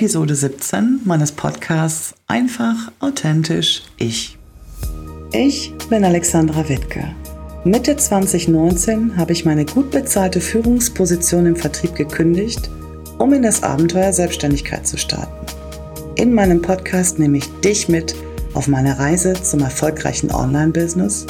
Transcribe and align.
Episode 0.00 0.34
17 0.34 1.00
meines 1.04 1.30
Podcasts 1.30 2.14
Einfach, 2.26 2.90
authentisch, 3.00 3.82
ich. 3.98 4.38
Ich 5.30 5.74
bin 5.90 6.04
Alexandra 6.04 6.66
Wittke. 6.70 7.04
Mitte 7.64 7.98
2019 7.98 9.18
habe 9.18 9.32
ich 9.32 9.44
meine 9.44 9.66
gut 9.66 9.90
bezahlte 9.90 10.40
Führungsposition 10.40 11.44
im 11.44 11.54
Vertrieb 11.54 11.94
gekündigt, 11.96 12.70
um 13.18 13.34
in 13.34 13.42
das 13.42 13.62
Abenteuer 13.62 14.14
Selbstständigkeit 14.14 14.86
zu 14.86 14.96
starten. 14.96 15.44
In 16.16 16.32
meinem 16.32 16.62
Podcast 16.62 17.18
nehme 17.18 17.36
ich 17.36 17.50
dich 17.60 17.90
mit 17.90 18.14
auf 18.54 18.68
meine 18.68 18.98
Reise 18.98 19.34
zum 19.34 19.60
erfolgreichen 19.60 20.30
Online-Business 20.30 21.26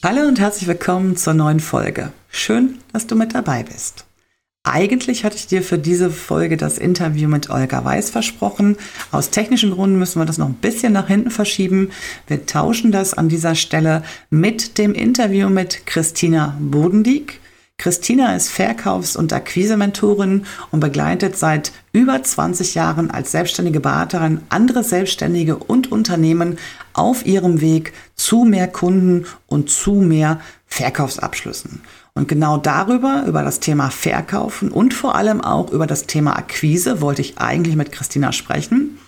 Hallo 0.00 0.28
und 0.28 0.38
herzlich 0.38 0.68
willkommen 0.68 1.16
zur 1.16 1.34
neuen 1.34 1.58
Folge. 1.58 2.12
Schön, 2.30 2.78
dass 2.92 3.08
du 3.08 3.16
mit 3.16 3.34
dabei 3.34 3.64
bist. 3.64 4.04
Eigentlich 4.62 5.24
hatte 5.24 5.34
ich 5.34 5.48
dir 5.48 5.60
für 5.60 5.76
diese 5.76 6.12
Folge 6.12 6.56
das 6.56 6.78
Interview 6.78 7.28
mit 7.28 7.50
Olga 7.50 7.84
Weiß 7.84 8.10
versprochen. 8.10 8.76
Aus 9.10 9.30
technischen 9.30 9.72
Gründen 9.72 9.98
müssen 9.98 10.20
wir 10.20 10.24
das 10.24 10.38
noch 10.38 10.46
ein 10.46 10.54
bisschen 10.54 10.92
nach 10.92 11.08
hinten 11.08 11.32
verschieben. 11.32 11.90
Wir 12.28 12.46
tauschen 12.46 12.92
das 12.92 13.12
an 13.12 13.28
dieser 13.28 13.56
Stelle 13.56 14.04
mit 14.30 14.78
dem 14.78 14.94
Interview 14.94 15.48
mit 15.48 15.84
Christina 15.84 16.56
Bodendieck. 16.60 17.40
Christina 17.76 18.34
ist 18.34 18.50
Verkaufs- 18.50 19.16
und 19.16 19.32
Akquise-Mentorin 19.32 20.46
und 20.72 20.80
begleitet 20.80 21.36
seit 21.36 21.72
über 21.92 22.22
20 22.22 22.74
Jahren 22.74 23.10
als 23.10 23.32
selbstständige 23.32 23.78
Beraterin 23.80 24.42
andere 24.48 24.82
Selbstständige 24.82 25.56
und 25.56 25.90
Unternehmen 25.90 26.58
auf 26.98 27.24
ihrem 27.24 27.60
Weg 27.60 27.92
zu 28.16 28.44
mehr 28.44 28.68
Kunden 28.68 29.26
und 29.46 29.70
zu 29.70 29.92
mehr 29.92 30.40
Verkaufsabschlüssen. 30.66 31.80
Und 32.14 32.26
genau 32.26 32.58
darüber, 32.58 33.24
über 33.26 33.42
das 33.42 33.60
Thema 33.60 33.90
Verkaufen 33.90 34.70
und 34.72 34.92
vor 34.92 35.14
allem 35.14 35.40
auch 35.40 35.70
über 35.70 35.86
das 35.86 36.06
Thema 36.06 36.36
Akquise 36.36 37.00
wollte 37.00 37.22
ich 37.22 37.38
eigentlich 37.38 37.76
mit 37.76 37.92
Christina 37.92 38.32
sprechen. 38.32 38.98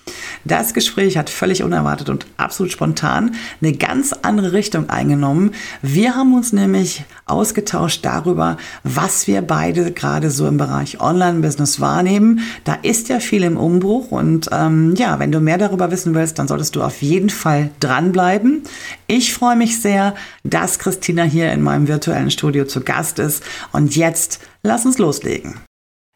Das 0.45 0.75
Gespräch 0.75 1.17
hat 1.17 1.31
völlig 1.31 1.63
unerwartet 1.63 2.09
und 2.09 2.27
absolut 2.37 2.73
spontan 2.73 3.35
eine 3.61 3.73
ganz 3.73 4.13
andere 4.13 4.53
Richtung 4.53 4.89
eingenommen. 4.91 5.53
Wir 5.83 6.15
haben 6.15 6.35
uns 6.35 6.53
nämlich 6.53 7.05
ausgetauscht 7.27 8.05
darüber, 8.05 8.57
was 8.83 9.27
wir 9.27 9.43
beide 9.43 9.93
gerade 9.93 10.31
so 10.31 10.47
im 10.47 10.57
Bereich 10.57 11.01
Online-Business 11.01 11.81
wahrnehmen. 11.81 12.41
Da 12.65 12.75
ist 12.83 13.09
ja 13.09 13.21
viel 13.21 13.43
im 13.43 13.57
Umbruch 13.57 14.11
und 14.11 14.49
ähm, 14.53 14.95
ja, 14.97 15.19
wenn 15.19 15.33
du 15.33 15.41
mehr 15.41 15.59
darüber 15.59 15.91
wissen 15.91 16.15
willst, 16.15 16.39
dann 16.39 16.49
solltest 16.49 16.77
du 16.77 16.83
auf 16.83 17.03
jeden 17.03 17.31
Fall 17.31 17.71
dranbleiben. 17.81 18.63
Ich 19.07 19.33
freue 19.33 19.57
mich 19.57 19.81
sehr, 19.81 20.15
dass 20.45 20.79
Christina 20.79 21.23
hier 21.23 21.53
in 21.53 21.63
meinem 21.63 21.89
virtuellen 21.89 22.31
Studio 22.31 22.65
zu 22.65 22.81
Gast 22.81 23.19
ist 23.19 23.43
und 23.73 23.97
jetzt 23.97 24.41
lass 24.63 24.85
uns 24.87 24.99
loslegen. 24.99 25.55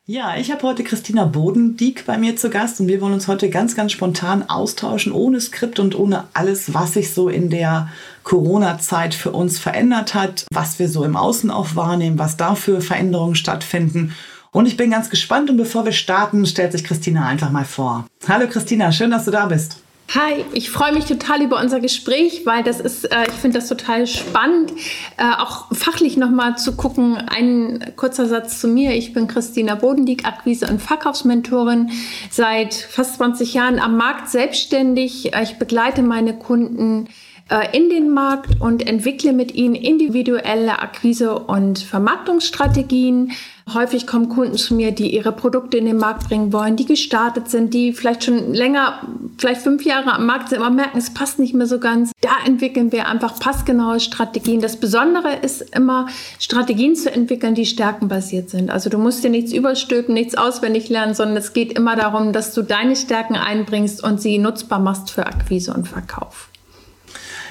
Ja, 0.06 0.36
ich 0.36 0.52
habe 0.52 0.62
heute 0.64 0.84
Christina 0.84 1.24
Bodendieck 1.24 2.04
bei 2.04 2.18
mir 2.18 2.36
zu 2.36 2.50
Gast 2.50 2.78
und 2.78 2.88
wir 2.88 3.00
wollen 3.00 3.14
uns 3.14 3.26
heute 3.26 3.48
ganz, 3.48 3.74
ganz 3.74 3.90
spontan 3.92 4.46
austauschen, 4.50 5.12
ohne 5.12 5.40
Skript 5.40 5.78
und 5.78 5.98
ohne 5.98 6.24
alles, 6.34 6.74
was 6.74 6.92
sich 6.92 7.14
so 7.14 7.30
in 7.30 7.48
der 7.48 7.88
Corona-Zeit 8.22 9.14
für 9.14 9.30
uns 9.30 9.58
verändert 9.58 10.14
hat, 10.14 10.44
was 10.52 10.78
wir 10.78 10.90
so 10.90 11.04
im 11.04 11.16
Außen 11.16 11.50
auch 11.50 11.74
wahrnehmen, 11.74 12.18
was 12.18 12.36
da 12.36 12.54
für 12.54 12.82
Veränderungen 12.82 13.34
stattfinden. 13.34 14.14
Und 14.50 14.66
ich 14.66 14.76
bin 14.76 14.90
ganz 14.90 15.08
gespannt 15.08 15.48
und 15.48 15.56
bevor 15.56 15.86
wir 15.86 15.92
starten, 15.92 16.44
stellt 16.44 16.72
sich 16.72 16.84
Christina 16.84 17.26
einfach 17.26 17.50
mal 17.50 17.64
vor. 17.64 18.04
Hallo 18.28 18.46
Christina, 18.46 18.92
schön, 18.92 19.10
dass 19.10 19.24
du 19.24 19.30
da 19.30 19.46
bist. 19.46 19.83
Hi, 20.12 20.44
ich 20.52 20.70
freue 20.70 20.92
mich 20.92 21.06
total 21.06 21.42
über 21.42 21.58
unser 21.58 21.80
Gespräch, 21.80 22.42
weil 22.44 22.62
das 22.62 22.78
ist, 22.78 23.04
äh, 23.10 23.24
ich 23.26 23.34
finde 23.34 23.58
das 23.58 23.68
total 23.68 24.06
spannend, 24.06 24.70
äh, 25.16 25.24
auch 25.38 25.74
fachlich 25.74 26.16
nochmal 26.16 26.56
zu 26.56 26.76
gucken. 26.76 27.16
Ein 27.16 27.94
kurzer 27.96 28.26
Satz 28.26 28.60
zu 28.60 28.68
mir. 28.68 28.94
Ich 28.94 29.12
bin 29.12 29.26
Christina 29.26 29.74
Bodendieck, 29.74 30.24
Akquise- 30.24 30.68
und 30.68 30.80
Verkaufsmentorin, 30.80 31.90
seit 32.30 32.74
fast 32.74 33.16
20 33.16 33.54
Jahren 33.54 33.80
am 33.80 33.96
Markt 33.96 34.28
selbstständig. 34.28 35.32
Ich 35.42 35.58
begleite 35.58 36.02
meine 36.02 36.38
Kunden 36.38 37.08
äh, 37.50 37.76
in 37.76 37.90
den 37.90 38.10
Markt 38.10 38.60
und 38.60 38.86
entwickle 38.86 39.34
mit 39.34 39.54
ihnen 39.54 39.74
individuelle 39.74 40.78
Akquise- 40.78 41.38
und 41.38 41.78
Vermarktungsstrategien. 41.78 43.32
Häufig 43.72 44.06
kommen 44.06 44.30
Kunden 44.30 44.56
zu 44.56 44.74
mir, 44.74 44.92
die 44.92 45.14
ihre 45.14 45.32
Produkte 45.32 45.76
in 45.76 45.84
den 45.84 45.98
Markt 45.98 46.28
bringen 46.28 46.54
wollen, 46.54 46.76
die 46.76 46.86
gestartet 46.86 47.50
sind, 47.50 47.74
die 47.74 47.92
vielleicht 47.92 48.24
schon 48.24 48.54
länger, 48.54 49.06
vielleicht 49.36 49.60
fünf 49.60 49.84
Jahre 49.84 50.12
am 50.12 50.24
Markt 50.24 50.48
sind, 50.50 50.60
aber 50.60 50.70
merken, 50.70 50.96
es 50.96 51.12
passt 51.12 51.38
nicht 51.38 51.54
mehr 51.54 51.66
so 51.66 51.78
ganz. 51.78 52.12
Da 52.22 52.30
entwickeln 52.46 52.92
wir 52.92 53.08
einfach 53.08 53.38
passgenaue 53.38 54.00
Strategien. 54.00 54.62
Das 54.62 54.78
Besondere 54.78 55.36
ist 55.42 55.62
immer, 55.74 56.08
Strategien 56.38 56.96
zu 56.96 57.12
entwickeln, 57.12 57.54
die 57.54 57.66
stärkenbasiert 57.66 58.48
sind. 58.48 58.70
Also 58.70 58.88
du 58.88 58.96
musst 58.96 59.22
dir 59.22 59.30
nichts 59.30 59.52
überstülpen, 59.52 60.14
nichts 60.14 60.34
auswendig 60.34 60.88
lernen, 60.88 61.14
sondern 61.14 61.36
es 61.36 61.52
geht 61.52 61.72
immer 61.72 61.94
darum, 61.96 62.32
dass 62.32 62.54
du 62.54 62.62
deine 62.62 62.96
Stärken 62.96 63.36
einbringst 63.36 64.02
und 64.02 64.20
sie 64.20 64.38
nutzbar 64.38 64.78
machst 64.78 65.10
für 65.10 65.26
Akquise 65.26 65.74
und 65.74 65.88
Verkauf. 65.88 66.48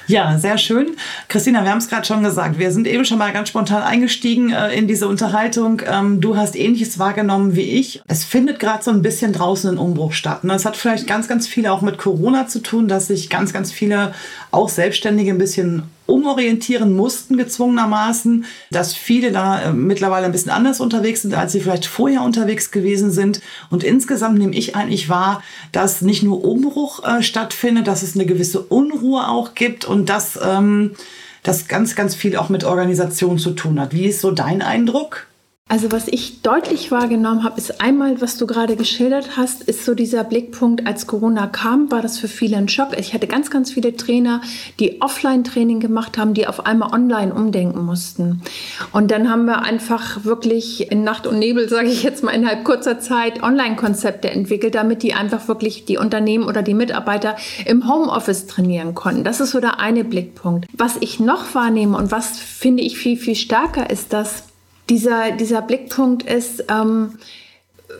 Ja, 0.06 0.38
sehr 0.38 0.58
schön. 0.58 0.96
Christina, 1.28 1.64
wir 1.64 1.70
haben 1.70 1.78
es 1.78 1.88
gerade 1.88 2.06
schon 2.06 2.22
gesagt. 2.22 2.58
Wir 2.58 2.70
sind 2.72 2.86
eben 2.86 3.04
schon 3.04 3.18
mal 3.18 3.32
ganz 3.32 3.48
spontan 3.48 3.82
eingestiegen 3.82 4.50
äh, 4.50 4.74
in 4.74 4.86
diese 4.86 5.08
Unterhaltung. 5.08 5.80
Ähm, 5.86 6.20
du 6.20 6.36
hast 6.36 6.56
Ähnliches 6.56 6.98
wahrgenommen 6.98 7.56
wie 7.56 7.62
ich. 7.78 8.02
Es 8.06 8.22
findet 8.22 8.58
gerade 8.58 8.84
so 8.84 8.90
ein 8.90 9.00
bisschen 9.00 9.32
draußen 9.32 9.70
ein 9.70 9.78
Umbruch 9.78 10.12
statt. 10.12 10.44
Ne? 10.44 10.54
Es 10.54 10.66
hat 10.66 10.76
vielleicht 10.76 11.06
ganz, 11.06 11.26
ganz 11.26 11.46
viele 11.46 11.72
auch 11.72 11.80
mit 11.80 11.96
Corona 11.96 12.46
zu 12.46 12.60
tun, 12.60 12.86
dass 12.86 13.06
sich 13.06 13.30
ganz, 13.30 13.52
ganz 13.52 13.72
viele 13.72 14.12
auch 14.50 14.68
Selbstständige 14.68 15.30
ein 15.30 15.38
bisschen 15.38 15.84
umorientieren 16.06 16.94
mussten, 16.94 17.36
gezwungenermaßen, 17.36 18.44
dass 18.70 18.94
viele 18.94 19.32
da 19.32 19.62
äh, 19.62 19.72
mittlerweile 19.72 20.26
ein 20.26 20.32
bisschen 20.32 20.50
anders 20.50 20.80
unterwegs 20.80 21.22
sind, 21.22 21.34
als 21.34 21.52
sie 21.52 21.60
vielleicht 21.60 21.86
vorher 21.86 22.22
unterwegs 22.22 22.70
gewesen 22.70 23.10
sind. 23.10 23.40
Und 23.70 23.84
insgesamt 23.84 24.38
nehme 24.38 24.54
ich 24.54 24.76
eigentlich 24.76 25.08
wahr, 25.08 25.42
dass 25.72 26.02
nicht 26.02 26.22
nur 26.22 26.44
Umbruch 26.44 27.04
äh, 27.04 27.22
stattfindet, 27.22 27.86
dass 27.86 28.02
es 28.02 28.14
eine 28.14 28.26
gewisse 28.26 28.60
Unruhe 28.60 29.28
auch 29.28 29.54
gibt 29.54 29.84
und 29.84 30.08
dass 30.08 30.38
ähm, 30.42 30.92
das 31.42 31.68
ganz, 31.68 31.94
ganz 31.94 32.14
viel 32.14 32.36
auch 32.36 32.48
mit 32.48 32.64
Organisation 32.64 33.38
zu 33.38 33.52
tun 33.52 33.80
hat. 33.80 33.92
Wie 33.92 34.06
ist 34.06 34.20
so 34.20 34.30
dein 34.30 34.62
Eindruck? 34.62 35.26
Also 35.66 35.90
was 35.90 36.08
ich 36.08 36.42
deutlich 36.42 36.90
wahrgenommen 36.90 37.42
habe, 37.42 37.58
ist 37.58 37.80
einmal, 37.80 38.20
was 38.20 38.36
du 38.36 38.46
gerade 38.46 38.76
geschildert 38.76 39.38
hast, 39.38 39.62
ist 39.62 39.86
so 39.86 39.94
dieser 39.94 40.22
Blickpunkt, 40.22 40.86
als 40.86 41.06
Corona 41.06 41.46
kam, 41.46 41.90
war 41.90 42.02
das 42.02 42.18
für 42.18 42.28
viele 42.28 42.58
ein 42.58 42.68
Schock. 42.68 42.90
Ich 42.98 43.14
hatte 43.14 43.26
ganz, 43.26 43.50
ganz 43.50 43.72
viele 43.72 43.96
Trainer, 43.96 44.42
die 44.78 45.00
Offline-Training 45.00 45.80
gemacht 45.80 46.18
haben, 46.18 46.34
die 46.34 46.46
auf 46.46 46.66
einmal 46.66 46.92
online 46.92 47.34
umdenken 47.34 47.82
mussten. 47.82 48.42
Und 48.92 49.10
dann 49.10 49.30
haben 49.30 49.46
wir 49.46 49.62
einfach 49.62 50.24
wirklich 50.24 50.92
in 50.92 51.02
Nacht 51.02 51.26
und 51.26 51.38
Nebel, 51.38 51.68
sage 51.68 51.88
ich 51.88 52.02
jetzt 52.02 52.22
mal, 52.22 52.32
innerhalb 52.32 52.62
kurzer 52.62 53.00
Zeit 53.00 53.42
Online-Konzepte 53.42 54.30
entwickelt, 54.30 54.74
damit 54.74 55.02
die 55.02 55.14
einfach 55.14 55.48
wirklich 55.48 55.86
die 55.86 55.96
Unternehmen 55.96 56.44
oder 56.44 56.62
die 56.62 56.74
Mitarbeiter 56.74 57.36
im 57.64 57.88
Homeoffice 57.88 58.46
trainieren 58.46 58.94
konnten. 58.94 59.24
Das 59.24 59.40
ist 59.40 59.52
so 59.52 59.60
der 59.60 59.80
eine 59.80 60.04
Blickpunkt. 60.04 60.66
Was 60.74 60.98
ich 61.00 61.20
noch 61.20 61.54
wahrnehme 61.54 61.96
und 61.96 62.12
was 62.12 62.38
finde 62.38 62.82
ich 62.82 62.98
viel, 62.98 63.16
viel 63.16 63.34
stärker 63.34 63.88
ist, 63.88 64.12
dass 64.12 64.44
dieser, 64.88 65.32
dieser 65.32 65.62
Blickpunkt 65.62 66.22
ist, 66.22 66.64
ähm, 66.68 67.18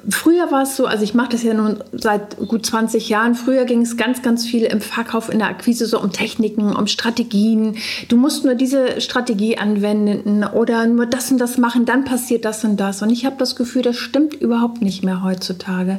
Früher 0.09 0.51
war 0.51 0.63
es 0.63 0.77
so, 0.77 0.87
also 0.87 1.05
ich 1.05 1.13
mache 1.13 1.31
das 1.31 1.43
ja 1.43 1.53
nun 1.53 1.83
seit 1.93 2.39
gut 2.39 2.65
20 2.65 3.11
Jahren. 3.11 3.35
Früher 3.35 3.67
ging 3.67 3.83
es 3.83 3.99
ganz, 3.99 4.23
ganz 4.23 4.47
viel 4.47 4.65
im 4.65 4.81
Verkauf, 4.81 5.31
in 5.31 5.39
der 5.39 5.49
Akquise 5.49 5.85
so 5.85 6.01
um 6.01 6.11
Techniken, 6.11 6.75
um 6.75 6.87
Strategien. 6.87 7.77
Du 8.09 8.17
musst 8.17 8.47
nur 8.47 8.55
diese 8.55 9.03
Strategie 9.03 9.59
anwenden 9.59 10.43
oder 10.43 10.87
nur 10.87 11.05
das 11.05 11.31
und 11.31 11.39
das 11.39 11.59
machen, 11.59 11.85
dann 11.85 12.05
passiert 12.05 12.47
das 12.47 12.65
und 12.65 12.79
das. 12.79 13.03
Und 13.03 13.11
ich 13.11 13.27
habe 13.27 13.37
das 13.39 13.57
Gefühl, 13.57 13.83
das 13.83 13.97
stimmt 13.97 14.33
überhaupt 14.35 14.81
nicht 14.81 15.05
mehr 15.05 15.23
heutzutage. 15.23 15.99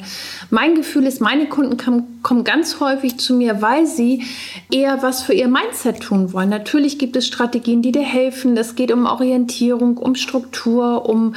Mein 0.49 0.73
Gefühl 0.73 1.05
ist, 1.05 1.21
meine 1.21 1.47
Kunden 1.47 1.77
kommen, 1.77 2.21
kommen 2.23 2.43
ganz 2.43 2.79
häufig 2.79 3.19
zu 3.19 3.35
mir, 3.35 3.61
weil 3.61 3.85
sie 3.85 4.23
eher 4.71 5.03
was 5.03 5.21
für 5.21 5.33
ihr 5.33 5.47
Mindset 5.47 6.01
tun 6.01 6.33
wollen. 6.33 6.49
Natürlich 6.49 6.97
gibt 6.97 7.15
es 7.15 7.27
Strategien, 7.27 7.83
die 7.83 7.91
dir 7.91 8.03
helfen. 8.03 8.57
Es 8.57 8.75
geht 8.75 8.91
um 8.91 9.05
Orientierung, 9.05 9.97
um 9.97 10.15
Struktur, 10.15 11.07
um 11.07 11.35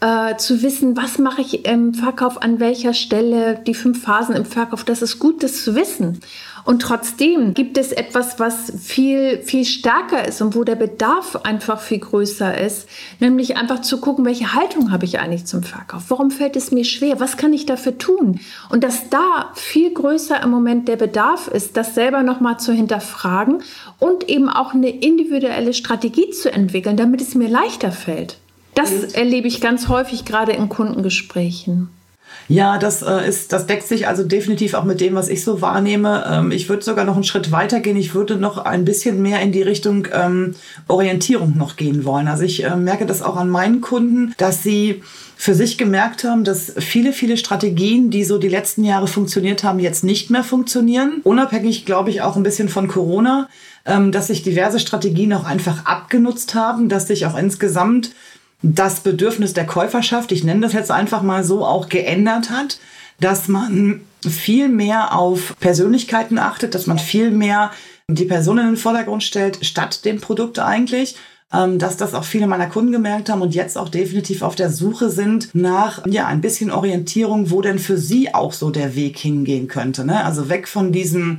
äh, 0.00 0.36
zu 0.36 0.62
wissen, 0.62 0.96
was 0.96 1.18
mache 1.18 1.40
ich 1.40 1.66
im 1.66 1.92
Verkauf 1.94 2.40
an 2.40 2.60
welcher 2.60 2.94
Stelle, 2.94 3.60
die 3.66 3.74
fünf 3.74 4.02
Phasen 4.02 4.36
im 4.36 4.44
Verkauf, 4.44 4.84
das 4.84 5.02
ist 5.02 5.18
gut, 5.18 5.42
das 5.42 5.64
zu 5.64 5.74
wissen. 5.74 6.20
Und 6.64 6.82
trotzdem 6.82 7.54
gibt 7.54 7.78
es 7.78 7.92
etwas, 7.92 8.38
was 8.38 8.70
viel, 8.78 9.38
viel 9.38 9.64
stärker 9.64 10.28
ist 10.28 10.42
und 10.42 10.54
wo 10.54 10.64
der 10.64 10.74
Bedarf 10.74 11.36
einfach 11.36 11.80
viel 11.80 11.98
größer 11.98 12.58
ist, 12.58 12.86
nämlich 13.20 13.56
einfach 13.56 13.80
zu 13.80 14.00
gucken, 14.00 14.26
welche 14.26 14.52
Haltung 14.52 14.92
habe 14.92 15.06
ich 15.06 15.18
eigentlich 15.18 15.46
zum 15.46 15.62
Verkauf? 15.62 16.04
Warum 16.08 16.30
fällt 16.30 16.56
es 16.56 16.70
mir 16.70 16.84
schwer? 16.84 17.20
Was 17.20 17.38
kann 17.38 17.54
ich 17.54 17.64
dafür 17.64 17.96
tun? 17.96 18.40
Und 18.68 18.84
dass 18.84 19.08
da 19.08 19.50
viel 19.54 19.92
größer 19.94 20.42
im 20.42 20.50
Moment 20.50 20.88
der 20.88 20.96
Bedarf 20.96 21.48
ist, 21.48 21.76
das 21.78 21.94
selber 21.94 22.22
nochmal 22.22 22.60
zu 22.60 22.72
hinterfragen 22.72 23.62
und 23.98 24.28
eben 24.28 24.50
auch 24.50 24.74
eine 24.74 24.90
individuelle 24.90 25.72
Strategie 25.72 26.30
zu 26.30 26.52
entwickeln, 26.52 26.98
damit 26.98 27.22
es 27.22 27.34
mir 27.34 27.48
leichter 27.48 27.92
fällt. 27.92 28.36
Das 28.78 28.92
mhm. 28.92 29.14
erlebe 29.14 29.48
ich 29.48 29.60
ganz 29.60 29.88
häufig 29.88 30.24
gerade 30.24 30.52
in 30.52 30.68
Kundengesprächen. 30.68 31.88
Ja, 32.46 32.78
das 32.78 33.02
äh, 33.02 33.28
ist, 33.28 33.52
das 33.52 33.66
deckt 33.66 33.88
sich 33.88 34.06
also 34.06 34.22
definitiv 34.22 34.74
auch 34.74 34.84
mit 34.84 35.00
dem, 35.00 35.16
was 35.16 35.28
ich 35.28 35.42
so 35.42 35.60
wahrnehme. 35.60 36.24
Ähm, 36.30 36.52
ich 36.52 36.68
würde 36.68 36.84
sogar 36.84 37.04
noch 37.04 37.14
einen 37.14 37.24
Schritt 37.24 37.50
weiter 37.50 37.80
gehen. 37.80 37.96
Ich 37.96 38.14
würde 38.14 38.36
noch 38.36 38.58
ein 38.58 38.84
bisschen 38.84 39.20
mehr 39.20 39.40
in 39.40 39.50
die 39.50 39.62
Richtung 39.62 40.06
ähm, 40.12 40.54
Orientierung 40.86 41.58
noch 41.58 41.74
gehen 41.74 42.04
wollen. 42.04 42.28
Also 42.28 42.44
ich 42.44 42.64
äh, 42.64 42.76
merke 42.76 43.04
das 43.04 43.20
auch 43.20 43.36
an 43.36 43.50
meinen 43.50 43.80
Kunden, 43.80 44.32
dass 44.38 44.62
sie 44.62 45.02
für 45.36 45.54
sich 45.54 45.76
gemerkt 45.76 46.22
haben, 46.22 46.44
dass 46.44 46.72
viele, 46.78 47.12
viele 47.12 47.36
Strategien, 47.36 48.10
die 48.10 48.24
so 48.24 48.38
die 48.38 48.48
letzten 48.48 48.84
Jahre 48.84 49.08
funktioniert 49.08 49.64
haben, 49.64 49.80
jetzt 49.80 50.04
nicht 50.04 50.30
mehr 50.30 50.44
funktionieren. 50.44 51.20
Unabhängig, 51.24 51.84
glaube 51.84 52.10
ich, 52.10 52.22
auch 52.22 52.36
ein 52.36 52.42
bisschen 52.44 52.68
von 52.68 52.86
Corona, 52.86 53.48
ähm, 53.86 54.12
dass 54.12 54.28
sich 54.28 54.42
diverse 54.42 54.78
Strategien 54.78 55.32
auch 55.32 55.44
einfach 55.44 55.84
abgenutzt 55.84 56.54
haben, 56.54 56.88
dass 56.88 57.08
sich 57.08 57.26
auch 57.26 57.36
insgesamt 57.36 58.12
das 58.62 59.00
Bedürfnis 59.00 59.52
der 59.52 59.66
Käuferschaft, 59.66 60.32
ich 60.32 60.44
nenne 60.44 60.60
das 60.60 60.72
jetzt 60.72 60.90
einfach 60.90 61.22
mal 61.22 61.44
so, 61.44 61.64
auch 61.64 61.88
geändert 61.88 62.50
hat, 62.50 62.80
dass 63.20 63.48
man 63.48 64.00
viel 64.28 64.68
mehr 64.68 65.16
auf 65.16 65.54
Persönlichkeiten 65.60 66.38
achtet, 66.38 66.74
dass 66.74 66.86
man 66.86 66.98
viel 66.98 67.30
mehr 67.30 67.70
die 68.08 68.24
Person 68.24 68.58
in 68.58 68.66
den 68.66 68.76
Vordergrund 68.76 69.22
stellt, 69.22 69.64
statt 69.64 70.04
dem 70.04 70.20
Produkt 70.20 70.58
eigentlich 70.58 71.16
ähm, 71.52 71.78
dass 71.78 71.96
das 71.96 72.14
auch 72.14 72.24
viele 72.24 72.46
meiner 72.46 72.66
Kunden 72.66 72.92
gemerkt 72.92 73.30
haben 73.30 73.42
und 73.42 73.54
jetzt 73.54 73.78
auch 73.78 73.88
definitiv 73.88 74.42
auf 74.42 74.54
der 74.54 74.70
Suche 74.70 75.10
sind 75.10 75.54
nach 75.54 76.04
ja 76.06 76.26
ein 76.26 76.40
bisschen 76.40 76.70
Orientierung, 76.70 77.50
wo 77.50 77.62
denn 77.62 77.78
für 77.78 77.96
sie 77.96 78.34
auch 78.34 78.52
so 78.52 78.70
der 78.70 78.94
Weg 78.94 79.18
hingehen 79.18 79.68
könnte. 79.68 80.04
Ne? 80.04 80.24
Also 80.24 80.48
weg 80.48 80.68
von 80.68 80.92
diesem 80.92 81.38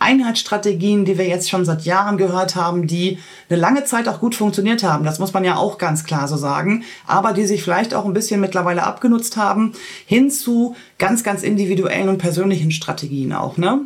Einheitsstrategien, 0.00 1.04
die 1.04 1.18
wir 1.18 1.28
jetzt 1.28 1.48
schon 1.48 1.64
seit 1.64 1.82
Jahren 1.82 2.16
gehört 2.16 2.56
haben, 2.56 2.86
die 2.86 3.18
eine 3.48 3.60
lange 3.60 3.84
Zeit 3.84 4.08
auch 4.08 4.18
gut 4.18 4.34
funktioniert 4.34 4.82
haben. 4.82 5.04
Das 5.04 5.18
muss 5.18 5.32
man 5.32 5.44
ja 5.44 5.56
auch 5.56 5.78
ganz 5.78 6.04
klar 6.04 6.26
so 6.26 6.36
sagen. 6.36 6.84
Aber 7.06 7.32
die 7.32 7.46
sich 7.46 7.62
vielleicht 7.62 7.94
auch 7.94 8.06
ein 8.06 8.14
bisschen 8.14 8.40
mittlerweile 8.40 8.82
abgenutzt 8.82 9.36
haben, 9.36 9.72
hin 10.06 10.30
zu 10.30 10.74
ganz, 10.98 11.22
ganz 11.22 11.42
individuellen 11.42 12.08
und 12.08 12.18
persönlichen 12.18 12.72
Strategien 12.72 13.32
auch, 13.32 13.56
ne? 13.56 13.82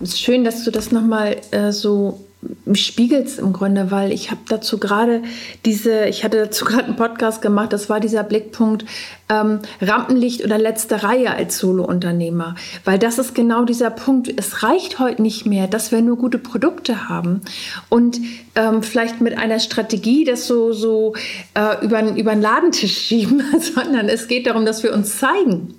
Es 0.00 0.10
ist 0.14 0.20
schön, 0.20 0.42
dass 0.42 0.64
du 0.64 0.70
das 0.72 0.90
nochmal 0.90 1.36
äh, 1.52 1.70
so 1.70 2.24
spiegelt 2.74 3.26
es 3.26 3.38
im 3.38 3.52
Grunde, 3.52 3.90
weil 3.90 4.12
ich 4.12 4.30
habe 4.30 4.40
dazu 4.48 4.78
gerade 4.78 5.22
diese, 5.64 6.06
ich 6.06 6.24
hatte 6.24 6.38
dazu 6.38 6.64
gerade 6.66 6.84
einen 6.84 6.96
Podcast 6.96 7.42
gemacht, 7.42 7.72
das 7.72 7.88
war 7.88 8.00
dieser 8.00 8.24
Blickpunkt 8.24 8.84
ähm, 9.28 9.60
Rampenlicht 9.80 10.44
oder 10.44 10.58
letzte 10.58 11.02
Reihe 11.02 11.34
als 11.34 11.58
Solo-Unternehmer, 11.58 12.56
weil 12.84 12.98
das 12.98 13.18
ist 13.18 13.34
genau 13.34 13.64
dieser 13.64 13.90
Punkt. 13.90 14.32
Es 14.36 14.62
reicht 14.62 14.98
heute 14.98 15.22
nicht 15.22 15.46
mehr, 15.46 15.68
dass 15.68 15.92
wir 15.92 16.02
nur 16.02 16.18
gute 16.18 16.38
Produkte 16.38 17.08
haben 17.08 17.42
und 17.88 18.20
ähm, 18.54 18.82
vielleicht 18.82 19.20
mit 19.20 19.36
einer 19.38 19.60
Strategie 19.60 20.24
das 20.24 20.46
so, 20.46 20.72
so 20.72 21.14
äh, 21.54 21.84
über, 21.84 22.02
über 22.16 22.32
den 22.32 22.42
Ladentisch 22.42 22.98
schieben, 23.06 23.42
sondern 23.60 24.08
es 24.08 24.28
geht 24.28 24.46
darum, 24.46 24.66
dass 24.66 24.82
wir 24.82 24.92
uns 24.92 25.18
zeigen, 25.18 25.74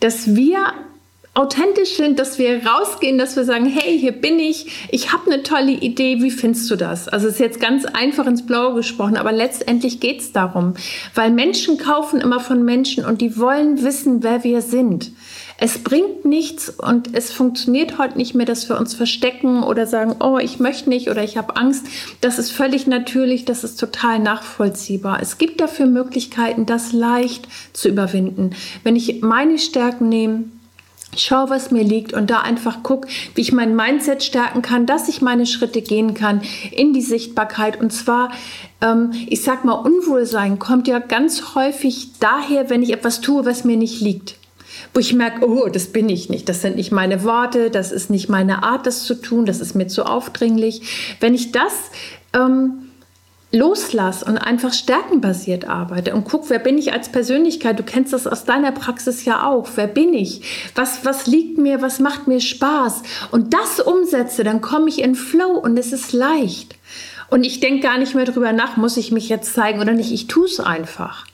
dass 0.00 0.34
wir 0.34 0.58
authentisch 1.34 1.96
sind, 1.96 2.18
dass 2.18 2.38
wir 2.38 2.66
rausgehen, 2.66 3.16
dass 3.16 3.36
wir 3.36 3.44
sagen, 3.44 3.66
hey, 3.66 3.98
hier 3.98 4.12
bin 4.12 4.38
ich, 4.38 4.88
ich 4.90 5.12
habe 5.12 5.30
eine 5.30 5.42
tolle 5.42 5.72
Idee, 5.72 6.20
wie 6.20 6.30
findest 6.30 6.70
du 6.70 6.76
das? 6.76 7.08
Also 7.08 7.28
es 7.28 7.34
ist 7.34 7.40
jetzt 7.40 7.60
ganz 7.60 7.84
einfach 7.84 8.26
ins 8.26 8.44
Blaue 8.44 8.74
gesprochen, 8.74 9.16
aber 9.16 9.30
letztendlich 9.30 10.00
geht 10.00 10.20
es 10.20 10.32
darum, 10.32 10.74
weil 11.14 11.30
Menschen 11.30 11.78
kaufen 11.78 12.20
immer 12.20 12.40
von 12.40 12.64
Menschen 12.64 13.04
und 13.04 13.20
die 13.20 13.38
wollen 13.38 13.82
wissen, 13.84 14.22
wer 14.22 14.42
wir 14.42 14.62
sind. 14.62 15.12
Es 15.60 15.78
bringt 15.78 16.24
nichts 16.24 16.70
und 16.70 17.16
es 17.16 17.32
funktioniert 17.32 17.98
heute 17.98 18.16
nicht 18.16 18.32
mehr, 18.32 18.46
dass 18.46 18.68
wir 18.68 18.78
uns 18.78 18.94
verstecken 18.94 19.64
oder 19.64 19.88
sagen, 19.88 20.14
oh, 20.20 20.38
ich 20.38 20.60
möchte 20.60 20.88
nicht 20.88 21.10
oder 21.10 21.24
ich 21.24 21.36
habe 21.36 21.56
Angst. 21.56 21.84
Das 22.20 22.38
ist 22.38 22.52
völlig 22.52 22.86
natürlich, 22.86 23.44
das 23.44 23.64
ist 23.64 23.78
total 23.78 24.20
nachvollziehbar. 24.20 25.18
Es 25.20 25.36
gibt 25.36 25.60
dafür 25.60 25.86
Möglichkeiten, 25.86 26.64
das 26.64 26.92
leicht 26.92 27.48
zu 27.72 27.88
überwinden. 27.88 28.50
Wenn 28.84 28.94
ich 28.94 29.20
meine 29.20 29.58
Stärken 29.58 30.08
nehme, 30.08 30.44
schau, 31.16 31.48
was 31.48 31.70
mir 31.70 31.82
liegt 31.82 32.12
und 32.12 32.30
da 32.30 32.40
einfach 32.40 32.78
guck, 32.82 33.06
wie 33.34 33.40
ich 33.40 33.52
mein 33.52 33.74
Mindset 33.74 34.22
stärken 34.22 34.62
kann, 34.62 34.86
dass 34.86 35.08
ich 35.08 35.22
meine 35.22 35.46
Schritte 35.46 35.82
gehen 35.82 36.14
kann 36.14 36.42
in 36.70 36.92
die 36.92 37.02
Sichtbarkeit. 37.02 37.80
Und 37.80 37.92
zwar, 37.92 38.30
ähm, 38.80 39.12
ich 39.28 39.42
sag 39.42 39.64
mal, 39.64 39.72
Unwohlsein 39.72 40.58
kommt 40.58 40.88
ja 40.88 40.98
ganz 40.98 41.54
häufig 41.54 42.18
daher, 42.20 42.70
wenn 42.70 42.82
ich 42.82 42.92
etwas 42.92 43.20
tue, 43.20 43.44
was 43.44 43.64
mir 43.64 43.76
nicht 43.76 44.00
liegt. 44.00 44.36
Wo 44.94 45.00
ich 45.00 45.12
merke, 45.12 45.48
oh, 45.48 45.68
das 45.68 45.88
bin 45.88 46.08
ich 46.08 46.28
nicht, 46.28 46.48
das 46.48 46.62
sind 46.62 46.76
nicht 46.76 46.92
meine 46.92 47.24
Worte, 47.24 47.70
das 47.70 47.90
ist 47.90 48.10
nicht 48.10 48.28
meine 48.28 48.62
Art, 48.62 48.86
das 48.86 49.04
zu 49.04 49.14
tun, 49.14 49.44
das 49.44 49.60
ist 49.60 49.74
mir 49.74 49.88
zu 49.88 50.04
aufdringlich. 50.04 51.16
Wenn 51.20 51.34
ich 51.34 51.50
das 51.50 51.72
ähm, 52.32 52.87
loslass 53.50 54.22
und 54.22 54.36
einfach 54.36 54.72
stärkenbasiert 54.72 55.66
arbeite 55.66 56.14
und 56.14 56.24
guck, 56.24 56.50
wer 56.50 56.58
bin 56.58 56.76
ich 56.76 56.92
als 56.92 57.08
Persönlichkeit? 57.08 57.78
Du 57.78 57.82
kennst 57.82 58.12
das 58.12 58.26
aus 58.26 58.44
deiner 58.44 58.72
Praxis 58.72 59.24
ja 59.24 59.46
auch. 59.46 59.68
Wer 59.74 59.86
bin 59.86 60.12
ich? 60.12 60.70
Was, 60.74 61.04
was 61.04 61.26
liegt 61.26 61.56
mir? 61.56 61.80
Was 61.80 61.98
macht 61.98 62.28
mir 62.28 62.40
Spaß? 62.40 63.02
Und 63.30 63.54
das 63.54 63.80
umsetze, 63.80 64.44
dann 64.44 64.60
komme 64.60 64.88
ich 64.88 65.00
in 65.00 65.14
Flow 65.14 65.52
und 65.52 65.78
es 65.78 65.92
ist 65.92 66.12
leicht. 66.12 66.76
Und 67.30 67.44
ich 67.44 67.60
denke 67.60 67.80
gar 67.80 67.98
nicht 67.98 68.14
mehr 68.14 68.24
drüber 68.26 68.52
nach, 68.52 68.76
muss 68.76 68.96
ich 68.96 69.12
mich 69.12 69.28
jetzt 69.28 69.54
zeigen 69.54 69.80
oder 69.80 69.92
nicht. 69.92 70.12
Ich 70.12 70.26
tue 70.26 70.46
es 70.46 70.60
einfach. 70.60 71.26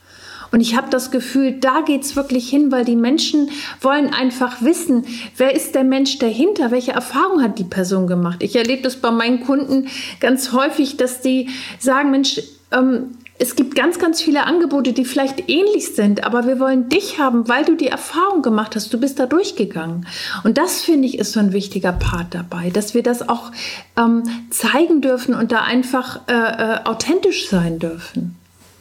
Und 0.55 0.61
ich 0.61 0.77
habe 0.77 0.89
das 0.89 1.11
Gefühl, 1.11 1.59
da 1.59 1.81
geht 1.81 2.03
es 2.03 2.15
wirklich 2.15 2.49
hin, 2.49 2.71
weil 2.71 2.85
die 2.85 2.95
Menschen 2.95 3.51
wollen 3.81 4.15
einfach 4.15 4.63
wissen, 4.63 5.05
wer 5.37 5.53
ist 5.53 5.75
der 5.75 5.83
Mensch 5.83 6.21
dahinter, 6.21 6.71
welche 6.71 6.93
Erfahrung 6.93 7.43
hat 7.43 7.59
die 7.59 7.65
Person 7.65 8.07
gemacht. 8.07 8.41
Ich 8.41 8.55
erlebe 8.55 8.83
das 8.83 8.95
bei 8.95 9.11
meinen 9.11 9.41
Kunden 9.41 9.89
ganz 10.21 10.53
häufig, 10.53 10.97
dass 10.97 11.21
die 11.21 11.49
sagen, 11.81 12.13
Mensch, 12.13 12.41
ähm, 12.71 13.17
es 13.37 13.57
gibt 13.57 13.75
ganz, 13.75 13.99
ganz 13.99 14.23
viele 14.23 14.45
Angebote, 14.45 14.93
die 14.93 15.05
vielleicht 15.05 15.51
ähnlich 15.51 15.93
sind, 15.97 16.23
aber 16.23 16.47
wir 16.47 16.61
wollen 16.61 16.89
dich 16.89 17.19
haben, 17.19 17.49
weil 17.49 17.65
du 17.65 17.75
die 17.75 17.89
Erfahrung 17.89 18.43
gemacht 18.43 18.77
hast. 18.77 18.95
Du 18.95 19.01
bist 19.01 19.19
da 19.19 19.27
durchgegangen. 19.27 20.07
Und 20.45 20.57
das 20.57 20.83
finde 20.83 21.09
ich 21.09 21.19
ist 21.19 21.33
so 21.33 21.41
ein 21.41 21.53
wichtiger 21.53 21.91
Part 21.91 22.33
dabei, 22.33 22.71
dass 22.71 22.95
wir 22.95 23.03
das 23.03 23.29
auch 23.29 23.51
ähm, 23.97 24.23
zeigen 24.51 25.01
dürfen 25.01 25.35
und 25.35 25.51
da 25.51 25.63
einfach 25.63 26.21
äh, 26.29 26.33
äh, 26.33 26.85
authentisch 26.85 27.49
sein 27.49 27.81
dürfen. 27.81 28.37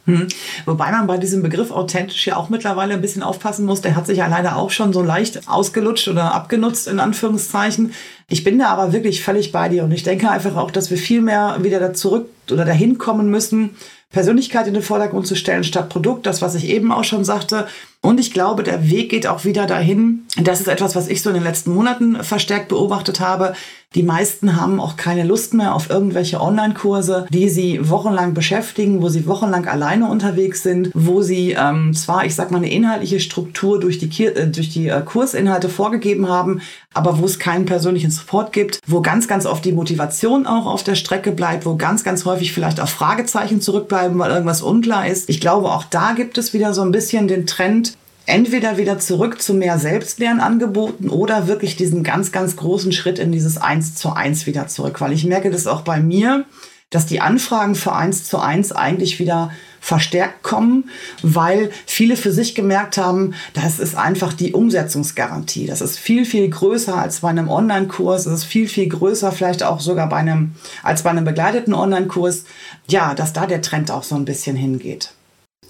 Hm. 0.05 0.27
Wobei 0.65 0.91
man 0.91 1.07
bei 1.07 1.17
diesem 1.17 1.41
Begriff 1.41 1.71
authentisch 1.71 2.27
ja 2.27 2.35
auch 2.35 2.49
mittlerweile 2.49 2.93
ein 2.93 3.01
bisschen 3.01 3.23
aufpassen 3.23 3.65
muss. 3.65 3.81
Der 3.81 3.95
hat 3.95 4.05
sich 4.05 4.17
ja 4.17 4.27
leider 4.27 4.57
auch 4.57 4.69
schon 4.69 4.91
so 4.91 5.01
leicht 5.01 5.47
ausgelutscht 5.47 6.09
oder 6.09 6.33
abgenutzt, 6.33 6.87
in 6.87 6.99
Anführungszeichen. 6.99 7.93
Ich 8.27 8.43
bin 8.43 8.59
da 8.59 8.67
aber 8.67 8.91
wirklich 8.91 9.23
völlig 9.23 9.53
bei 9.53 9.69
dir 9.69 9.83
und 9.83 9.91
ich 9.91 10.03
denke 10.03 10.29
einfach 10.29 10.57
auch, 10.57 10.71
dass 10.71 10.89
wir 10.89 10.97
viel 10.97 11.21
mehr 11.21 11.57
wieder 11.61 11.79
da 11.79 11.93
zurück 11.93 12.27
oder 12.51 12.65
dahin 12.65 12.97
kommen 12.97 13.29
müssen, 13.29 13.77
Persönlichkeit 14.13 14.67
in 14.67 14.73
den 14.73 14.83
Vordergrund 14.83 15.27
zu 15.27 15.35
stellen 15.35 15.65
statt 15.65 15.89
Produkt, 15.89 16.25
das, 16.25 16.41
was 16.41 16.55
ich 16.55 16.69
eben 16.69 16.93
auch 16.93 17.03
schon 17.03 17.25
sagte. 17.25 17.67
Und 17.99 18.19
ich 18.19 18.31
glaube, 18.31 18.63
der 18.63 18.89
Weg 18.89 19.09
geht 19.09 19.27
auch 19.27 19.43
wieder 19.43 19.65
dahin. 19.65 20.25
Das 20.41 20.61
ist 20.61 20.67
etwas, 20.67 20.95
was 20.95 21.07
ich 21.09 21.21
so 21.21 21.29
in 21.29 21.35
den 21.35 21.43
letzten 21.43 21.73
Monaten 21.73 22.23
verstärkt 22.23 22.69
beobachtet 22.69 23.19
habe, 23.19 23.53
die 23.95 24.03
meisten 24.03 24.59
haben 24.59 24.79
auch 24.79 24.97
keine 24.97 25.23
Lust 25.23 25.53
mehr 25.53 25.75
auf 25.75 25.89
irgendwelche 25.89 26.41
Online-Kurse, 26.41 27.27
die 27.29 27.47
sie 27.47 27.89
wochenlang 27.89 28.33
beschäftigen, 28.33 29.03
wo 29.03 29.09
sie 29.09 29.27
wochenlang 29.27 29.67
alleine 29.67 30.09
unterwegs 30.09 30.63
sind, 30.63 30.89
wo 30.95 31.21
sie 31.21 31.51
ähm, 31.51 31.93
zwar, 31.93 32.25
ich 32.25 32.33
sag 32.33 32.49
mal, 32.49 32.57
eine 32.57 32.71
inhaltliche 32.71 33.19
Struktur 33.19 33.79
durch 33.79 33.99
die, 33.99 34.25
äh, 34.25 34.47
durch 34.47 34.69
die 34.69 34.87
äh, 34.87 35.01
Kursinhalte 35.01 35.69
vorgegeben 35.69 36.27
haben, 36.27 36.61
aber 36.95 37.19
wo 37.19 37.25
es 37.25 37.37
keinen 37.37 37.65
persönlichen 37.65 38.09
Support 38.09 38.51
gibt, 38.51 38.79
wo 38.87 39.01
ganz, 39.01 39.27
ganz 39.27 39.45
oft 39.45 39.63
die 39.63 39.71
Motivation 39.71 40.47
auch 40.47 40.65
auf 40.65 40.83
der 40.83 40.95
Strecke 40.95 41.31
bleibt, 41.31 41.65
wo 41.65 41.75
ganz, 41.75 42.03
ganz 42.03 42.25
häufig 42.25 42.51
vielleicht 42.51 42.79
auch 42.79 42.89
Fragezeichen 42.89 43.61
zurückbleiben, 43.61 44.02
weil 44.11 44.31
irgendwas 44.31 44.61
unklar 44.61 45.07
ist. 45.07 45.29
Ich 45.29 45.39
glaube, 45.39 45.71
auch 45.71 45.83
da 45.85 46.13
gibt 46.13 46.37
es 46.37 46.53
wieder 46.53 46.73
so 46.73 46.81
ein 46.81 46.91
bisschen 46.91 47.27
den 47.27 47.47
Trend, 47.47 47.97
entweder 48.25 48.77
wieder 48.77 48.99
zurück 48.99 49.41
zu 49.41 49.53
mehr 49.53 49.77
Selbstlernangeboten 49.77 51.09
oder 51.09 51.47
wirklich 51.47 51.75
diesen 51.75 52.03
ganz, 52.03 52.31
ganz 52.31 52.55
großen 52.55 52.91
Schritt 52.91 53.19
in 53.19 53.31
dieses 53.31 53.57
Eins 53.57 53.95
zu 53.95 54.13
eins 54.13 54.45
wieder 54.45 54.67
zurück. 54.67 55.01
Weil 55.01 55.11
ich 55.11 55.25
merke 55.25 55.51
das 55.51 55.67
auch 55.67 55.81
bei 55.81 55.99
mir, 55.99 56.45
dass 56.89 57.05
die 57.07 57.21
Anfragen 57.21 57.73
für 57.73 57.93
Eins 57.93 58.25
zu 58.25 58.37
eins 58.37 58.71
eigentlich 58.71 59.17
wieder 59.17 59.51
verstärkt 59.81 60.43
kommen, 60.43 60.89
weil 61.23 61.71
viele 61.85 62.15
für 62.15 62.31
sich 62.31 62.55
gemerkt 62.55 62.97
haben, 62.97 63.33
das 63.53 63.79
ist 63.79 63.97
einfach 63.97 64.31
die 64.31 64.53
Umsetzungsgarantie. 64.53 65.65
Das 65.65 65.81
ist 65.81 65.99
viel, 65.99 66.23
viel 66.23 66.49
größer 66.49 66.95
als 66.95 67.19
bei 67.19 67.29
einem 67.29 67.49
Online-Kurs. 67.49 68.27
Es 68.27 68.33
ist 68.33 68.43
viel, 68.45 68.69
viel 68.69 68.87
größer 68.87 69.33
vielleicht 69.33 69.63
auch 69.63 69.81
sogar 69.81 70.07
bei 70.07 70.17
einem, 70.17 70.53
als 70.83 71.01
bei 71.01 71.09
einem 71.09 71.25
begleiteten 71.25 71.73
Online-Kurs. 71.73 72.45
Ja, 72.87 73.13
dass 73.13 73.33
da 73.33 73.45
der 73.45 73.61
Trend 73.61 73.91
auch 73.91 74.03
so 74.03 74.15
ein 74.15 74.25
bisschen 74.25 74.55
hingeht. 74.55 75.13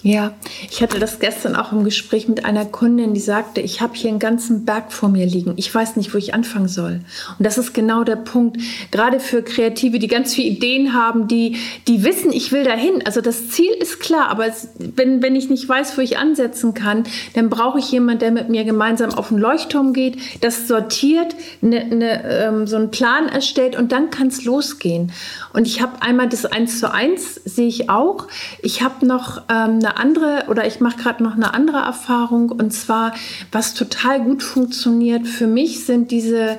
Ja, 0.06 0.34
ich 0.70 0.82
hatte 0.84 1.00
das 1.00 1.20
gestern 1.20 1.56
auch 1.56 1.72
im 1.72 1.86
Gespräch 1.86 2.28
mit 2.28 2.44
einer 2.44 2.66
Kundin, 2.66 3.14
die 3.14 3.22
sagte, 3.22 3.62
ich 3.62 3.80
habe 3.80 3.94
hier 3.96 4.10
einen 4.10 4.20
ganzen 4.20 4.66
Berg 4.66 4.92
vor 4.92 5.08
mir 5.08 5.26
liegen. 5.26 5.54
Ich 5.56 5.74
weiß 5.74 5.96
nicht, 5.96 6.14
wo 6.14 6.18
ich 6.18 6.34
anfangen 6.34 6.68
soll. 6.68 7.00
Und 7.40 7.46
das 7.46 7.58
ist 7.58 7.74
genau 7.74 8.04
der 8.04 8.18
Punkt. 8.18 8.58
Gerade 8.92 9.22
für 9.22 9.42
Kreative, 9.42 10.00
die 10.00 10.10
ganz 10.10 10.34
viele 10.34 10.50
Ideen 10.50 10.94
haben, 10.94 11.30
die, 11.30 11.56
die 11.88 12.04
wissen, 12.04 12.34
ich 12.34 12.52
will 12.52 12.66
dahin. 12.66 13.02
Also 13.06 13.22
das 13.22 13.50
Ziel 13.50 13.72
ist 13.80 14.02
klar, 14.02 14.28
aber 14.28 14.46
es, 14.46 14.68
wenn, 14.78 15.22
wenn 15.22 15.38
ich 15.38 15.50
nicht 15.50 15.70
weiß, 15.70 15.98
wo 15.98 16.02
ich 16.02 16.18
ansetzen 16.18 16.74
kann, 16.74 17.04
dann 17.34 17.50
brauche 17.50 17.80
ich 17.80 17.90
jemanden, 17.90 18.20
der 18.20 18.32
mit 18.32 18.50
mir 18.50 18.66
gemeinsam 18.66 19.14
auf 19.14 19.30
den 19.30 19.38
Leuchtturm 19.38 19.94
geht, 19.94 20.18
das 20.42 20.68
sortiert, 20.68 21.34
ne, 21.62 21.86
ne, 21.86 22.24
ähm, 22.26 22.68
so 22.68 22.76
einen 22.76 22.92
Plan 22.92 23.30
erstellt 23.30 23.78
und 23.78 23.94
dann 23.94 24.10
kann 24.10 24.28
es 24.28 24.44
losgehen. 24.44 25.14
Und 25.54 25.66
ich 25.66 25.82
habe 25.82 26.02
einmal 26.02 26.28
das 26.28 26.46
Eins 26.46 26.80
zu 26.80 26.92
eins, 26.92 27.36
sehe 27.46 27.70
ich 27.70 27.90
auch. 27.90 28.28
Ich 28.62 28.82
habe 28.82 29.06
noch 29.06 29.44
ähm, 29.50 29.80
eine 29.80 29.93
andere 29.98 30.46
oder 30.50 30.66
ich 30.68 30.80
mache 30.80 30.98
gerade 30.98 31.24
noch 31.24 31.36
eine 31.36 31.54
andere 31.54 31.78
Erfahrung 31.78 32.50
und 32.50 32.72
zwar, 32.72 33.14
was 33.52 33.74
total 33.74 34.22
gut 34.22 34.44
funktioniert 34.44 35.28
für 35.28 35.48
mich 35.48 35.86
sind 35.86 36.12
diese 36.12 36.58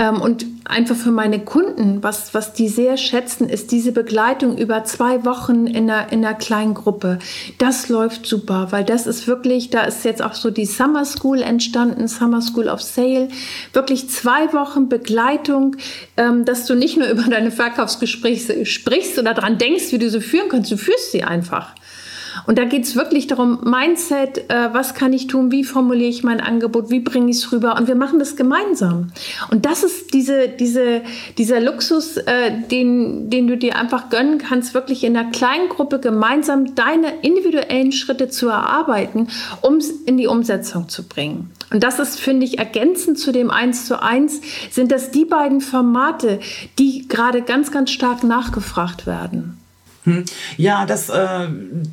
ähm, 0.00 0.20
und 0.22 0.46
einfach 0.64 0.96
für 0.96 1.10
meine 1.10 1.40
Kunden, 1.40 2.02
was, 2.02 2.32
was 2.32 2.54
die 2.54 2.68
sehr 2.68 2.96
schätzen, 2.96 3.48
ist 3.48 3.70
diese 3.70 3.92
Begleitung 3.92 4.56
über 4.56 4.82
zwei 4.84 5.26
Wochen 5.26 5.66
in 5.66 5.90
einer, 5.90 6.10
in 6.10 6.24
einer 6.24 6.34
kleinen 6.34 6.72
Gruppe. 6.72 7.18
Das 7.58 7.90
läuft 7.90 8.24
super, 8.24 8.68
weil 8.70 8.84
das 8.84 9.06
ist 9.06 9.26
wirklich, 9.26 9.68
da 9.68 9.82
ist 9.82 10.04
jetzt 10.06 10.22
auch 10.22 10.32
so 10.32 10.50
die 10.50 10.64
Summer 10.64 11.04
School 11.04 11.42
entstanden, 11.42 12.08
Summer 12.08 12.40
School 12.40 12.68
of 12.68 12.80
Sale. 12.80 13.28
Wirklich 13.74 14.08
zwei 14.08 14.52
Wochen 14.54 14.88
Begleitung, 14.88 15.76
ähm, 16.16 16.46
dass 16.46 16.64
du 16.64 16.74
nicht 16.74 16.96
nur 16.96 17.08
über 17.10 17.24
deine 17.24 17.50
Verkaufsgespräche 17.50 18.64
sprichst 18.64 19.18
oder 19.18 19.34
daran 19.34 19.58
denkst, 19.58 19.92
wie 19.92 19.98
du 19.98 20.08
sie 20.08 20.22
führen 20.22 20.48
kannst, 20.48 20.70
du 20.70 20.78
führst 20.78 21.12
sie 21.12 21.24
einfach. 21.24 21.74
Und 22.46 22.58
da 22.58 22.64
geht 22.64 22.84
es 22.84 22.96
wirklich 22.96 23.26
darum, 23.26 23.60
Mindset, 23.64 24.50
äh, 24.50 24.72
was 24.72 24.94
kann 24.94 25.12
ich 25.12 25.26
tun, 25.26 25.50
wie 25.50 25.64
formuliere 25.64 26.08
ich 26.08 26.22
mein 26.22 26.40
Angebot, 26.40 26.90
wie 26.90 27.00
bringe 27.00 27.30
ich 27.30 27.38
es 27.38 27.52
rüber 27.52 27.76
und 27.76 27.88
wir 27.88 27.94
machen 27.94 28.18
das 28.18 28.36
gemeinsam. 28.36 29.12
Und 29.50 29.66
das 29.66 29.82
ist 29.82 30.14
diese, 30.14 30.48
diese, 30.48 31.02
dieser 31.38 31.60
Luxus, 31.60 32.16
äh, 32.16 32.52
den, 32.70 33.30
den 33.30 33.46
du 33.46 33.56
dir 33.56 33.76
einfach 33.76 34.10
gönnen 34.10 34.38
kannst, 34.38 34.74
wirklich 34.74 35.04
in 35.04 35.16
einer 35.16 35.30
kleinen 35.30 35.68
Gruppe 35.68 35.98
gemeinsam 35.98 36.74
deine 36.74 37.12
individuellen 37.22 37.92
Schritte 37.92 38.28
zu 38.28 38.48
erarbeiten, 38.48 39.28
um 39.60 39.76
es 39.76 39.90
in 39.90 40.16
die 40.16 40.26
Umsetzung 40.26 40.88
zu 40.88 41.06
bringen. 41.06 41.50
Und 41.70 41.84
das 41.84 41.98
ist, 41.98 42.18
finde 42.18 42.46
ich, 42.46 42.58
ergänzend 42.58 43.18
zu 43.18 43.32
dem 43.32 43.50
1 43.50 43.86
zu 43.86 44.02
1, 44.02 44.40
sind 44.70 44.90
das 44.90 45.10
die 45.10 45.24
beiden 45.24 45.60
Formate, 45.60 46.40
die 46.78 47.06
gerade 47.06 47.42
ganz, 47.42 47.70
ganz 47.70 47.90
stark 47.90 48.24
nachgefragt 48.24 49.06
werden. 49.06 49.59
Hm. 50.04 50.24
Ja, 50.56 50.86
das, 50.86 51.10
äh, 51.10 51.48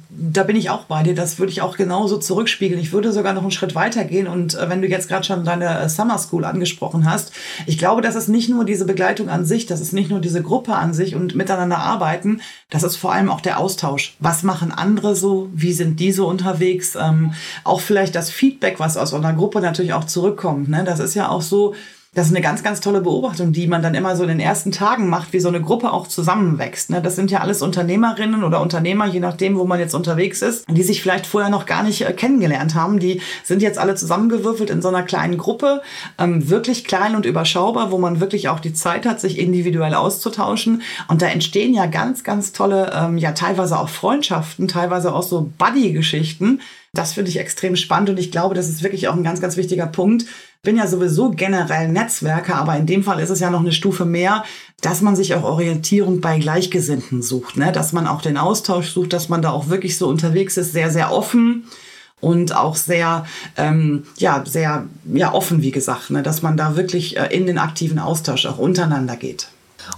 da 0.10 0.44
bin 0.44 0.56
ich 0.56 0.70
auch 0.70 0.86
bei 0.86 1.04
dir. 1.04 1.14
Das 1.14 1.40
würde 1.40 1.52
ich 1.52 1.62
auch 1.62 1.76
genauso 1.76 2.18
zurückspiegeln. 2.18 2.80
Ich 2.80 2.94
würde 2.94 3.12
sogar 3.12 3.34
noch 3.34 3.42
einen 3.42 3.52
Schritt 3.52 3.76
weiter 3.76 4.06
gehen. 4.06 4.28
Und 4.28 4.56
äh, 4.56 4.70
wenn 4.70 4.82
du 4.82 4.88
jetzt 4.88 5.10
gerade 5.10 5.26
schon 5.26 5.44
deine 5.44 5.80
äh, 5.80 5.90
Summer 5.90 6.18
School 6.18 6.46
angesprochen 6.46 7.10
hast, 7.10 7.34
ich 7.66 7.78
glaube, 7.78 8.02
das 8.02 8.16
ist 8.16 8.30
nicht 8.30 8.50
nur 8.50 8.64
diese 8.64 8.86
Begleitung 8.86 9.28
an 9.28 9.46
sich, 9.46 9.66
das 9.66 9.82
ist 9.82 9.92
nicht 9.92 10.10
nur 10.10 10.22
diese 10.22 10.42
Gruppe 10.42 10.74
an 10.74 10.94
sich 10.94 11.16
und 11.16 11.36
miteinander 11.36 11.80
arbeiten, 11.80 12.40
das 12.70 12.84
ist 12.84 12.96
vor 12.96 13.12
allem 13.12 13.30
auch 13.30 13.42
der 13.42 13.60
Austausch. 13.60 14.16
Was 14.20 14.44
machen 14.44 14.72
andere 14.72 15.16
so? 15.16 15.50
Wie 15.54 15.74
sind 15.74 16.00
die 16.00 16.14
so 16.14 16.28
unterwegs? 16.28 16.96
Ähm, 16.96 17.34
auch 17.66 17.82
vielleicht 17.82 18.16
das 18.16 18.30
Feedback, 18.30 18.80
was 18.80 18.96
aus 18.96 19.14
einer 19.14 19.34
Gruppe 19.34 19.60
natürlich 19.60 19.94
auch 19.94 20.06
zurückkommt. 20.06 20.70
Ne? 20.70 20.86
Das 20.86 21.00
ist 21.00 21.14
ja 21.14 21.28
auch 21.28 21.42
so, 21.42 21.74
das 22.18 22.26
ist 22.26 22.32
eine 22.32 22.42
ganz, 22.42 22.64
ganz 22.64 22.80
tolle 22.80 23.02
Beobachtung, 23.02 23.52
die 23.52 23.68
man 23.68 23.84
dann 23.84 23.94
immer 23.94 24.16
so 24.16 24.24
in 24.24 24.30
den 24.30 24.40
ersten 24.40 24.72
Tagen 24.72 25.08
macht, 25.08 25.34
wie 25.34 25.40
so 25.40 25.50
eine 25.50 25.62
Gruppe 25.62 25.94
auch 25.94 26.08
zusammenwächst. 26.08 26.90
Ne? 26.90 27.00
Das 27.00 27.16
sind 27.16 27.30
ja 27.30 27.42
alles 27.42 27.62
Unternehmerinnen 27.62 28.44
oder 28.44 28.60
Unternehmer, 28.60 29.06
je 29.06 29.20
nachdem, 29.20 29.56
wo 29.56 29.66
man 29.66 29.80
jetzt 29.80 29.94
unterwegs 29.94 30.42
ist, 30.42 30.66
die 30.68 30.82
sich 30.82 31.04
vielleicht 31.04 31.28
vorher 31.28 31.52
noch 31.52 31.68
gar 31.68 31.84
nicht 31.84 32.02
äh, 32.02 32.12
kennengelernt 32.14 32.74
haben. 32.74 32.98
Die 32.98 33.22
sind 33.44 33.62
jetzt 33.62 33.78
alle 33.78 33.94
zusammengewürfelt 33.94 34.72
in 34.72 34.82
so 34.82 34.88
einer 34.88 35.04
kleinen 35.04 35.38
Gruppe, 35.38 35.84
ähm, 36.18 36.50
wirklich 36.50 36.86
klein 36.86 37.16
und 37.16 37.24
überschaubar, 37.24 37.92
wo 37.92 38.00
man 38.00 38.20
wirklich 38.20 38.50
auch 38.50 38.62
die 38.62 38.74
Zeit 38.74 39.06
hat, 39.06 39.22
sich 39.22 39.38
individuell 39.38 39.94
auszutauschen. 39.94 40.82
Und 41.08 41.22
da 41.22 41.28
entstehen 41.28 41.76
ja 41.76 41.86
ganz, 41.86 42.24
ganz 42.24 42.52
tolle, 42.52 42.94
ähm, 42.96 43.20
ja 43.20 43.34
teilweise 43.34 43.78
auch 43.78 43.90
Freundschaften, 43.90 44.68
teilweise 44.68 45.14
auch 45.14 45.22
so 45.22 45.52
Buddy-Geschichten. 45.60 46.62
Das 46.94 47.14
finde 47.14 47.30
ich 47.30 47.38
extrem 47.38 47.76
spannend 47.76 48.10
und 48.10 48.18
ich 48.18 48.32
glaube, 48.32 48.56
das 48.56 48.70
ist 48.70 48.82
wirklich 48.82 49.08
auch 49.08 49.16
ein 49.16 49.24
ganz, 49.24 49.40
ganz 49.40 49.56
wichtiger 49.56 49.86
Punkt, 49.86 50.26
bin 50.64 50.78
ja 50.78 50.88
sowieso 50.88 51.32
generell 51.32 51.88
Netzwerker, 51.90 52.56
aber 52.56 52.78
in 52.78 52.86
dem 52.86 53.04
Fall 53.04 53.20
ist 53.20 53.30
es 53.30 53.40
ja 53.40 53.50
noch 53.50 53.62
eine 53.62 53.72
Stufe 53.72 54.06
mehr, 54.06 54.44
dass 54.82 55.02
man 55.02 55.16
sich 55.16 55.34
auch 55.34 55.44
Orientierung 55.44 56.22
bei 56.22 56.40
Gleichgesinnten 56.40 57.22
sucht, 57.22 57.58
ne? 57.58 57.72
dass 57.72 57.94
man 57.94 58.08
auch 58.08 58.22
den 58.22 58.38
Austausch 58.38 58.92
sucht, 58.92 59.14
dass 59.14 59.30
man 59.30 59.42
da 59.42 59.52
auch 59.52 59.70
wirklich 59.70 59.98
so 59.98 60.08
unterwegs 60.08 60.58
ist, 60.58 60.74
sehr, 60.74 60.92
sehr 60.92 61.12
offen 61.12 61.66
und 62.20 62.56
auch 62.56 62.76
sehr, 62.76 63.26
ähm, 63.56 64.04
ja, 64.18 64.44
sehr 64.46 64.86
ja, 65.14 65.34
offen, 65.34 65.62
wie 65.62 65.72
gesagt, 65.72 66.10
ne? 66.10 66.24
dass 66.24 66.42
man 66.42 66.58
da 66.58 66.76
wirklich 66.76 67.18
äh, 67.18 67.28
in 67.36 67.46
den 67.46 67.58
aktiven 67.58 68.00
Austausch 68.00 68.46
auch 68.46 68.58
untereinander 68.58 69.16
geht. 69.16 69.48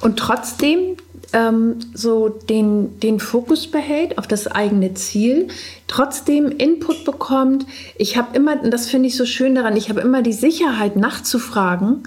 Und 0.01 0.17
trotzdem 0.17 0.97
ähm, 1.33 1.77
so 1.93 2.29
den, 2.29 2.99
den 2.99 3.19
Fokus 3.19 3.67
behält 3.67 4.17
auf 4.17 4.27
das 4.27 4.47
eigene 4.47 4.93
Ziel, 4.93 5.47
trotzdem 5.87 6.51
Input 6.51 7.05
bekommt. 7.05 7.65
Ich 7.97 8.17
habe 8.17 8.35
immer, 8.35 8.61
und 8.61 8.71
das 8.71 8.89
finde 8.89 9.07
ich 9.07 9.17
so 9.17 9.25
schön 9.25 9.55
daran, 9.55 9.77
ich 9.77 9.89
habe 9.89 10.01
immer 10.01 10.21
die 10.21 10.33
Sicherheit 10.33 10.95
nachzufragen. 10.95 12.03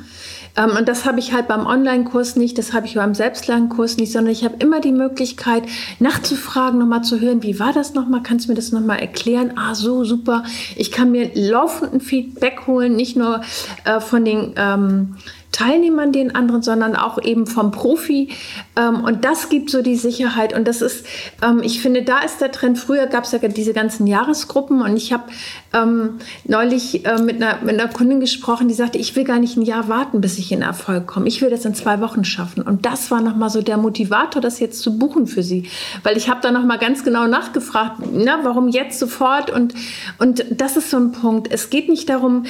Ähm, 0.57 0.76
und 0.76 0.88
das 0.88 1.05
habe 1.05 1.19
ich 1.19 1.33
halt 1.33 1.49
beim 1.49 1.67
Online-Kurs 1.67 2.37
nicht, 2.37 2.59
das 2.59 2.73
habe 2.73 2.87
ich 2.87 2.95
beim 2.95 3.14
Selbstlernkurs 3.14 3.97
nicht, 3.97 4.12
sondern 4.12 4.33
ich 4.33 4.45
habe 4.45 4.57
immer 4.59 4.81
die 4.81 4.93
Möglichkeit, 4.93 5.64
nachzufragen, 5.99 6.79
nochmal 6.79 7.02
zu 7.02 7.21
hören, 7.21 7.43
wie 7.43 7.59
war 7.59 7.73
das 7.73 7.95
nochmal, 7.95 8.23
kannst 8.23 8.47
du 8.47 8.50
mir 8.50 8.57
das 8.57 8.73
nochmal 8.73 9.00
erklären? 9.00 9.52
Ah, 9.57 9.75
so, 9.75 10.05
super. 10.05 10.45
Ich 10.76 10.93
kann 10.93 11.11
mir 11.11 11.31
laufenden 11.35 12.00
Feedback 12.00 12.67
holen, 12.67 12.97
nicht 12.97 13.17
nur 13.17 13.41
äh, 13.85 14.00
von 14.00 14.25
den... 14.25 14.55
Ähm, 14.57 15.17
Teilnehmern, 15.52 16.12
den 16.12 16.35
anderen, 16.35 16.62
sondern 16.62 16.97
auch 16.97 17.23
eben 17.23 17.47
vom 17.47 17.71
Profi. 17.71 18.30
Ähm, 18.76 19.04
und 19.04 19.25
das 19.25 19.49
gibt 19.49 19.71
so 19.71 19.82
die 19.82 19.97
Sicherheit. 19.97 20.54
Und 20.54 20.66
das 20.66 20.82
ist, 20.82 21.06
ähm, 21.42 21.61
ich 21.62 21.80
finde, 21.80 22.02
da 22.02 22.21
ist 22.21 22.40
der 22.40 22.50
Trend. 22.50 22.78
Früher 22.78 23.06
gab 23.06 23.25
es 23.25 23.32
ja 23.32 23.38
diese 23.38 23.75
ganzen 23.75 24.06
Jahresgruppen 24.06 24.82
und 24.82 24.97
ich 24.97 25.12
habe 25.12 25.25
ähm, 25.73 26.19
neulich 26.45 27.05
äh, 27.05 27.21
mit, 27.21 27.43
einer, 27.43 27.59
mit 27.62 27.81
einer 27.81 27.88
Kundin 27.88 28.21
gesprochen, 28.21 28.69
die 28.69 28.75
sagte, 28.75 28.99
ich 28.99 29.17
will 29.17 29.25
gar 29.25 29.38
nicht 29.38 29.57
ein 29.57 29.62
Jahr 29.62 29.88
warten, 29.88 30.21
bis 30.21 30.38
ich 30.38 30.52
in 30.52 30.62
Erfolg 30.62 31.07
komme. 31.07 31.29
Ich 31.29 31.41
will 31.41 31.50
das 31.50 31.64
in 31.64 31.75
zwei 31.75 32.00
Wochen 32.00 32.25
schaffen. 32.25 32.62
Und 32.62 32.85
das 32.87 33.11
war 33.11 33.21
nochmal 33.21 33.50
so 33.50 33.62
der 33.62 33.76
Motivator, 33.76 34.43
das 34.43 34.61
jetzt 34.61 34.81
zu 34.81 34.99
buchen 34.99 35.26
für 35.26 35.43
sie. 35.43 35.69
Weil 36.02 36.17
ich 36.17 36.29
habe 36.29 36.41
da 36.43 36.50
nochmal 36.50 36.79
ganz 36.79 37.05
genau 37.05 37.26
nachgefragt, 37.26 38.02
na, 38.12 38.41
warum 38.43 38.69
jetzt 38.69 38.99
sofort? 38.99 39.50
Und, 39.50 39.75
und 40.19 40.45
das 40.50 40.76
ist 40.76 40.91
so 40.91 40.99
ein 40.99 41.12
Punkt. 41.12 41.50
Es 41.50 41.71
geht 41.71 41.88
nicht 41.88 42.09
darum, 42.09 42.45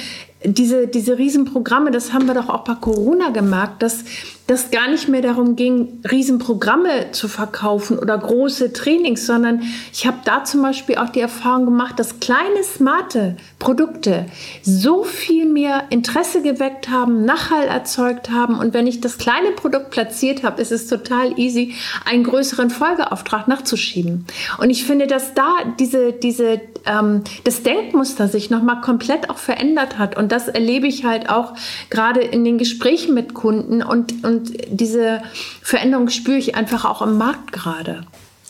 diese, 0.45 0.87
diese 0.87 1.17
Riesenprogramme, 1.17 1.91
das 1.91 2.13
haben 2.13 2.27
wir 2.27 2.33
doch 2.33 2.49
auch 2.49 2.63
bei 2.63 2.75
Corona 2.75 3.29
gemerkt, 3.29 3.81
dass 3.81 4.03
das 4.47 4.71
gar 4.71 4.89
nicht 4.89 5.07
mehr 5.07 5.21
darum 5.21 5.55
ging, 5.55 6.01
Riesenprogramme 6.09 7.11
zu 7.11 7.29
verkaufen 7.29 7.97
oder 7.97 8.17
große 8.17 8.73
Trainings, 8.73 9.25
sondern 9.25 9.61
ich 9.93 10.05
habe 10.05 10.17
da 10.25 10.43
zum 10.43 10.61
Beispiel 10.61 10.97
auch 10.97 11.09
die 11.09 11.21
Erfahrung 11.21 11.65
gemacht, 11.65 11.97
dass 11.97 12.19
kleine, 12.19 12.61
smarte 12.63 13.37
Produkte 13.57 14.25
so 14.61 15.03
viel 15.05 15.45
mehr 15.45 15.85
Interesse 15.91 16.41
geweckt 16.41 16.89
haben, 16.89 17.23
Nachhall 17.23 17.67
erzeugt 17.67 18.31
haben. 18.31 18.59
Und 18.59 18.73
wenn 18.73 18.85
ich 18.85 18.99
das 18.99 19.17
kleine 19.17 19.51
Produkt 19.51 19.91
platziert 19.91 20.43
habe, 20.43 20.61
ist 20.61 20.73
es 20.73 20.87
total 20.87 21.39
easy, 21.39 21.75
einen 22.03 22.25
größeren 22.25 22.69
Folgeauftrag 22.69 23.47
nachzuschieben. 23.47 24.25
Und 24.57 24.69
ich 24.69 24.83
finde, 24.83 25.07
dass 25.07 25.33
da 25.33 25.53
diese, 25.79 26.11
diese, 26.11 26.59
ähm, 26.85 27.23
das 27.45 27.63
Denkmuster 27.63 28.27
sich 28.27 28.49
nochmal 28.49 28.81
komplett 28.81 29.29
auch 29.29 29.37
verändert 29.37 29.97
hat. 29.97 30.17
Und 30.17 30.33
das 30.33 30.49
erlebe 30.49 30.87
ich 30.87 31.05
halt 31.05 31.29
auch 31.29 31.53
gerade 31.89 32.19
in 32.19 32.43
den 32.43 32.57
Gesprächen 32.57 33.13
mit 33.13 33.33
Kunden 33.33 33.81
und, 33.81 34.25
und 34.25 34.32
und 34.33 34.53
diese 34.67 35.21
Veränderung 35.61 36.09
spüre 36.09 36.37
ich 36.37 36.55
einfach 36.55 36.85
auch 36.85 37.01
im 37.01 37.17
Markt 37.17 37.51
gerade. 37.51 38.05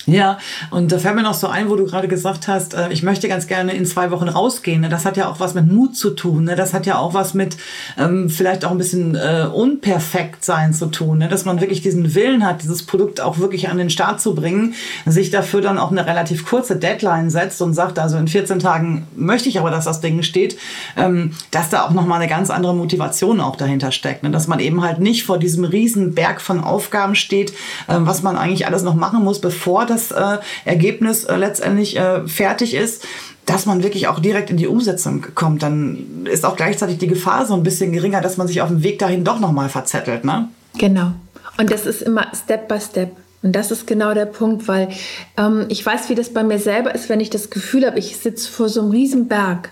Ja, 0.06 0.38
und 0.70 0.92
da 0.92 0.98
fällt 0.98 1.16
mir 1.16 1.24
noch 1.24 1.34
so 1.34 1.48
ein, 1.48 1.70
wo 1.70 1.78
du 1.78 1.86
gerade 1.86 2.10
gesagt 2.10 2.50
hast, 2.50 2.74
äh, 2.74 2.92
ich 2.92 3.04
möchte 3.04 3.30
ganz 3.30 3.48
gerne 3.48 3.74
in 3.74 3.86
zwei 3.86 4.12
Wochen 4.12 4.28
rausgehen. 4.28 4.82
Ne? 4.82 4.90
Das 4.90 5.06
hat 5.06 5.16
ja 5.16 5.30
auch 5.30 5.40
was 5.40 5.54
mit 5.54 5.72
Mut 5.72 5.96
zu 5.96 6.10
tun. 6.10 6.44
Ne? 6.44 6.56
Das 6.58 6.74
hat 6.74 6.86
ja 6.86 6.98
auch 6.98 7.14
was 7.14 7.34
mit 7.34 7.56
ähm, 7.98 8.30
vielleicht 8.30 8.66
auch 8.66 8.72
ein 8.72 8.78
bisschen 8.78 9.16
äh, 9.16 9.48
unperfekt 9.52 10.44
sein 10.44 10.74
zu 10.74 10.88
tun. 10.88 11.20
Ne? 11.20 11.30
Dass 11.30 11.46
man 11.46 11.62
wirklich 11.62 11.82
diesen 11.82 12.16
Willen 12.16 12.46
hat, 12.46 12.64
dieses 12.64 12.86
Produkt 12.86 13.22
auch 13.22 13.38
wirklich 13.38 13.70
an 13.70 13.78
den 13.78 13.90
Start 13.90 14.20
zu 14.20 14.36
bringen, 14.36 14.74
sich 15.06 15.32
dafür 15.32 15.62
dann 15.62 15.78
auch 15.78 15.92
eine 15.92 16.06
relativ 16.06 16.46
kurze 16.46 16.76
Deadline 16.76 17.30
setzt 17.30 17.62
und 17.62 17.74
sagt, 17.74 17.98
also 17.98 18.18
in 18.18 18.28
14 18.28 18.60
Tagen 18.60 19.08
möchte 19.16 19.48
ich 19.48 19.58
aber, 19.58 19.72
dass 19.72 19.86
das 19.86 20.02
Ding 20.02 20.22
steht, 20.24 20.58
ähm, 20.98 21.32
dass 21.52 21.70
da 21.70 21.86
auch 21.86 21.92
nochmal 21.92 22.20
eine 22.20 22.30
ganz 22.30 22.50
andere 22.50 22.76
Motivation 22.76 23.40
auch 23.40 23.56
dahinter 23.56 23.94
steckt. 23.94 24.26
Dass 24.34 24.48
man 24.48 24.60
eben 24.60 24.84
halt 24.84 25.00
nicht 25.00 25.24
vor 25.24 25.38
diesem 25.38 25.64
riesen 25.64 26.14
Berg 26.14 26.42
von 26.42 26.62
Aufgaben 26.62 27.16
steht, 27.16 27.52
äh, 27.88 27.96
was 28.00 28.22
man 28.22 28.36
eigentlich 28.36 28.68
alles 28.68 28.84
noch 28.84 28.96
machen 28.96 29.24
muss, 29.24 29.40
bevor 29.40 29.86
das 29.86 29.93
äh, 30.12 30.38
Ergebnis 30.66 31.24
äh, 31.24 31.36
letztendlich 31.36 31.98
äh, 31.98 32.28
fertig 32.28 32.74
ist, 32.74 33.06
dass 33.46 33.66
man 33.66 33.84
wirklich 33.84 34.08
auch 34.08 34.20
direkt 34.20 34.50
in 34.50 34.58
die 34.58 34.68
Umsetzung 34.68 35.26
kommt, 35.36 35.64
dann 35.64 36.26
ist 36.32 36.46
auch 36.46 36.56
gleichzeitig 36.56 36.98
die 36.98 37.08
Gefahr 37.08 37.46
so 37.46 37.54
ein 37.54 37.64
bisschen 37.64 37.92
geringer, 37.92 38.22
dass 38.22 38.38
man 38.38 38.48
sich 38.48 38.62
auf 38.62 38.70
dem 38.70 38.84
Weg 38.84 39.00
dahin 39.00 39.24
doch 39.24 39.40
nochmal 39.40 39.70
verzettelt, 39.70 40.24
ne? 40.24 40.50
Genau. 40.78 41.12
Und 41.58 41.72
das 41.72 41.86
ist 41.86 42.02
immer 42.02 42.28
Step 42.34 42.68
by 42.68 42.80
Step. 42.80 43.12
Und 43.44 43.54
das 43.54 43.72
ist 43.72 43.86
genau 43.86 44.14
der 44.14 44.26
Punkt, 44.26 44.68
weil 44.70 44.90
ähm, 45.38 45.66
ich 45.68 45.86
weiß, 45.86 46.10
wie 46.10 46.16
das 46.16 46.30
bei 46.34 46.44
mir 46.44 46.60
selber 46.60 46.96
ist, 46.96 47.10
wenn 47.10 47.20
ich 47.20 47.30
das 47.30 47.50
Gefühl 47.50 47.86
habe, 47.86 48.00
ich 48.00 48.16
sitze 48.18 48.50
vor 48.50 48.70
so 48.70 48.82
einem 48.82 48.92
riesen 48.92 49.28
Berg. 49.28 49.72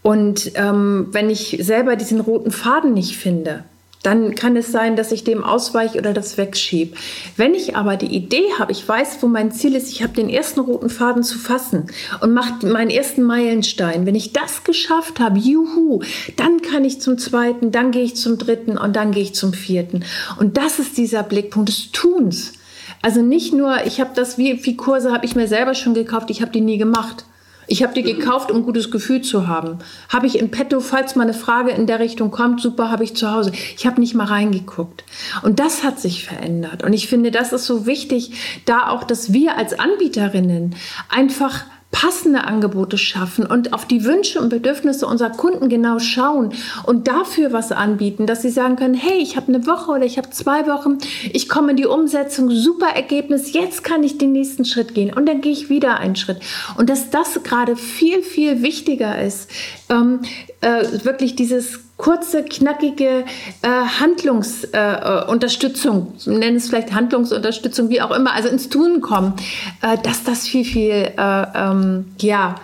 Und 0.00 0.52
ähm, 0.54 1.08
wenn 1.12 1.28
ich 1.28 1.58
selber 1.60 1.96
diesen 1.96 2.20
roten 2.20 2.50
Faden 2.50 2.94
nicht 2.94 3.16
finde, 3.16 3.64
dann 4.04 4.34
kann 4.34 4.56
es 4.56 4.70
sein, 4.70 4.96
dass 4.96 5.12
ich 5.12 5.24
dem 5.24 5.42
ausweiche 5.42 5.98
oder 5.98 6.12
das 6.12 6.36
wegschiebe. 6.36 6.96
Wenn 7.36 7.54
ich 7.54 7.74
aber 7.74 7.96
die 7.96 8.14
Idee 8.14 8.44
habe, 8.58 8.70
ich 8.70 8.86
weiß, 8.86 9.18
wo 9.22 9.26
mein 9.26 9.50
Ziel 9.50 9.74
ist, 9.74 9.90
ich 9.90 10.02
habe 10.02 10.12
den 10.12 10.28
ersten 10.28 10.60
roten 10.60 10.90
Faden 10.90 11.22
zu 11.22 11.38
fassen 11.38 11.86
und 12.20 12.34
mache 12.34 12.66
meinen 12.66 12.90
ersten 12.90 13.22
Meilenstein. 13.22 14.04
Wenn 14.04 14.14
ich 14.14 14.32
das 14.32 14.62
geschafft 14.62 15.20
habe, 15.20 15.38
juhu, 15.38 16.02
dann 16.36 16.60
kann 16.60 16.84
ich 16.84 17.00
zum 17.00 17.18
zweiten, 17.18 17.72
dann 17.72 17.90
gehe 17.90 18.04
ich 18.04 18.16
zum 18.16 18.36
dritten 18.36 18.76
und 18.76 18.94
dann 18.94 19.10
gehe 19.10 19.22
ich 19.22 19.34
zum 19.34 19.54
vierten. 19.54 20.04
Und 20.38 20.58
das 20.58 20.78
ist 20.78 20.98
dieser 20.98 21.22
Blickpunkt 21.22 21.70
des 21.70 21.90
Tuns. 21.92 22.52
Also 23.00 23.22
nicht 23.22 23.54
nur, 23.54 23.84
ich 23.86 24.00
habe 24.00 24.10
das, 24.14 24.38
wie 24.38 24.56
viele 24.58 24.76
Kurse 24.76 25.12
habe 25.12 25.24
ich 25.24 25.34
mir 25.34 25.48
selber 25.48 25.74
schon 25.74 25.94
gekauft, 25.94 26.30
ich 26.30 26.42
habe 26.42 26.52
die 26.52 26.60
nie 26.60 26.78
gemacht. 26.78 27.24
Ich 27.66 27.82
habe 27.82 27.94
die 27.94 28.02
gekauft, 28.02 28.50
um 28.50 28.58
ein 28.58 28.62
gutes 28.64 28.90
Gefühl 28.90 29.22
zu 29.22 29.46
haben. 29.46 29.78
Habe 30.08 30.26
ich 30.26 30.38
in 30.38 30.50
petto, 30.50 30.80
falls 30.80 31.16
mal 31.16 31.22
eine 31.22 31.34
Frage 31.34 31.70
in 31.70 31.86
der 31.86 32.00
Richtung 32.00 32.30
kommt, 32.30 32.60
super, 32.60 32.90
habe 32.90 33.04
ich 33.04 33.14
zu 33.16 33.30
Hause. 33.30 33.52
Ich 33.76 33.86
habe 33.86 34.00
nicht 34.00 34.14
mal 34.14 34.26
reingeguckt. 34.26 35.04
Und 35.42 35.60
das 35.60 35.82
hat 35.82 36.00
sich 36.00 36.24
verändert. 36.24 36.82
Und 36.82 36.92
ich 36.92 37.08
finde, 37.08 37.30
das 37.30 37.52
ist 37.52 37.66
so 37.66 37.86
wichtig, 37.86 38.32
da 38.66 38.88
auch, 38.88 39.04
dass 39.04 39.32
wir 39.32 39.56
als 39.56 39.78
Anbieterinnen 39.78 40.74
einfach 41.08 41.64
passende 41.94 42.42
Angebote 42.42 42.98
schaffen 42.98 43.46
und 43.46 43.72
auf 43.72 43.86
die 43.86 44.04
Wünsche 44.04 44.40
und 44.40 44.48
Bedürfnisse 44.48 45.06
unserer 45.06 45.30
Kunden 45.30 45.68
genau 45.68 46.00
schauen 46.00 46.52
und 46.82 47.06
dafür 47.06 47.52
was 47.52 47.70
anbieten, 47.70 48.26
dass 48.26 48.42
sie 48.42 48.50
sagen 48.50 48.74
können, 48.74 48.94
hey, 48.94 49.18
ich 49.18 49.36
habe 49.36 49.54
eine 49.54 49.64
Woche 49.64 49.92
oder 49.92 50.04
ich 50.04 50.18
habe 50.18 50.28
zwei 50.30 50.66
Wochen, 50.66 50.98
ich 51.32 51.48
komme 51.48 51.70
in 51.70 51.76
die 51.76 51.86
Umsetzung, 51.86 52.50
super 52.50 52.88
Ergebnis, 52.88 53.52
jetzt 53.52 53.84
kann 53.84 54.02
ich 54.02 54.18
den 54.18 54.32
nächsten 54.32 54.64
Schritt 54.64 54.92
gehen 54.92 55.14
und 55.14 55.26
dann 55.26 55.40
gehe 55.40 55.52
ich 55.52 55.70
wieder 55.70 55.98
einen 55.98 56.16
Schritt. 56.16 56.40
Und 56.76 56.90
dass 56.90 57.10
das 57.10 57.40
gerade 57.44 57.76
viel, 57.76 58.22
viel 58.22 58.62
wichtiger 58.62 59.22
ist, 59.22 59.48
ähm, 59.88 60.18
äh, 60.62 61.04
wirklich 61.04 61.36
dieses 61.36 61.78
kurze, 62.04 62.44
knackige 62.44 63.24
äh, 63.62 63.68
Handlungsunterstützung, 63.98 66.12
äh, 66.26 66.30
nennen 66.30 66.58
es 66.58 66.68
vielleicht 66.68 66.92
Handlungsunterstützung, 66.92 67.88
wie 67.88 68.02
auch 68.02 68.10
immer, 68.10 68.34
also 68.34 68.50
ins 68.50 68.68
Tun 68.68 69.00
kommen, 69.00 69.32
äh, 69.80 69.96
dass 70.02 70.22
das 70.22 70.46
viel, 70.46 70.66
viel, 70.66 71.12
äh, 71.16 71.46
ähm, 71.54 72.12
ja, 72.20 72.56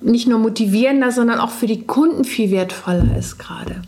nicht 0.00 0.26
nur 0.26 0.38
motivierender, 0.38 1.12
sondern 1.12 1.38
auch 1.38 1.50
für 1.50 1.66
die 1.66 1.86
Kunden 1.86 2.24
viel 2.24 2.50
wertvoller 2.50 3.14
ist 3.18 3.38
gerade. 3.38 3.82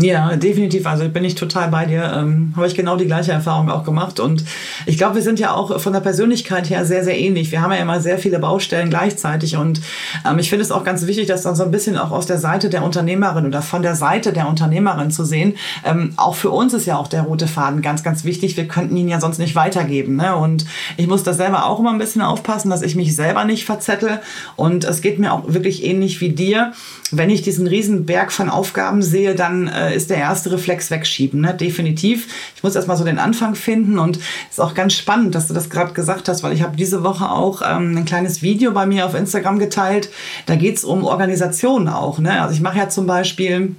Ja, 0.00 0.36
definitiv. 0.36 0.86
Also 0.86 1.08
bin 1.08 1.24
ich 1.24 1.34
total 1.34 1.68
bei 1.68 1.84
dir. 1.84 2.12
Ähm, 2.16 2.52
Habe 2.56 2.66
ich 2.66 2.74
genau 2.74 2.96
die 2.96 3.06
gleiche 3.06 3.32
Erfahrung 3.32 3.70
auch 3.70 3.84
gemacht. 3.84 4.18
Und 4.18 4.44
ich 4.86 4.96
glaube, 4.96 5.16
wir 5.16 5.22
sind 5.22 5.38
ja 5.38 5.52
auch 5.52 5.80
von 5.80 5.92
der 5.92 6.00
Persönlichkeit 6.00 6.70
her 6.70 6.84
sehr, 6.84 7.04
sehr 7.04 7.18
ähnlich. 7.18 7.50
Wir 7.50 7.60
haben 7.60 7.72
ja 7.72 7.78
immer 7.78 8.00
sehr 8.00 8.18
viele 8.18 8.38
Baustellen 8.38 8.88
gleichzeitig. 8.88 9.56
Und 9.56 9.80
ähm, 10.26 10.38
ich 10.38 10.48
finde 10.48 10.64
es 10.64 10.72
auch 10.72 10.84
ganz 10.84 11.06
wichtig, 11.06 11.26
das 11.26 11.42
dann 11.42 11.54
so 11.54 11.64
ein 11.64 11.70
bisschen 11.70 11.98
auch 11.98 12.12
aus 12.12 12.26
der 12.26 12.38
Seite 12.38 12.70
der 12.70 12.82
Unternehmerin 12.82 13.46
oder 13.46 13.62
von 13.62 13.82
der 13.82 13.94
Seite 13.94 14.32
der 14.32 14.48
Unternehmerin 14.48 15.10
zu 15.10 15.24
sehen. 15.24 15.54
Ähm, 15.84 16.12
auch 16.16 16.34
für 16.34 16.50
uns 16.50 16.72
ist 16.72 16.86
ja 16.86 16.96
auch 16.96 17.08
der 17.08 17.22
rote 17.22 17.46
Faden 17.46 17.82
ganz, 17.82 18.02
ganz 18.02 18.24
wichtig. 18.24 18.56
Wir 18.56 18.68
könnten 18.68 18.96
ihn 18.96 19.08
ja 19.08 19.20
sonst 19.20 19.38
nicht 19.38 19.54
weitergeben. 19.54 20.16
Ne? 20.16 20.34
Und 20.34 20.64
ich 20.96 21.08
muss 21.08 21.24
da 21.24 21.34
selber 21.34 21.66
auch 21.66 21.78
immer 21.78 21.90
ein 21.90 21.98
bisschen 21.98 22.22
aufpassen, 22.22 22.70
dass 22.70 22.82
ich 22.82 22.96
mich 22.96 23.14
selber 23.14 23.44
nicht 23.44 23.64
verzettel. 23.66 24.20
Und 24.56 24.84
es 24.84 25.02
geht 25.02 25.18
mir 25.18 25.32
auch 25.32 25.42
wirklich 25.46 25.84
ähnlich 25.84 26.20
wie 26.20 26.30
dir. 26.30 26.72
Wenn 27.12 27.28
ich 27.28 27.42
diesen 27.42 27.66
riesen 27.66 28.06
Berg 28.06 28.30
von 28.30 28.48
Aufgaben 28.48 29.02
sehe, 29.02 29.34
dann 29.34 29.66
äh, 29.66 29.89
ist 29.92 30.10
der 30.10 30.18
erste 30.18 30.52
Reflex 30.52 30.90
wegschieben, 30.90 31.40
ne? 31.40 31.54
definitiv. 31.54 32.28
Ich 32.56 32.62
muss 32.62 32.76
erstmal 32.76 32.96
so 32.96 33.04
den 33.04 33.18
Anfang 33.18 33.54
finden 33.54 33.98
und 33.98 34.16
es 34.16 34.52
ist 34.52 34.60
auch 34.60 34.74
ganz 34.74 34.94
spannend, 34.94 35.34
dass 35.34 35.48
du 35.48 35.54
das 35.54 35.70
gerade 35.70 35.92
gesagt 35.92 36.28
hast, 36.28 36.42
weil 36.42 36.52
ich 36.52 36.62
habe 36.62 36.76
diese 36.76 37.02
Woche 37.02 37.30
auch 37.30 37.62
ähm, 37.62 37.96
ein 37.96 38.04
kleines 38.04 38.42
Video 38.42 38.72
bei 38.72 38.86
mir 38.86 39.06
auf 39.06 39.14
Instagram 39.14 39.58
geteilt. 39.58 40.10
Da 40.46 40.56
geht 40.56 40.76
es 40.76 40.84
um 40.84 41.04
Organisation 41.04 41.88
auch. 41.88 42.18
Ne? 42.18 42.40
Also 42.40 42.54
ich 42.54 42.60
mache 42.60 42.78
ja 42.78 42.88
zum 42.88 43.06
Beispiel 43.06 43.74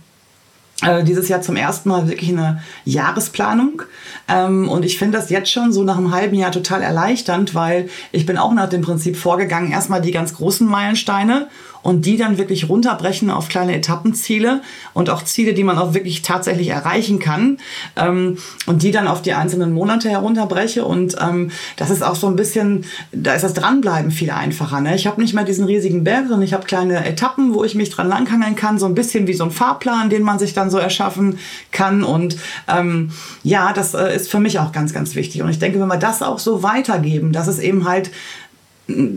äh, 0.82 1.04
dieses 1.04 1.28
Jahr 1.28 1.42
zum 1.42 1.56
ersten 1.56 1.90
Mal 1.90 2.08
wirklich 2.08 2.32
eine 2.32 2.62
Jahresplanung. 2.86 3.84
Ähm, 4.28 4.68
und 4.68 4.84
ich 4.84 4.98
finde 4.98 5.18
das 5.18 5.30
jetzt 5.30 5.52
schon 5.52 5.72
so 5.72 5.84
nach 5.84 5.98
einem 5.98 6.14
halben 6.14 6.36
Jahr 6.36 6.52
total 6.52 6.82
erleichternd, 6.82 7.54
weil 7.54 7.90
ich 8.12 8.26
bin 8.26 8.38
auch 8.38 8.54
nach 8.54 8.70
dem 8.70 8.82
Prinzip 8.82 9.16
vorgegangen, 9.16 9.72
erstmal 9.72 10.02
die 10.02 10.12
ganz 10.12 10.34
großen 10.34 10.68
Meilensteine 10.68 11.48
und 11.84 12.06
die 12.06 12.18
dann 12.18 12.38
wirklich 12.38 12.70
runterbrechen 12.70 13.30
auf 13.30 13.50
kleine 13.50 13.76
Etappenziele 13.76 14.62
und 14.94 15.10
auch 15.10 15.24
Ziele, 15.24 15.54
die 15.54 15.64
man 15.64 15.78
auch 15.78 15.94
wirklich 15.94 16.22
tatsächlich 16.22 16.70
erreichen 16.70 17.20
kann 17.20 17.58
ähm, 17.96 18.38
und 18.66 18.84
die 18.84 18.92
dann 18.92 19.08
auf 19.08 19.22
die 19.22 19.34
einzelnen 19.34 19.74
Monate 19.74 20.10
herunterbreche 20.10 20.86
und 20.86 21.16
ähm, 21.20 21.52
das 21.78 21.90
ist 21.90 22.04
auch 22.04 22.16
so 22.16 22.28
ein 22.28 22.36
bisschen, 22.36 22.86
da 23.12 23.34
ist 23.34 23.44
das 23.44 23.54
Dranbleiben 23.54 24.12
viel 24.12 24.32
einfacher. 24.32 24.82
Ne? 24.82 24.96
Ich 24.96 25.08
habe 25.08 25.22
nicht 25.22 25.34
mehr 25.34 25.44
diesen 25.44 25.66
riesigen 25.66 26.04
Berg, 26.04 26.24
sondern 26.28 26.44
ich 26.44 26.54
habe 26.54 26.66
kleine 26.66 27.06
Etappen, 27.06 27.54
wo 27.54 27.64
ich 27.64 27.76
mich 27.76 27.90
dran 27.90 28.08
langhangeln 28.08 28.56
kann, 28.56 28.80
so 28.80 28.86
ein 28.86 28.96
bisschen 28.96 29.28
wie 29.28 29.34
so 29.34 29.44
ein 29.44 29.52
Fahrplan, 29.52 30.10
den 30.10 30.24
man 30.24 30.40
sich 30.40 30.54
dann 30.54 30.70
so 30.70 30.78
erschaffen 30.78 31.40
kann 31.72 32.04
und 32.04 32.38
ähm, 32.68 33.12
ja, 33.44 33.74
das 33.74 33.94
äh, 33.94 34.16
ist 34.16 34.30
für 34.30 34.40
mich 34.40 34.60
auch 34.60 34.72
ganz, 34.72 34.94
ganz 34.94 35.16
wichtig 35.16 35.42
und 35.42 35.50
ich 35.50 35.60
denke, 35.60 35.80
wenn 35.80 35.88
wir 35.88 35.98
das 35.98 36.22
auch 36.22 36.40
so 36.40 36.64
weitergeben, 36.64 37.32
dass 37.32 37.48
es 37.48 37.60
eben 37.60 37.88
halt 37.88 38.12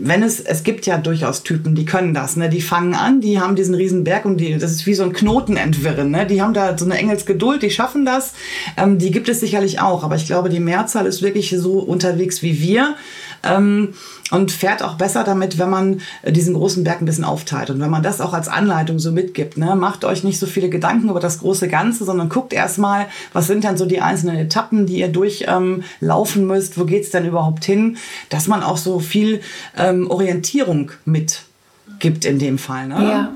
wenn 0.03 0.23
es, 0.23 0.39
es 0.39 0.63
gibt 0.63 0.85
ja 0.85 0.97
durchaus 0.97 1.43
Typen, 1.43 1.75
die 1.75 1.85
können 1.85 2.13
das, 2.13 2.35
ne? 2.35 2.49
Die 2.49 2.61
fangen 2.61 2.93
an, 2.93 3.21
die 3.21 3.39
haben 3.39 3.55
diesen 3.55 3.75
riesen 3.75 4.03
Berg 4.03 4.25
und 4.25 4.37
die, 4.37 4.57
das 4.57 4.71
ist 4.71 4.85
wie 4.85 4.93
so 4.93 5.03
ein 5.03 5.13
Knoten 5.13 5.57
entwirren, 5.57 6.11
ne? 6.11 6.25
Die 6.25 6.41
haben 6.41 6.53
da 6.53 6.77
so 6.77 6.85
eine 6.85 6.97
Engelsgeduld, 6.97 7.61
die 7.61 7.71
schaffen 7.71 8.05
das. 8.05 8.33
Ähm, 8.77 8.97
die 8.97 9.11
gibt 9.11 9.29
es 9.29 9.39
sicherlich 9.39 9.79
auch, 9.79 10.03
aber 10.03 10.15
ich 10.15 10.25
glaube, 10.25 10.49
die 10.49 10.59
Mehrzahl 10.59 11.05
ist 11.05 11.21
wirklich 11.21 11.55
so 11.57 11.79
unterwegs 11.79 12.41
wie 12.41 12.59
wir 12.61 12.95
ähm, 13.43 13.93
und 14.31 14.51
fährt 14.51 14.81
auch 14.81 14.95
besser 14.95 15.23
damit, 15.23 15.59
wenn 15.59 15.69
man 15.69 16.01
äh, 16.23 16.31
diesen 16.31 16.55
großen 16.55 16.83
Berg 16.83 17.01
ein 17.01 17.05
bisschen 17.05 17.23
aufteilt 17.23 17.69
und 17.69 17.79
wenn 17.79 17.89
man 17.89 18.03
das 18.03 18.21
auch 18.21 18.33
als 18.33 18.47
Anleitung 18.47 18.97
so 18.97 19.11
mitgibt. 19.11 19.57
Ne? 19.57 19.75
Macht 19.75 20.03
euch 20.03 20.23
nicht 20.23 20.39
so 20.39 20.47
viele 20.47 20.69
Gedanken 20.69 21.09
über 21.09 21.19
das 21.19 21.39
große 21.39 21.67
Ganze, 21.67 22.05
sondern 22.05 22.29
guckt 22.29 22.53
erstmal, 22.53 23.07
was 23.33 23.47
sind 23.47 23.63
denn 23.63 23.77
so 23.77 23.85
die 23.85 24.01
einzelnen 24.01 24.37
Etappen, 24.37 24.87
die 24.87 24.99
ihr 24.99 25.09
durchlaufen 25.09 26.41
ähm, 26.41 26.47
müsst, 26.47 26.79
wo 26.79 26.85
geht's 26.85 27.11
denn 27.11 27.25
überhaupt 27.25 27.65
hin, 27.65 27.97
dass 28.29 28.47
man 28.47 28.63
auch 28.63 28.77
so 28.77 28.99
viel 28.99 29.41
ähm, 29.77 30.09
Orientierung 30.09 30.91
mitgibt 31.05 32.25
in 32.25 32.39
dem 32.39 32.57
Fall. 32.57 32.87
Ne? 32.87 32.95
Ja. 32.95 33.33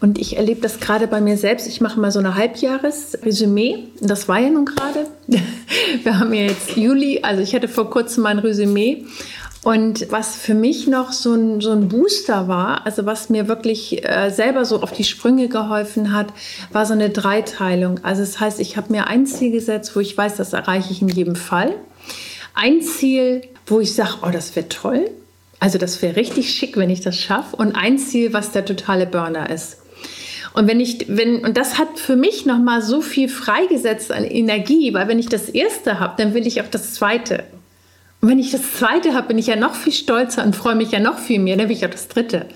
Und 0.00 0.18
ich 0.18 0.36
erlebe 0.36 0.60
das 0.60 0.80
gerade 0.80 1.06
bei 1.06 1.20
mir 1.20 1.36
selbst. 1.36 1.68
Ich 1.68 1.80
mache 1.80 2.00
mal 2.00 2.10
so 2.10 2.18
eine 2.18 2.34
Halbjahresresümee. 2.34 3.84
Das 4.00 4.28
war 4.28 4.38
ja 4.38 4.50
nun 4.50 4.64
gerade. 4.64 5.06
Wir 6.02 6.18
haben 6.18 6.32
ja 6.34 6.42
jetzt 6.42 6.76
Juli, 6.76 7.20
also 7.22 7.42
ich 7.42 7.54
hatte 7.54 7.68
vor 7.68 7.90
kurzem 7.90 8.24
mein 8.24 8.38
Resümee. 8.38 9.04
Und 9.64 10.10
was 10.10 10.34
für 10.34 10.54
mich 10.54 10.88
noch 10.88 11.12
so 11.12 11.34
ein, 11.34 11.60
so 11.60 11.70
ein 11.70 11.88
Booster 11.88 12.48
war, 12.48 12.84
also 12.84 13.06
was 13.06 13.30
mir 13.30 13.46
wirklich 13.46 14.04
äh, 14.04 14.30
selber 14.30 14.64
so 14.64 14.82
auf 14.82 14.92
die 14.92 15.04
Sprünge 15.04 15.48
geholfen 15.48 16.12
hat, 16.12 16.28
war 16.72 16.84
so 16.84 16.94
eine 16.94 17.10
Dreiteilung. 17.10 18.00
Also 18.02 18.22
das 18.22 18.40
heißt, 18.40 18.58
ich 18.58 18.76
habe 18.76 18.92
mir 18.92 19.06
ein 19.06 19.24
Ziel 19.24 19.52
gesetzt, 19.52 19.94
wo 19.94 20.00
ich 20.00 20.18
weiß, 20.18 20.36
das 20.36 20.52
erreiche 20.52 20.92
ich 20.92 21.00
in 21.00 21.08
jedem 21.08 21.36
Fall. 21.36 21.74
Ein 22.54 22.82
Ziel, 22.82 23.42
wo 23.66 23.78
ich 23.78 23.94
sage, 23.94 24.14
oh, 24.22 24.30
das 24.32 24.56
wäre 24.56 24.68
toll. 24.68 25.08
Also 25.60 25.78
das 25.78 26.02
wäre 26.02 26.16
richtig 26.16 26.52
schick, 26.52 26.76
wenn 26.76 26.90
ich 26.90 27.00
das 27.00 27.16
schaffe. 27.16 27.54
Und 27.54 27.76
ein 27.76 27.98
Ziel, 27.98 28.32
was 28.32 28.50
der 28.50 28.64
totale 28.64 29.06
Burner 29.06 29.48
ist. 29.48 29.78
Und 30.54 30.66
wenn 30.66 30.80
ich, 30.80 31.06
wenn, 31.08 31.44
und 31.44 31.56
das 31.56 31.78
hat 31.78 32.00
für 32.00 32.16
mich 32.16 32.46
nochmal 32.46 32.82
so 32.82 33.00
viel 33.00 33.28
freigesetzt 33.28 34.10
an 34.10 34.24
Energie, 34.24 34.92
weil 34.92 35.06
wenn 35.06 35.20
ich 35.20 35.28
das 35.28 35.48
erste 35.48 36.00
habe, 36.00 36.14
dann 36.20 36.34
will 36.34 36.48
ich 36.48 36.60
auch 36.60 36.68
das 36.68 36.94
zweite. 36.94 37.44
Und 38.22 38.28
wenn 38.28 38.38
ich 38.38 38.52
das 38.52 38.74
zweite 38.78 39.14
habe, 39.14 39.26
bin 39.26 39.38
ich 39.38 39.48
ja 39.48 39.56
noch 39.56 39.74
viel 39.74 39.92
stolzer 39.92 40.44
und 40.44 40.54
freue 40.54 40.76
mich 40.76 40.92
ja 40.92 41.00
noch 41.00 41.18
viel 41.18 41.40
mehr, 41.40 41.56
dann 41.56 41.68
will 41.68 41.76
ich 41.76 41.84
auch 41.84 41.90
das 41.90 42.06
dritte. 42.06 42.46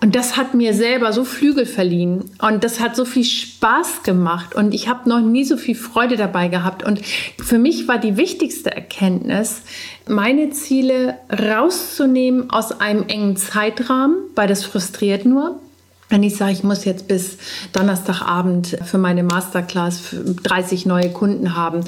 Und 0.00 0.16
das 0.16 0.36
hat 0.36 0.54
mir 0.54 0.74
selber 0.74 1.12
so 1.12 1.24
Flügel 1.24 1.66
verliehen 1.66 2.24
und 2.42 2.64
das 2.64 2.80
hat 2.80 2.96
so 2.96 3.04
viel 3.04 3.22
Spaß 3.22 4.02
gemacht 4.02 4.56
und 4.56 4.74
ich 4.74 4.88
habe 4.88 5.08
noch 5.08 5.20
nie 5.20 5.44
so 5.44 5.56
viel 5.56 5.76
Freude 5.76 6.16
dabei 6.16 6.48
gehabt. 6.48 6.82
Und 6.82 7.00
für 7.38 7.58
mich 7.58 7.86
war 7.86 7.98
die 7.98 8.16
wichtigste 8.16 8.74
Erkenntnis, 8.74 9.62
meine 10.08 10.50
Ziele 10.50 11.14
rauszunehmen 11.30 12.50
aus 12.50 12.80
einem 12.80 13.04
engen 13.06 13.36
Zeitrahmen, 13.36 14.16
weil 14.34 14.48
das 14.48 14.64
frustriert 14.64 15.26
nur. 15.26 15.60
Wenn 16.08 16.24
ich 16.24 16.36
sage, 16.36 16.52
ich 16.52 16.64
muss 16.64 16.84
jetzt 16.84 17.06
bis 17.06 17.36
Donnerstagabend 17.72 18.78
für 18.84 18.98
meine 18.98 19.22
Masterclass 19.22 20.00
30 20.42 20.86
neue 20.86 21.10
Kunden 21.10 21.54
haben, 21.54 21.84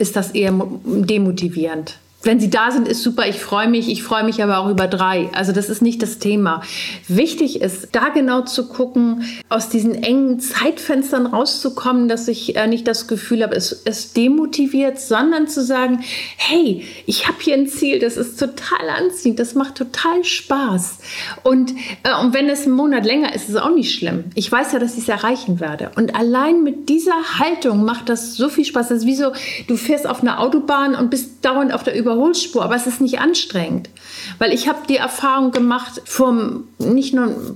ist 0.00 0.16
das 0.16 0.30
eher 0.32 0.52
demotivierend. 0.84 1.98
Wenn 2.22 2.38
sie 2.38 2.50
da 2.50 2.70
sind, 2.70 2.86
ist 2.86 3.02
super, 3.02 3.26
ich 3.26 3.40
freue 3.40 3.68
mich. 3.68 3.88
Ich 3.88 4.02
freue 4.02 4.24
mich 4.24 4.42
aber 4.42 4.58
auch 4.58 4.68
über 4.68 4.86
drei. 4.86 5.30
Also 5.32 5.52
das 5.52 5.70
ist 5.70 5.80
nicht 5.80 6.02
das 6.02 6.18
Thema. 6.18 6.62
Wichtig 7.08 7.62
ist, 7.62 7.88
da 7.92 8.10
genau 8.10 8.42
zu 8.42 8.68
gucken, 8.68 9.24
aus 9.48 9.70
diesen 9.70 9.94
engen 9.94 10.38
Zeitfenstern 10.38 11.26
rauszukommen, 11.26 12.08
dass 12.08 12.28
ich 12.28 12.56
äh, 12.56 12.66
nicht 12.66 12.86
das 12.86 13.08
Gefühl 13.08 13.42
habe, 13.42 13.56
es, 13.56 13.82
es 13.84 14.12
demotiviert, 14.12 15.00
sondern 15.00 15.48
zu 15.48 15.64
sagen, 15.64 16.00
hey, 16.36 16.84
ich 17.06 17.26
habe 17.26 17.38
hier 17.40 17.54
ein 17.54 17.68
Ziel, 17.68 17.98
das 17.98 18.18
ist 18.18 18.38
total 18.38 18.90
anziehend, 18.98 19.38
das 19.38 19.54
macht 19.54 19.76
total 19.76 20.22
Spaß. 20.22 20.98
Und, 21.42 21.72
äh, 22.02 22.20
und 22.22 22.34
wenn 22.34 22.50
es 22.50 22.66
einen 22.66 22.76
Monat 22.76 23.06
länger 23.06 23.34
ist, 23.34 23.44
ist 23.44 23.50
es 23.50 23.56
auch 23.56 23.74
nicht 23.74 23.94
schlimm. 23.94 24.24
Ich 24.34 24.52
weiß 24.52 24.72
ja, 24.72 24.78
dass 24.78 24.94
ich 24.94 25.04
es 25.04 25.08
erreichen 25.08 25.58
werde. 25.58 25.90
Und 25.96 26.14
allein 26.14 26.62
mit 26.62 26.90
dieser 26.90 27.38
Haltung 27.38 27.84
macht 27.84 28.10
das 28.10 28.34
so 28.34 28.50
viel 28.50 28.66
Spaß. 28.66 28.88
Das 28.88 28.98
ist 28.98 29.06
wie 29.06 29.14
so, 29.14 29.32
du 29.68 29.76
fährst 29.76 30.06
auf 30.06 30.20
einer 30.20 30.40
Autobahn 30.40 30.94
und 30.94 31.08
bist 31.08 31.44
dauernd 31.44 31.72
auf 31.72 31.82
der 31.82 31.96
Über 31.96 32.09
Überholspur, 32.10 32.64
aber 32.64 32.76
es 32.76 32.86
ist 32.86 33.00
nicht 33.00 33.20
anstrengend. 33.20 33.90
Weil 34.38 34.52
ich 34.52 34.68
habe 34.68 34.80
die 34.88 34.96
Erfahrung 34.96 35.50
gemacht, 35.50 36.02
vom, 36.04 36.64
nicht 36.78 37.14
nur 37.14 37.54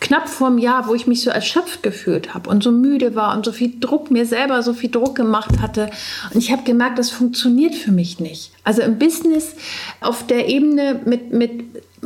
knapp 0.00 0.28
vor 0.28 0.48
einem 0.48 0.58
Jahr, 0.58 0.88
wo 0.88 0.94
ich 0.94 1.06
mich 1.06 1.22
so 1.22 1.30
erschöpft 1.30 1.82
gefühlt 1.82 2.34
habe 2.34 2.50
und 2.50 2.62
so 2.62 2.72
müde 2.72 3.14
war 3.14 3.36
und 3.36 3.44
so 3.44 3.52
viel 3.52 3.78
Druck 3.78 4.10
mir 4.10 4.26
selber 4.26 4.62
so 4.62 4.74
viel 4.74 4.90
Druck 4.90 5.14
gemacht 5.14 5.60
hatte. 5.60 5.90
Und 6.34 6.40
ich 6.40 6.50
habe 6.50 6.64
gemerkt, 6.64 6.98
das 6.98 7.10
funktioniert 7.10 7.74
für 7.74 7.92
mich 7.92 8.18
nicht. 8.18 8.50
Also 8.64 8.82
im 8.82 8.98
Business 8.98 9.54
auf 10.00 10.26
der 10.26 10.48
Ebene 10.48 11.00
mit, 11.04 11.32
mit 11.32 11.64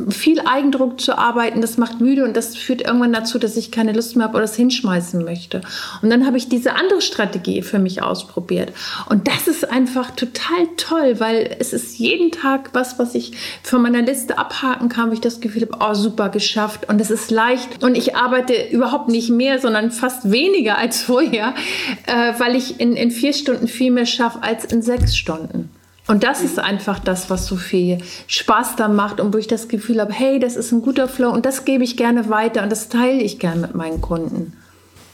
viel 0.09 0.39
Eigendruck 0.41 1.01
zu 1.01 1.17
arbeiten, 1.17 1.61
das 1.61 1.77
macht 1.77 1.99
müde 1.99 2.23
und 2.23 2.37
das 2.37 2.55
führt 2.55 2.81
irgendwann 2.81 3.13
dazu, 3.13 3.39
dass 3.39 3.57
ich 3.57 3.71
keine 3.71 3.93
Lust 3.93 4.15
mehr 4.15 4.25
habe 4.25 4.35
oder 4.35 4.43
das 4.43 4.55
hinschmeißen 4.55 5.23
möchte. 5.23 5.61
Und 6.01 6.11
dann 6.11 6.25
habe 6.25 6.37
ich 6.37 6.49
diese 6.49 6.75
andere 6.75 7.01
Strategie 7.01 7.63
für 7.63 7.79
mich 7.79 8.03
ausprobiert. 8.03 8.73
Und 9.09 9.27
das 9.27 9.47
ist 9.47 9.69
einfach 9.69 10.11
total 10.11 10.67
toll, 10.77 11.19
weil 11.19 11.55
es 11.59 11.73
ist 11.73 11.97
jeden 11.97 12.31
Tag 12.31 12.69
was, 12.73 12.99
was 12.99 13.15
ich 13.15 13.33
von 13.63 13.81
meiner 13.81 14.03
Liste 14.03 14.37
abhaken 14.37 14.87
kann, 14.87 15.09
wo 15.09 15.13
ich 15.13 15.21
das 15.21 15.39
Gefühl 15.39 15.63
habe, 15.63 15.77
oh 15.79 15.95
super 15.95 16.29
geschafft 16.29 16.87
und 16.89 17.01
es 17.01 17.09
ist 17.09 17.31
leicht 17.31 17.83
und 17.83 17.95
ich 17.95 18.15
arbeite 18.15 18.53
überhaupt 18.69 19.09
nicht 19.09 19.29
mehr, 19.29 19.59
sondern 19.59 19.89
fast 19.91 20.31
weniger 20.31 20.77
als 20.77 21.01
vorher, 21.01 21.55
äh, 22.05 22.33
weil 22.37 22.55
ich 22.55 22.79
in, 22.79 22.95
in 22.95 23.09
vier 23.09 23.33
Stunden 23.33 23.67
viel 23.67 23.91
mehr 23.91 24.05
schaffe 24.05 24.43
als 24.43 24.65
in 24.65 24.81
sechs 24.81 25.17
Stunden. 25.17 25.69
Und 26.07 26.23
das 26.23 26.41
ist 26.41 26.57
einfach 26.57 26.99
das, 26.99 27.29
was 27.29 27.47
so 27.47 27.57
viel 27.57 27.97
Spaß 28.27 28.77
da 28.77 28.87
macht 28.87 29.19
und 29.19 29.33
wo 29.33 29.37
ich 29.37 29.47
das 29.47 29.67
Gefühl 29.67 29.99
habe, 29.99 30.13
hey, 30.13 30.39
das 30.39 30.55
ist 30.55 30.71
ein 30.71 30.81
guter 30.81 31.07
Flow 31.07 31.29
und 31.29 31.45
das 31.45 31.65
gebe 31.65 31.83
ich 31.83 31.97
gerne 31.97 32.29
weiter 32.29 32.63
und 32.63 32.71
das 32.71 32.87
teile 32.87 33.21
ich 33.21 33.39
gerne 33.39 33.61
mit 33.61 33.75
meinen 33.75 34.01
Kunden. 34.01 34.53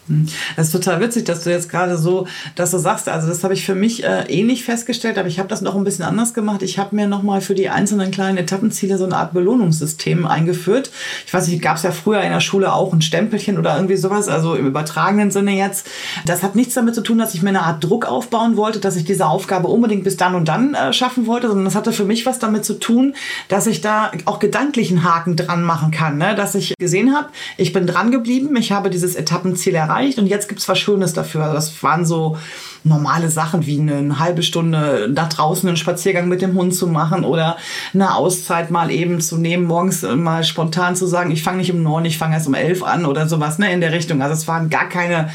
Hm. 0.07 0.27
Das 0.57 0.67
ist 0.67 0.71
total 0.73 0.99
witzig, 0.99 1.25
dass 1.25 1.43
du 1.43 1.49
jetzt 1.49 1.69
gerade 1.69 1.97
so, 1.97 2.27
dass 2.55 2.71
du 2.71 2.77
sagst, 2.77 3.07
also 3.07 3.27
das 3.27 3.43
habe 3.43 3.53
ich 3.53 3.65
für 3.65 3.75
mich 3.75 4.03
äh, 4.03 4.23
ähnlich 4.27 4.65
festgestellt, 4.65 5.17
aber 5.17 5.29
ich 5.29 5.39
habe 5.39 5.47
das 5.47 5.61
noch 5.61 5.75
ein 5.75 5.83
bisschen 5.85 6.03
anders 6.03 6.33
gemacht. 6.33 6.61
Ich 6.61 6.77
habe 6.77 6.95
mir 6.95 7.07
nochmal 7.07 7.39
für 7.39 7.55
die 7.55 7.69
einzelnen 7.69 8.11
kleinen 8.11 8.37
Etappenziele 8.37 8.97
so 8.97 9.05
eine 9.05 9.15
Art 9.15 9.33
Belohnungssystem 9.33 10.25
eingeführt. 10.25 10.91
Ich 11.25 11.33
weiß 11.33 11.47
nicht, 11.47 11.61
gab 11.61 11.77
es 11.77 11.83
ja 11.83 11.91
früher 11.91 12.21
in 12.21 12.31
der 12.31 12.41
Schule 12.41 12.73
auch 12.73 12.91
ein 12.91 13.01
Stempelchen 13.01 13.57
oder 13.57 13.75
irgendwie 13.75 13.95
sowas, 13.95 14.27
also 14.27 14.55
im 14.55 14.67
übertragenen 14.67 15.31
Sinne 15.31 15.51
jetzt. 15.51 15.87
Das 16.25 16.43
hat 16.43 16.55
nichts 16.55 16.73
damit 16.73 16.95
zu 16.95 17.01
tun, 17.01 17.17
dass 17.17 17.33
ich 17.33 17.41
mir 17.41 17.49
eine 17.49 17.63
Art 17.63 17.83
Druck 17.83 18.05
aufbauen 18.05 18.57
wollte, 18.57 18.79
dass 18.79 18.97
ich 18.97 19.05
diese 19.05 19.27
Aufgabe 19.27 19.69
unbedingt 19.69 20.03
bis 20.03 20.17
dann 20.17 20.35
und 20.35 20.49
dann 20.49 20.73
äh, 20.73 20.91
schaffen 20.91 21.27
wollte, 21.27 21.47
sondern 21.47 21.65
das 21.65 21.75
hatte 21.75 21.93
für 21.93 22.05
mich 22.05 22.25
was 22.25 22.39
damit 22.39 22.65
zu 22.65 22.73
tun, 22.73 23.15
dass 23.47 23.67
ich 23.67 23.79
da 23.79 24.11
auch 24.25 24.39
gedanklichen 24.39 25.03
Haken 25.03 25.37
dran 25.37 25.63
machen 25.63 25.91
kann, 25.91 26.17
ne? 26.17 26.35
dass 26.35 26.55
ich 26.55 26.73
gesehen 26.77 27.15
habe, 27.15 27.29
ich 27.55 27.71
bin 27.71 27.87
dran 27.87 28.11
geblieben, 28.11 28.53
ich 28.57 28.73
habe 28.73 28.89
dieses 28.89 29.15
Etappenziel 29.15 29.75
erreicht 29.75 29.92
erreicht 29.93 30.19
und 30.19 30.27
jetzt 30.27 30.47
gibt 30.47 30.61
es 30.61 30.67
was 30.67 30.79
Schönes 30.79 31.13
dafür. 31.13 31.43
Also 31.43 31.55
das 31.55 31.83
waren 31.83 32.05
so 32.05 32.37
normale 32.83 33.29
Sachen 33.29 33.65
wie 33.65 33.79
eine 33.79 34.19
halbe 34.19 34.43
Stunde 34.43 35.09
nach 35.13 35.29
draußen 35.29 35.67
einen 35.69 35.77
Spaziergang 35.77 36.27
mit 36.27 36.41
dem 36.41 36.53
Hund 36.55 36.75
zu 36.75 36.87
machen 36.87 37.23
oder 37.23 37.57
eine 37.93 38.15
Auszeit 38.15 38.71
mal 38.71 38.91
eben 38.91 39.21
zu 39.21 39.37
nehmen, 39.37 39.65
morgens 39.65 40.01
mal 40.01 40.43
spontan 40.43 40.95
zu 40.95 41.05
sagen, 41.05 41.31
ich 41.31 41.43
fange 41.43 41.59
nicht 41.59 41.71
um 41.71 41.81
neun, 41.81 42.03
ich 42.05 42.17
fange 42.17 42.35
erst 42.35 42.47
um 42.47 42.55
elf 42.55 42.83
an 42.83 43.05
oder 43.05 43.27
sowas 43.27 43.57
ne, 43.57 43.71
in 43.71 43.79
der 43.79 43.93
Richtung. 43.93 44.21
Also 44.21 44.33
es 44.33 44.47
waren 44.47 44.69
gar 44.69 44.89
keine 44.89 45.29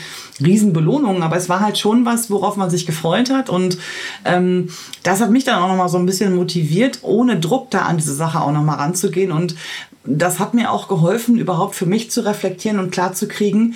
Riesenbelohnungen, 0.45 1.23
aber 1.23 1.37
es 1.37 1.49
war 1.49 1.61
halt 1.61 1.79
schon 1.79 2.05
was, 2.05 2.31
worauf 2.31 2.57
man 2.57 2.71
sich 2.71 2.87
gefreut 2.87 3.31
hat 3.31 3.49
und 3.49 3.79
ähm, 4.25 4.69
das 5.03 5.21
hat 5.21 5.31
mich 5.31 5.45
dann 5.45 5.61
auch 5.61 5.69
nochmal 5.69 5.89
so 5.89 5.99
ein 5.99 6.07
bisschen 6.07 6.37
motiviert, 6.37 6.99
ohne 7.03 7.41
Druck 7.41 7.71
da 7.71 7.83
an 7.83 7.97
diese 7.97 8.15
Sache 8.15 8.41
auch 8.41 8.53
nochmal 8.53 8.77
ranzugehen 8.77 9.33
und 9.33 9.57
das 10.05 10.39
hat 10.39 10.55
mir 10.55 10.71
auch 10.71 10.89
geholfen, 10.89 11.37
überhaupt 11.37 11.75
für 11.75 11.87
mich 11.87 12.11
zu 12.11 12.25
reflektieren 12.25 12.79
und 12.79 12.91
klar 12.91 13.13
zu 13.13 13.29
kriegen, 13.29 13.75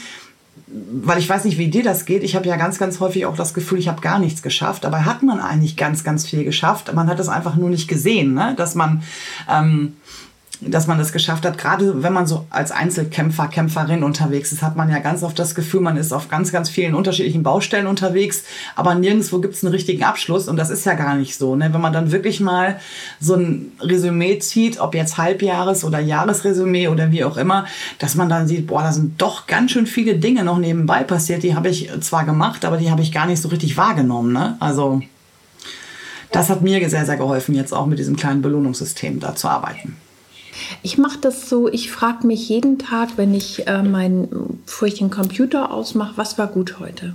weil 0.72 1.18
ich 1.18 1.28
weiß 1.28 1.44
nicht, 1.44 1.58
wie 1.58 1.68
dir 1.68 1.82
das 1.82 2.06
geht. 2.06 2.22
Ich 2.22 2.34
habe 2.34 2.48
ja 2.48 2.56
ganz, 2.56 2.78
ganz 2.78 2.98
häufig 3.00 3.26
auch 3.26 3.36
das 3.36 3.52
Gefühl, 3.52 3.78
ich 3.78 3.88
habe 3.88 4.00
gar 4.00 4.18
nichts 4.18 4.42
geschafft. 4.42 4.84
Dabei 4.84 5.02
hat 5.02 5.22
man 5.22 5.40
eigentlich 5.40 5.76
ganz, 5.76 6.02
ganz 6.02 6.26
viel 6.26 6.44
geschafft. 6.44 6.92
Man 6.94 7.08
hat 7.08 7.20
es 7.20 7.28
einfach 7.28 7.56
nur 7.56 7.68
nicht 7.68 7.88
gesehen, 7.88 8.34
ne? 8.34 8.54
dass 8.56 8.74
man 8.74 9.02
ähm, 9.50 9.96
dass 10.66 10.86
man 10.86 10.98
das 10.98 11.12
geschafft 11.12 11.44
hat. 11.44 11.58
Gerade 11.58 12.02
wenn 12.02 12.12
man 12.12 12.26
so 12.26 12.46
als 12.50 12.70
Einzelkämpfer, 12.70 13.48
Kämpferin 13.48 14.04
unterwegs 14.04 14.52
ist, 14.52 14.62
hat 14.62 14.76
man 14.76 14.90
ja 14.90 14.98
ganz 14.98 15.22
oft 15.22 15.38
das 15.38 15.54
Gefühl, 15.54 15.80
man 15.80 15.96
ist 15.96 16.12
auf 16.12 16.28
ganz, 16.28 16.52
ganz 16.52 16.68
vielen 16.70 16.94
unterschiedlichen 16.94 17.42
Baustellen 17.42 17.86
unterwegs, 17.86 18.44
aber 18.76 18.94
nirgendwo 18.94 19.40
gibt 19.40 19.54
es 19.54 19.64
einen 19.64 19.72
richtigen 19.72 20.04
Abschluss 20.04 20.48
und 20.48 20.56
das 20.56 20.70
ist 20.70 20.84
ja 20.84 20.94
gar 20.94 21.16
nicht 21.16 21.36
so. 21.36 21.56
Ne? 21.56 21.72
Wenn 21.72 21.80
man 21.80 21.92
dann 21.92 22.12
wirklich 22.12 22.40
mal 22.40 22.78
so 23.20 23.34
ein 23.34 23.72
Resümee 23.80 24.38
zieht, 24.38 24.78
ob 24.80 24.94
jetzt 24.94 25.18
Halbjahres- 25.18 25.84
oder 25.84 25.98
Jahresresümee 25.98 26.88
oder 26.88 27.10
wie 27.10 27.24
auch 27.24 27.36
immer, 27.36 27.66
dass 27.98 28.14
man 28.14 28.28
dann 28.28 28.46
sieht, 28.46 28.66
boah, 28.66 28.82
da 28.82 28.92
sind 28.92 29.20
doch 29.20 29.46
ganz 29.46 29.72
schön 29.72 29.86
viele 29.86 30.16
Dinge 30.16 30.44
noch 30.44 30.58
nebenbei 30.58 31.02
passiert, 31.02 31.42
die 31.42 31.54
habe 31.54 31.68
ich 31.68 31.90
zwar 32.00 32.24
gemacht, 32.24 32.64
aber 32.64 32.76
die 32.76 32.90
habe 32.90 33.02
ich 33.02 33.12
gar 33.12 33.26
nicht 33.26 33.42
so 33.42 33.48
richtig 33.48 33.76
wahrgenommen. 33.76 34.32
Ne? 34.32 34.56
Also 34.60 35.02
das 36.30 36.48
hat 36.48 36.62
mir 36.62 36.88
sehr, 36.88 37.04
sehr 37.04 37.16
geholfen, 37.16 37.54
jetzt 37.54 37.74
auch 37.74 37.86
mit 37.86 37.98
diesem 37.98 38.16
kleinen 38.16 38.42
Belohnungssystem 38.42 39.20
da 39.20 39.34
zu 39.34 39.48
arbeiten. 39.48 39.96
Ich 40.82 40.98
mache 40.98 41.18
das 41.20 41.48
so, 41.48 41.68
ich 41.68 41.90
frage 41.90 42.26
mich 42.26 42.48
jeden 42.48 42.78
Tag, 42.78 43.10
wenn 43.16 43.34
ich 43.34 43.66
äh, 43.66 43.82
meinen, 43.82 44.60
bevor 44.66 44.88
den 44.88 45.10
Computer 45.10 45.70
ausmache, 45.70 46.12
was 46.16 46.38
war 46.38 46.46
gut 46.46 46.78
heute? 46.78 47.14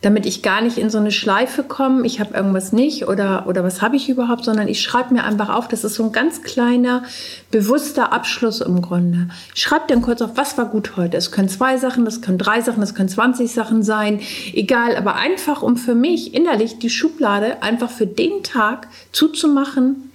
Damit 0.00 0.26
ich 0.26 0.42
gar 0.42 0.60
nicht 0.60 0.76
in 0.76 0.90
so 0.90 0.98
eine 0.98 1.12
Schleife 1.12 1.62
komme, 1.62 2.04
ich 2.04 2.20
habe 2.20 2.34
irgendwas 2.34 2.72
nicht 2.72 3.08
oder, 3.08 3.46
oder 3.46 3.64
was 3.64 3.80
habe 3.80 3.96
ich 3.96 4.10
überhaupt, 4.10 4.44
sondern 4.44 4.68
ich 4.68 4.82
schreibe 4.82 5.14
mir 5.14 5.24
einfach 5.24 5.48
auf, 5.48 5.66
das 5.66 5.82
ist 5.82 5.94
so 5.94 6.04
ein 6.04 6.12
ganz 6.12 6.42
kleiner, 6.42 7.04
bewusster 7.50 8.12
Abschluss 8.12 8.60
im 8.60 8.82
Grunde. 8.82 9.28
Ich 9.54 9.62
schreibe 9.62 9.84
dann 9.88 10.02
kurz 10.02 10.20
auf, 10.20 10.32
was 10.34 10.58
war 10.58 10.66
gut 10.66 10.98
heute. 10.98 11.16
Es 11.16 11.32
können 11.32 11.48
zwei 11.48 11.78
Sachen, 11.78 12.04
das 12.04 12.20
können 12.20 12.36
drei 12.36 12.60
Sachen, 12.60 12.82
das 12.82 12.94
können 12.94 13.08
20 13.08 13.50
Sachen 13.50 13.82
sein, 13.82 14.20
egal, 14.52 14.96
aber 14.96 15.14
einfach, 15.14 15.62
um 15.62 15.78
für 15.78 15.94
mich 15.94 16.34
innerlich 16.34 16.78
die 16.78 16.90
Schublade 16.90 17.62
einfach 17.62 17.90
für 17.90 18.06
den 18.06 18.42
Tag 18.42 18.88
zuzumachen 19.10 20.10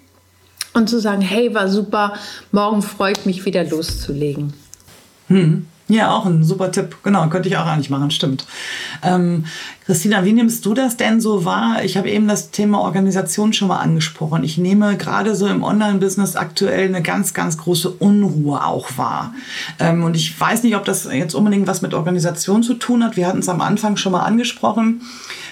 und 0.73 0.89
zu 0.89 0.99
sagen, 0.99 1.21
hey, 1.21 1.53
war 1.53 1.67
super, 1.67 2.13
morgen 2.51 2.81
freue 2.81 3.13
ich 3.13 3.25
mich 3.25 3.45
wieder 3.45 3.63
loszulegen. 3.63 4.53
Hm. 5.27 5.67
Ja, 5.89 6.11
auch 6.11 6.27
ein 6.27 6.43
super 6.43 6.71
Tipp. 6.71 6.97
Genau, 7.03 7.27
könnte 7.29 7.49
ich 7.49 7.57
auch 7.57 7.65
eigentlich 7.65 7.89
machen, 7.89 8.11
stimmt. 8.11 8.45
Ähm, 9.01 9.45
Christina, 9.89 10.23
wie 10.23 10.33
nimmst 10.33 10.63
du 10.67 10.75
das 10.75 10.97
denn 10.97 11.19
so 11.19 11.45
wahr? 11.45 11.83
Ich 11.83 11.97
habe 11.97 12.11
eben 12.11 12.27
das 12.27 12.51
Thema 12.51 12.81
Organisation 12.81 13.53
schon 13.53 13.69
mal 13.69 13.79
angesprochen. 13.79 14.43
Ich 14.43 14.59
nehme 14.59 14.95
gerade 14.97 15.33
so 15.33 15.47
im 15.47 15.63
Online-Business 15.63 16.35
aktuell 16.35 16.89
eine 16.89 17.01
ganz, 17.01 17.33
ganz 17.33 17.57
große 17.57 17.89
Unruhe 17.89 18.63
auch 18.63 18.99
wahr. 18.99 19.33
Ähm, 19.79 20.03
und 20.03 20.15
ich 20.15 20.39
weiß 20.39 20.61
nicht, 20.61 20.75
ob 20.75 20.85
das 20.85 21.09
jetzt 21.11 21.33
unbedingt 21.33 21.65
was 21.65 21.81
mit 21.81 21.95
Organisation 21.95 22.61
zu 22.61 22.75
tun 22.75 23.03
hat. 23.03 23.17
Wir 23.17 23.25
hatten 23.25 23.39
es 23.39 23.49
am 23.49 23.61
Anfang 23.61 23.97
schon 23.97 24.11
mal 24.11 24.21
angesprochen. 24.21 25.01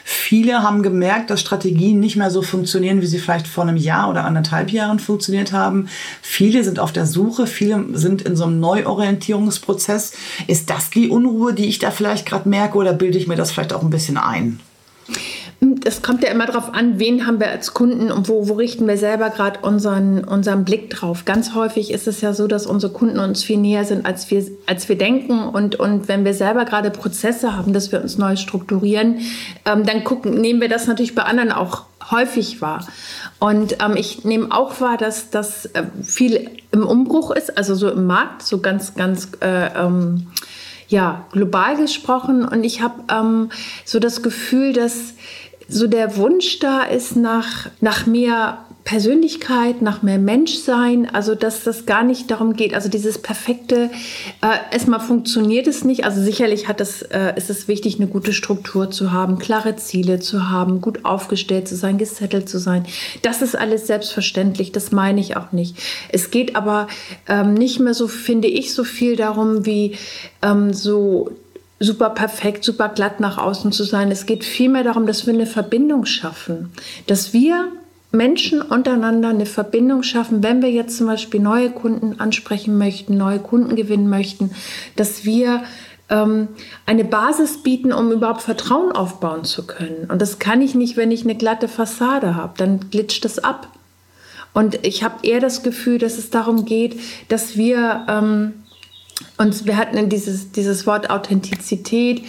Viele 0.09 0.63
haben 0.63 0.83
gemerkt, 0.83 1.29
dass 1.29 1.41
Strategien 1.41 1.99
nicht 1.99 2.15
mehr 2.15 2.31
so 2.31 2.41
funktionieren, 2.41 3.01
wie 3.01 3.07
sie 3.07 3.19
vielleicht 3.19 3.45
vor 3.45 3.65
einem 3.65 3.75
Jahr 3.75 4.09
oder 4.09 4.23
anderthalb 4.23 4.71
Jahren 4.71 4.99
funktioniert 4.99 5.51
haben. 5.51 5.89
Viele 6.21 6.63
sind 6.63 6.79
auf 6.79 6.93
der 6.93 7.05
Suche, 7.05 7.45
viele 7.45 7.83
sind 7.91 8.21
in 8.21 8.37
so 8.37 8.45
einem 8.45 8.61
Neuorientierungsprozess. 8.61 10.13
Ist 10.47 10.69
das 10.69 10.91
die 10.91 11.09
Unruhe, 11.09 11.53
die 11.53 11.65
ich 11.65 11.79
da 11.79 11.91
vielleicht 11.91 12.25
gerade 12.25 12.47
merke 12.47 12.77
oder 12.77 12.93
bilde 12.93 13.17
ich 13.17 13.27
mir 13.27 13.35
das 13.35 13.51
vielleicht 13.51 13.73
auch 13.73 13.81
ein 13.81 13.89
bisschen 13.89 14.15
ein? 14.27 14.59
Das 15.59 16.03
kommt 16.03 16.21
ja 16.23 16.29
immer 16.29 16.45
darauf 16.45 16.73
an, 16.73 16.99
wen 16.99 17.25
haben 17.25 17.39
wir 17.39 17.49
als 17.49 17.73
Kunden 17.73 18.11
und 18.11 18.29
wo, 18.29 18.47
wo 18.47 18.53
richten 18.53 18.87
wir 18.87 18.97
selber 18.97 19.31
gerade 19.31 19.59
unseren, 19.61 20.23
unseren 20.23 20.65
Blick 20.65 20.91
drauf. 20.91 21.25
Ganz 21.25 21.55
häufig 21.55 21.91
ist 21.91 22.07
es 22.07 22.21
ja 22.21 22.33
so, 22.33 22.45
dass 22.47 22.67
unsere 22.67 22.93
Kunden 22.93 23.17
uns 23.17 23.43
viel 23.43 23.57
näher 23.57 23.83
sind, 23.83 24.05
als 24.05 24.29
wir, 24.29 24.45
als 24.67 24.87
wir 24.87 24.97
denken. 24.97 25.39
Und, 25.39 25.75
und 25.75 26.07
wenn 26.07 26.25
wir 26.25 26.35
selber 26.35 26.65
gerade 26.65 26.91
Prozesse 26.91 27.55
haben, 27.55 27.73
dass 27.73 27.91
wir 27.91 28.01
uns 28.01 28.19
neu 28.19 28.35
strukturieren, 28.35 29.21
ähm, 29.65 29.83
dann 29.83 30.03
gucken, 30.03 30.39
nehmen 30.39 30.61
wir 30.61 30.69
das 30.69 30.85
natürlich 30.85 31.15
bei 31.15 31.23
anderen 31.23 31.51
auch 31.51 31.85
häufig 32.11 32.61
wahr. 32.61 32.85
Und 33.39 33.77
ähm, 33.83 33.95
ich 33.95 34.23
nehme 34.25 34.51
auch 34.51 34.79
wahr, 34.79 34.97
dass 34.97 35.31
das 35.31 35.65
äh, 35.67 35.83
viel 36.03 36.51
im 36.71 36.85
Umbruch 36.85 37.31
ist, 37.31 37.57
also 37.57 37.73
so 37.73 37.89
im 37.89 38.05
Markt, 38.05 38.43
so 38.43 38.59
ganz, 38.59 38.93
ganz 38.93 39.29
äh, 39.41 39.67
ähm, 39.75 40.27
ja, 40.87 41.25
global 41.31 41.77
gesprochen. 41.77 42.45
Und 42.45 42.63
ich 42.63 42.81
habe 42.81 43.03
ähm, 43.11 43.49
so 43.85 43.99
das 43.99 44.23
Gefühl, 44.23 44.73
dass 44.73 45.13
so 45.67 45.87
der 45.87 46.15
Wunsch 46.17 46.59
da 46.59 46.83
ist 46.83 47.15
nach, 47.15 47.69
nach 47.81 48.05
mehr 48.05 48.65
Persönlichkeit, 48.87 49.81
nach 49.81 50.01
mehr 50.01 50.17
Menschsein, 50.17 51.13
also 51.13 51.35
dass 51.35 51.65
das 51.65 51.85
gar 51.85 52.03
nicht 52.03 52.31
darum 52.31 52.53
geht, 52.53 52.73
also 52.73 52.87
dieses 52.87 53.21
perfekte, 53.21 53.89
äh, 54.41 54.73
erstmal 54.73 55.01
funktioniert 55.01 55.67
es 55.67 55.83
nicht, 55.83 56.05
also 56.05 56.21
sicherlich 56.21 56.69
hat 56.69 56.79
es, 56.79 57.01
äh, 57.01 57.33
ist 57.35 57.49
es 57.49 57.67
wichtig, 57.67 57.97
eine 57.97 58.07
gute 58.07 58.31
Struktur 58.31 58.89
zu 58.89 59.11
haben, 59.11 59.39
klare 59.39 59.75
Ziele 59.75 60.21
zu 60.21 60.49
haben, 60.49 60.79
gut 60.79 61.03
aufgestellt 61.03 61.67
zu 61.67 61.75
sein, 61.75 61.97
gesettelt 61.97 62.47
zu 62.47 62.59
sein. 62.59 62.85
Das 63.23 63.41
ist 63.41 63.57
alles 63.57 63.87
selbstverständlich, 63.87 64.71
das 64.71 64.93
meine 64.93 65.19
ich 65.19 65.35
auch 65.35 65.51
nicht. 65.51 65.75
Es 66.07 66.31
geht 66.31 66.55
aber 66.55 66.87
ähm, 67.27 67.55
nicht 67.55 67.81
mehr 67.81 67.93
so, 67.93 68.07
finde 68.07 68.47
ich, 68.47 68.73
so 68.73 68.85
viel 68.85 69.17
darum, 69.17 69.65
wie 69.65 69.97
ähm, 70.41 70.71
so 70.71 71.31
super 71.81 72.11
perfekt, 72.11 72.63
super 72.63 72.87
glatt 72.87 73.19
nach 73.19 73.37
außen 73.37 73.73
zu 73.73 73.83
sein. 73.83 74.11
Es 74.11 74.25
geht 74.25 74.45
vielmehr 74.45 74.85
darum, 74.85 75.05
dass 75.07 75.27
wir 75.27 75.33
eine 75.33 75.45
Verbindung 75.45 76.05
schaffen, 76.05 76.71
dass 77.05 77.33
wir 77.33 77.67
Menschen 78.17 78.61
untereinander 78.61 79.29
eine 79.29 79.45
Verbindung 79.45 80.03
schaffen, 80.03 80.43
wenn 80.43 80.61
wir 80.61 80.71
jetzt 80.71 80.97
zum 80.97 81.07
Beispiel 81.07 81.39
neue 81.39 81.69
Kunden 81.69 82.19
ansprechen 82.19 82.77
möchten, 82.77 83.15
neue 83.15 83.39
Kunden 83.39 83.75
gewinnen 83.75 84.09
möchten, 84.09 84.51
dass 84.95 85.23
wir 85.23 85.63
ähm, 86.09 86.49
eine 86.85 87.05
Basis 87.05 87.63
bieten, 87.63 87.93
um 87.93 88.11
überhaupt 88.11 88.41
Vertrauen 88.41 88.91
aufbauen 88.91 89.43
zu 89.43 89.65
können. 89.67 90.09
Und 90.09 90.21
das 90.21 90.39
kann 90.39 90.61
ich 90.61 90.75
nicht, 90.75 90.97
wenn 90.97 91.11
ich 91.11 91.23
eine 91.23 91.35
glatte 91.35 91.67
Fassade 91.67 92.35
habe. 92.35 92.53
Dann 92.57 92.89
glitscht 92.89 93.23
das 93.23 93.39
ab. 93.39 93.67
Und 94.53 94.85
ich 94.85 95.03
habe 95.03 95.25
eher 95.27 95.39
das 95.39 95.61
Gefühl, 95.61 95.99
dass 95.99 96.17
es 96.17 96.29
darum 96.29 96.65
geht, 96.65 96.99
dass 97.27 97.57
wir 97.57 98.05
ähm, 98.09 98.53
uns, 99.37 99.65
wir 99.65 99.77
hatten 99.77 100.09
dieses, 100.09 100.51
dieses 100.51 100.87
Wort 100.87 101.09
Authentizität, 101.09 102.23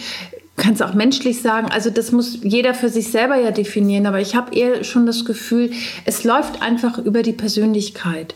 kannst 0.59 0.83
auch 0.83 0.93
menschlich 0.93 1.41
sagen. 1.41 1.69
Also 1.71 1.89
das 1.89 2.11
muss 2.11 2.39
jeder 2.43 2.73
für 2.73 2.89
sich 2.89 3.07
selber 3.09 3.35
ja 3.37 3.51
definieren. 3.51 4.05
Aber 4.05 4.19
ich 4.19 4.35
habe 4.35 4.55
eher 4.55 4.83
schon 4.83 5.05
das 5.05 5.25
Gefühl, 5.25 5.71
es 6.05 6.23
läuft 6.23 6.61
einfach 6.61 6.99
über 6.99 7.23
die 7.23 7.33
Persönlichkeit. 7.33 8.35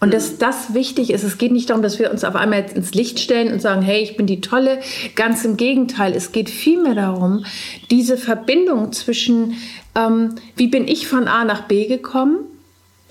Und 0.00 0.14
dass 0.14 0.32
mhm. 0.32 0.38
das 0.38 0.74
wichtig 0.74 1.10
ist. 1.10 1.24
Es 1.24 1.38
geht 1.38 1.52
nicht 1.52 1.70
darum, 1.70 1.82
dass 1.82 1.98
wir 1.98 2.10
uns 2.10 2.24
auf 2.24 2.36
einmal 2.36 2.60
jetzt 2.60 2.76
ins 2.76 2.94
Licht 2.94 3.20
stellen 3.20 3.52
und 3.52 3.60
sagen, 3.60 3.82
hey, 3.82 4.02
ich 4.02 4.16
bin 4.16 4.26
die 4.26 4.40
Tolle. 4.40 4.80
Ganz 5.14 5.44
im 5.44 5.56
Gegenteil. 5.56 6.14
Es 6.14 6.32
geht 6.32 6.50
vielmehr 6.50 6.94
darum, 6.94 7.44
diese 7.90 8.16
Verbindung 8.16 8.92
zwischen, 8.92 9.54
ähm, 9.94 10.34
wie 10.56 10.68
bin 10.68 10.88
ich 10.88 11.06
von 11.06 11.28
A 11.28 11.44
nach 11.44 11.62
B 11.62 11.86
gekommen 11.86 12.47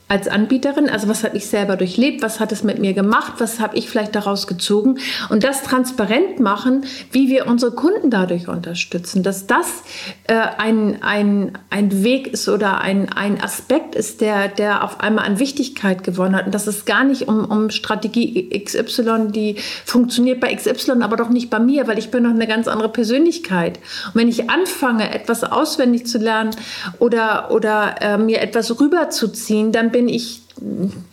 als 0.10 0.30
Anbieterin, 0.30 0.90
also 0.90 1.10
was 1.10 1.24
habe 1.26 1.36
ich 1.36 1.48
selber 1.48 1.76
durchlebt, 1.76 2.22
was 2.22 2.40
hat 2.40 2.54
es 2.54 2.64
mit 2.64 2.80
mir 2.80 2.94
gemacht, 2.94 3.34
was 3.40 3.60
habe 3.60 3.76
ich 3.76 3.90
vielleicht 3.90 4.16
daraus 4.16 4.48
gezogen? 4.48 5.00
Und 5.30 5.44
das 5.44 5.64
transparent 5.64 6.40
machen, 6.40 6.86
wie 7.12 7.28
wir 7.28 7.48
unsere 7.48 7.74
Kunden 7.74 8.10
dadurch 8.10 8.48
unterstützen, 8.48 9.22
dass 9.22 9.48
das 9.48 9.84
äh, 10.28 10.36
ein, 10.58 11.02
ein, 11.02 11.58
ein 11.70 12.04
Weg 12.04 12.28
ist 12.28 12.48
oder 12.48 12.80
ein, 12.80 13.12
ein 13.12 13.42
Aspekt 13.42 13.96
ist, 13.96 14.22
der, 14.22 14.48
der 14.48 14.86
auf 14.86 15.02
einmal 15.02 15.26
an 15.26 15.40
Wichtigkeit 15.40 16.06
gewonnen 16.06 16.38
hat. 16.38 16.46
Und 16.46 16.56
dass 16.56 16.68
es 16.68 16.86
gar 16.86 17.04
nicht 17.04 17.28
um, 17.28 17.44
um 17.44 17.70
Strategie 17.70 18.50
XY, 18.64 19.32
die 19.32 19.56
funktioniert 19.84 20.40
bei 20.40 20.56
XY, 20.56 21.02
aber 21.02 21.18
doch 21.18 21.30
nicht 21.30 21.50
bei 21.50 21.60
mir, 21.60 21.86
weil 21.88 22.00
ich 22.00 22.12
bin 22.12 22.24
noch 22.24 22.30
eine 22.30 22.48
ganz 22.48 22.70
andere 22.70 22.90
Persönlichkeit. 22.90 23.80
Und 24.08 24.16
wenn 24.16 24.30
ich 24.30 24.50
anfange, 24.50 25.14
etwas 25.14 25.44
auswendig 25.44 26.08
zu 26.08 26.18
lernen 26.18 26.52
oder, 27.00 27.52
oder 27.52 27.96
äh, 28.00 28.18
mir 28.18 28.40
etwas 28.40 28.80
rüberzuziehen, 28.80 29.74
dann 29.74 29.92
bin 29.92 29.97
bin 29.98 30.10
ich, 30.10 30.44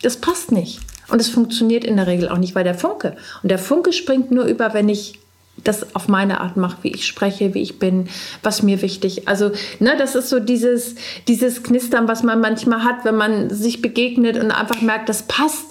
das 0.03 0.17
passt 0.17 0.51
nicht. 0.51 0.79
Und 1.07 1.19
es 1.19 1.27
funktioniert 1.27 1.83
in 1.83 1.95
der 1.95 2.05
Regel 2.05 2.29
auch 2.29 2.37
nicht, 2.37 2.53
weil 2.53 2.63
der 2.63 2.75
Funke. 2.75 3.17
Und 3.41 3.49
der 3.49 3.57
Funke 3.57 3.91
springt 3.93 4.29
nur 4.29 4.45
über, 4.45 4.75
wenn 4.75 4.89
ich 4.89 5.17
das 5.63 5.95
auf 5.95 6.07
meine 6.07 6.39
Art 6.39 6.55
mache, 6.55 6.77
wie 6.83 6.91
ich 6.91 7.07
spreche, 7.07 7.55
wie 7.55 7.63
ich 7.63 7.79
bin, 7.79 8.09
was 8.43 8.61
mir 8.61 8.83
wichtig. 8.83 9.27
Also, 9.27 9.53
ne, 9.79 9.95
das 9.97 10.13
ist 10.13 10.29
so 10.29 10.39
dieses, 10.39 10.93
dieses 11.27 11.63
Knistern, 11.63 12.07
was 12.07 12.21
man 12.21 12.39
manchmal 12.41 12.83
hat, 12.83 13.05
wenn 13.05 13.15
man 13.15 13.49
sich 13.49 13.81
begegnet 13.81 14.37
und 14.37 14.51
einfach 14.51 14.83
merkt, 14.83 15.09
das 15.09 15.23
passt. 15.23 15.65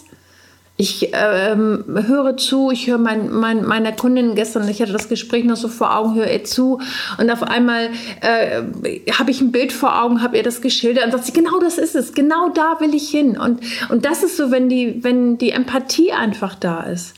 Ich 0.77 1.11
ähm, 1.13 1.85
höre 1.87 2.37
zu, 2.37 2.73
ich 2.73 2.89
höre 2.89 2.99
mein, 2.99 3.31
mein, 3.31 3.65
meiner 3.65 3.93
Kundin 3.93 4.35
gestern, 4.35 4.69
ich 4.69 4.83
hatte 4.83 4.93
das 4.93 5.09
Gespräch 5.09 5.45
noch 5.45 5.55
so 5.55 5.69
vor 5.69 5.97
Augen, 5.97 6.17
höre 6.17 6.29
ihr 6.29 6.43
zu 6.43 6.81
und 7.17 7.31
auf 7.31 7.45
einmal 7.45 7.91
äh, 8.21 8.63
habe 9.13 9.31
ich 9.31 9.41
ein 9.41 9.53
Bild 9.53 9.73
vor 9.73 10.03
Augen, 10.03 10.21
habe 10.21 10.37
ihr 10.37 10.43
das 10.43 10.63
geschildert 10.63 11.05
und 11.05 11.13
sagt 11.13 11.27
sie, 11.27 11.33
genau 11.33 11.61
das 11.61 11.79
ist 11.79 11.95
es, 11.95 12.13
genau 12.13 12.49
da 12.49 12.81
will 12.81 12.93
ich 12.93 13.09
hin. 13.09 13.39
Und, 13.39 13.61
und 13.89 14.05
das 14.05 14.25
ist 14.25 14.37
so, 14.37 14.51
wenn 14.51 14.69
die, 14.69 15.05
wenn 15.05 15.39
die 15.39 15.53
Empathie 15.53 16.13
einfach 16.13 16.57
da 16.57 16.83
ist. 16.83 17.15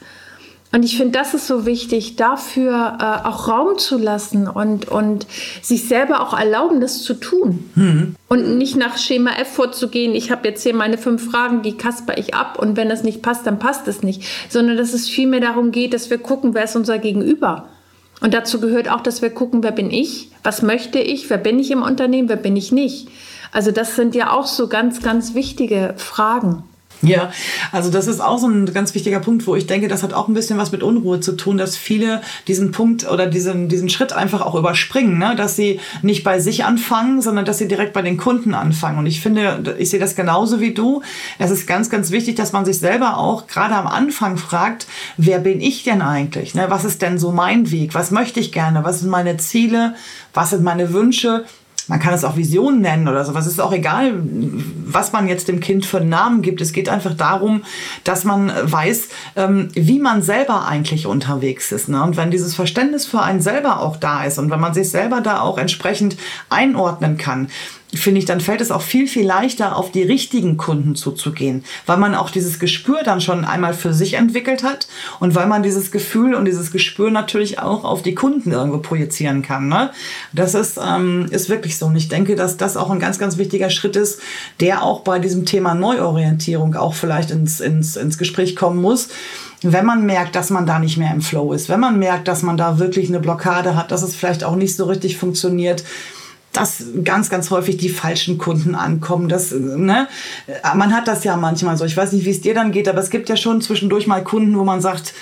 Und 0.72 0.84
ich 0.84 0.96
finde, 0.96 1.18
das 1.18 1.32
ist 1.32 1.46
so 1.46 1.64
wichtig, 1.64 2.16
dafür 2.16 2.98
äh, 3.00 3.26
auch 3.26 3.48
Raum 3.48 3.78
zu 3.78 3.98
lassen 3.98 4.48
und, 4.48 4.88
und 4.88 5.26
sich 5.62 5.88
selber 5.88 6.20
auch 6.20 6.38
erlauben, 6.38 6.80
das 6.80 7.02
zu 7.02 7.14
tun. 7.14 7.70
Mhm. 7.74 8.16
Und 8.28 8.58
nicht 8.58 8.76
nach 8.76 8.98
Schema 8.98 9.30
F 9.38 9.54
vorzugehen, 9.54 10.14
ich 10.14 10.30
habe 10.30 10.48
jetzt 10.48 10.64
hier 10.64 10.74
meine 10.74 10.98
fünf 10.98 11.30
Fragen, 11.30 11.62
die 11.62 11.76
kasper 11.76 12.18
ich 12.18 12.34
ab 12.34 12.58
und 12.58 12.76
wenn 12.76 12.88
das 12.88 13.04
nicht 13.04 13.22
passt, 13.22 13.46
dann 13.46 13.58
passt 13.58 13.86
es 13.88 14.02
nicht. 14.02 14.22
Sondern 14.48 14.76
dass 14.76 14.92
es 14.92 15.08
vielmehr 15.08 15.40
darum 15.40 15.70
geht, 15.70 15.94
dass 15.94 16.10
wir 16.10 16.18
gucken, 16.18 16.52
wer 16.54 16.64
ist 16.64 16.76
unser 16.76 16.98
Gegenüber. 16.98 17.68
Und 18.20 18.34
dazu 18.34 18.60
gehört 18.60 18.90
auch, 18.90 19.00
dass 19.00 19.22
wir 19.22 19.30
gucken, 19.30 19.62
wer 19.62 19.72
bin 19.72 19.90
ich, 19.90 20.30
was 20.42 20.62
möchte 20.62 20.98
ich, 20.98 21.30
wer 21.30 21.38
bin 21.38 21.58
ich 21.58 21.70
im 21.70 21.82
Unternehmen, 21.82 22.28
wer 22.28 22.36
bin 22.36 22.56
ich 22.56 22.72
nicht. 22.72 23.08
Also 23.52 23.70
das 23.70 23.94
sind 23.96 24.14
ja 24.14 24.32
auch 24.32 24.46
so 24.46 24.68
ganz, 24.68 25.00
ganz 25.00 25.34
wichtige 25.34 25.94
Fragen. 25.96 26.64
Ja, 27.02 27.30
also 27.72 27.90
das 27.90 28.06
ist 28.06 28.20
auch 28.20 28.38
so 28.38 28.48
ein 28.48 28.72
ganz 28.72 28.94
wichtiger 28.94 29.20
Punkt, 29.20 29.46
wo 29.46 29.54
ich 29.54 29.66
denke, 29.66 29.86
das 29.86 30.02
hat 30.02 30.14
auch 30.14 30.28
ein 30.28 30.34
bisschen 30.34 30.56
was 30.56 30.72
mit 30.72 30.82
Unruhe 30.82 31.20
zu 31.20 31.32
tun, 31.32 31.58
dass 31.58 31.76
viele 31.76 32.22
diesen 32.48 32.70
Punkt 32.70 33.08
oder 33.10 33.26
diesen, 33.26 33.68
diesen 33.68 33.90
Schritt 33.90 34.14
einfach 34.14 34.40
auch 34.40 34.54
überspringen, 34.54 35.18
ne? 35.18 35.34
dass 35.36 35.56
sie 35.56 35.78
nicht 36.00 36.24
bei 36.24 36.40
sich 36.40 36.64
anfangen, 36.64 37.20
sondern 37.20 37.44
dass 37.44 37.58
sie 37.58 37.68
direkt 37.68 37.92
bei 37.92 38.00
den 38.00 38.16
Kunden 38.16 38.54
anfangen. 38.54 38.98
Und 38.98 39.06
ich 39.06 39.20
finde, 39.20 39.76
ich 39.78 39.90
sehe 39.90 40.00
das 40.00 40.16
genauso 40.16 40.60
wie 40.60 40.72
du. 40.72 41.02
Es 41.38 41.50
ist 41.50 41.66
ganz, 41.66 41.90
ganz 41.90 42.10
wichtig, 42.10 42.36
dass 42.36 42.52
man 42.52 42.64
sich 42.64 42.78
selber 42.78 43.18
auch 43.18 43.46
gerade 43.46 43.74
am 43.74 43.86
Anfang 43.86 44.38
fragt, 44.38 44.86
wer 45.18 45.38
bin 45.38 45.60
ich 45.60 45.84
denn 45.84 46.00
eigentlich? 46.00 46.54
Ne? 46.54 46.66
Was 46.68 46.84
ist 46.84 47.02
denn 47.02 47.18
so 47.18 47.30
mein 47.30 47.70
Weg? 47.70 47.94
Was 47.94 48.10
möchte 48.10 48.40
ich 48.40 48.52
gerne? 48.52 48.84
Was 48.84 49.00
sind 49.00 49.10
meine 49.10 49.36
Ziele? 49.36 49.94
Was 50.32 50.50
sind 50.50 50.62
meine 50.62 50.92
Wünsche? 50.94 51.44
Man 51.88 52.00
kann 52.00 52.14
es 52.14 52.24
auch 52.24 52.36
Vision 52.36 52.80
nennen 52.80 53.08
oder 53.08 53.24
sowas. 53.24 53.46
Es 53.46 53.52
ist 53.52 53.60
auch 53.60 53.72
egal, 53.72 54.14
was 54.86 55.12
man 55.12 55.28
jetzt 55.28 55.48
dem 55.48 55.60
Kind 55.60 55.86
für 55.86 55.98
einen 55.98 56.08
Namen 56.08 56.42
gibt. 56.42 56.60
Es 56.60 56.72
geht 56.72 56.88
einfach 56.88 57.14
darum, 57.14 57.62
dass 58.04 58.24
man 58.24 58.52
weiß, 58.62 59.08
ähm, 59.36 59.68
wie 59.74 59.98
man 59.98 60.22
selber 60.22 60.66
eigentlich 60.66 61.06
unterwegs 61.06 61.72
ist. 61.72 61.88
Ne? 61.88 62.02
Und 62.02 62.16
wenn 62.16 62.30
dieses 62.30 62.54
Verständnis 62.54 63.06
für 63.06 63.22
einen 63.22 63.40
selber 63.40 63.80
auch 63.80 63.96
da 63.96 64.24
ist 64.24 64.38
und 64.38 64.50
wenn 64.50 64.60
man 64.60 64.74
sich 64.74 64.90
selber 64.90 65.20
da 65.20 65.40
auch 65.40 65.58
entsprechend 65.58 66.16
einordnen 66.48 67.18
kann, 67.18 67.48
finde 67.94 68.18
ich, 68.18 68.24
dann 68.24 68.40
fällt 68.40 68.60
es 68.60 68.70
auch 68.70 68.82
viel, 68.82 69.06
viel 69.06 69.24
leichter, 69.24 69.76
auf 69.76 69.92
die 69.92 70.02
richtigen 70.02 70.56
Kunden 70.56 70.96
zuzugehen, 70.96 71.64
weil 71.86 71.96
man 71.98 72.14
auch 72.14 72.30
dieses 72.30 72.58
Gespür 72.58 73.02
dann 73.04 73.20
schon 73.20 73.44
einmal 73.44 73.74
für 73.74 73.94
sich 73.94 74.14
entwickelt 74.14 74.64
hat 74.64 74.88
und 75.20 75.34
weil 75.34 75.46
man 75.46 75.62
dieses 75.62 75.90
Gefühl 75.90 76.34
und 76.34 76.46
dieses 76.46 76.72
Gespür 76.72 77.10
natürlich 77.10 77.60
auch 77.60 77.84
auf 77.84 78.02
die 78.02 78.14
Kunden 78.14 78.52
irgendwo 78.52 78.78
projizieren 78.78 79.42
kann. 79.42 79.68
Ne? 79.68 79.90
Das 80.32 80.54
ist, 80.54 80.78
ähm, 80.84 81.26
ist 81.30 81.48
wirklich 81.48 81.78
so. 81.78 81.86
Und 81.86 81.96
ich 81.96 82.08
denke, 82.08 82.34
dass 82.34 82.56
das 82.56 82.76
auch 82.76 82.90
ein 82.90 83.00
ganz, 83.00 83.18
ganz 83.18 83.38
wichtiger 83.38 83.70
Schritt 83.70 83.96
ist, 83.96 84.20
der 84.60 84.82
auch 84.82 85.00
bei 85.00 85.18
diesem 85.18 85.46
Thema 85.46 85.74
Neuorientierung 85.74 86.74
auch 86.74 86.94
vielleicht 86.94 87.30
ins, 87.30 87.60
ins, 87.60 87.96
ins 87.96 88.18
Gespräch 88.18 88.56
kommen 88.56 88.80
muss 88.80 89.08
wenn 89.62 89.86
man 89.86 90.04
merkt, 90.04 90.36
dass 90.36 90.50
man 90.50 90.66
da 90.66 90.78
nicht 90.78 90.98
mehr 90.98 91.12
im 91.12 91.22
Flow 91.22 91.52
ist, 91.52 91.68
wenn 91.68 91.80
man 91.80 91.98
merkt, 91.98 92.28
dass 92.28 92.42
man 92.42 92.56
da 92.56 92.78
wirklich 92.78 93.08
eine 93.08 93.20
Blockade 93.20 93.74
hat, 93.74 93.90
dass 93.90 94.02
es 94.02 94.14
vielleicht 94.14 94.44
auch 94.44 94.54
nicht 94.54 94.76
so 94.76 94.84
richtig 94.84 95.16
funktioniert, 95.16 95.82
dass 96.56 96.84
ganz, 97.04 97.28
ganz 97.28 97.50
häufig 97.50 97.76
die 97.76 97.88
falschen 97.88 98.38
Kunden 98.38 98.74
ankommen. 98.74 99.28
Das, 99.28 99.52
ne? 99.52 100.08
Man 100.74 100.94
hat 100.94 101.06
das 101.06 101.24
ja 101.24 101.36
manchmal 101.36 101.76
so. 101.76 101.84
Ich 101.84 101.96
weiß 101.96 102.12
nicht, 102.12 102.24
wie 102.24 102.30
es 102.30 102.40
dir 102.40 102.54
dann 102.54 102.72
geht, 102.72 102.88
aber 102.88 103.00
es 103.00 103.10
gibt 103.10 103.28
ja 103.28 103.36
schon 103.36 103.60
zwischendurch 103.60 104.06
mal 104.06 104.24
Kunden, 104.24 104.56
wo 104.58 104.64
man 104.64 104.80
sagt, 104.80 105.12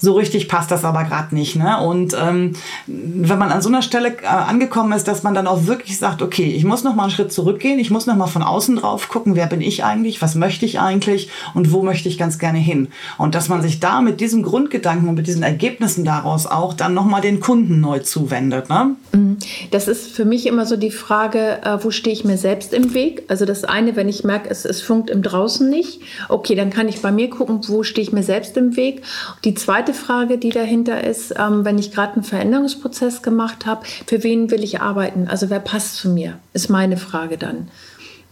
so 0.00 0.14
richtig 0.14 0.48
passt 0.48 0.70
das 0.70 0.84
aber 0.84 1.04
gerade 1.04 1.34
nicht. 1.34 1.56
Ne? 1.56 1.78
Und 1.78 2.16
ähm, 2.18 2.54
wenn 2.86 3.38
man 3.38 3.52
an 3.52 3.60
so 3.60 3.68
einer 3.68 3.82
Stelle 3.82 4.16
äh, 4.22 4.26
angekommen 4.26 4.92
ist, 4.92 5.06
dass 5.06 5.22
man 5.22 5.34
dann 5.34 5.46
auch 5.46 5.66
wirklich 5.66 5.98
sagt, 5.98 6.22
okay, 6.22 6.50
ich 6.50 6.64
muss 6.64 6.84
noch 6.84 6.94
mal 6.94 7.04
einen 7.04 7.12
Schritt 7.12 7.32
zurückgehen, 7.32 7.78
ich 7.78 7.90
muss 7.90 8.06
noch 8.06 8.16
mal 8.16 8.26
von 8.26 8.42
außen 8.42 8.76
drauf 8.76 9.08
gucken, 9.08 9.36
wer 9.36 9.46
bin 9.46 9.60
ich 9.60 9.84
eigentlich, 9.84 10.22
was 10.22 10.34
möchte 10.34 10.64
ich 10.64 10.80
eigentlich 10.80 11.28
und 11.54 11.72
wo 11.72 11.82
möchte 11.82 12.08
ich 12.08 12.16
ganz 12.16 12.38
gerne 12.38 12.58
hin. 12.58 12.88
Und 13.18 13.34
dass 13.34 13.48
man 13.48 13.60
sich 13.60 13.78
da 13.80 14.00
mit 14.00 14.20
diesem 14.20 14.42
Grundgedanken 14.42 15.08
und 15.08 15.16
mit 15.16 15.26
diesen 15.26 15.42
Ergebnissen 15.42 16.04
daraus 16.04 16.46
auch 16.46 16.72
dann 16.72 16.94
noch 16.94 17.04
mal 17.04 17.20
den 17.20 17.40
Kunden 17.40 17.80
neu 17.80 17.98
zuwendet. 17.98 18.70
Ne? 18.70 18.96
Mhm. 19.12 19.29
Das 19.70 19.88
ist 19.88 20.10
für 20.10 20.24
mich 20.24 20.46
immer 20.46 20.66
so 20.66 20.76
die 20.76 20.90
Frage, 20.90 21.60
äh, 21.62 21.78
wo 21.82 21.90
stehe 21.90 22.14
ich 22.14 22.24
mir 22.24 22.36
selbst 22.36 22.72
im 22.72 22.94
Weg? 22.94 23.24
Also 23.28 23.44
das 23.44 23.64
eine, 23.64 23.96
wenn 23.96 24.08
ich 24.08 24.24
merke, 24.24 24.50
es, 24.50 24.64
es 24.64 24.82
funkt 24.82 25.10
im 25.10 25.22
Draußen 25.22 25.68
nicht, 25.68 26.00
okay, 26.28 26.54
dann 26.54 26.70
kann 26.70 26.88
ich 26.88 27.02
bei 27.02 27.12
mir 27.12 27.30
gucken, 27.30 27.60
wo 27.68 27.82
stehe 27.82 28.06
ich 28.06 28.12
mir 28.12 28.22
selbst 28.22 28.56
im 28.56 28.76
Weg. 28.76 29.02
Die 29.44 29.54
zweite 29.54 29.94
Frage, 29.94 30.38
die 30.38 30.50
dahinter 30.50 31.04
ist, 31.04 31.34
ähm, 31.38 31.64
wenn 31.64 31.78
ich 31.78 31.92
gerade 31.92 32.14
einen 32.14 32.24
Veränderungsprozess 32.24 33.22
gemacht 33.22 33.66
habe, 33.66 33.86
für 34.06 34.22
wen 34.22 34.50
will 34.50 34.64
ich 34.64 34.80
arbeiten? 34.80 35.28
Also 35.28 35.50
wer 35.50 35.60
passt 35.60 35.96
zu 35.96 36.08
mir? 36.08 36.38
Ist 36.52 36.68
meine 36.68 36.96
Frage 36.96 37.38
dann. 37.38 37.68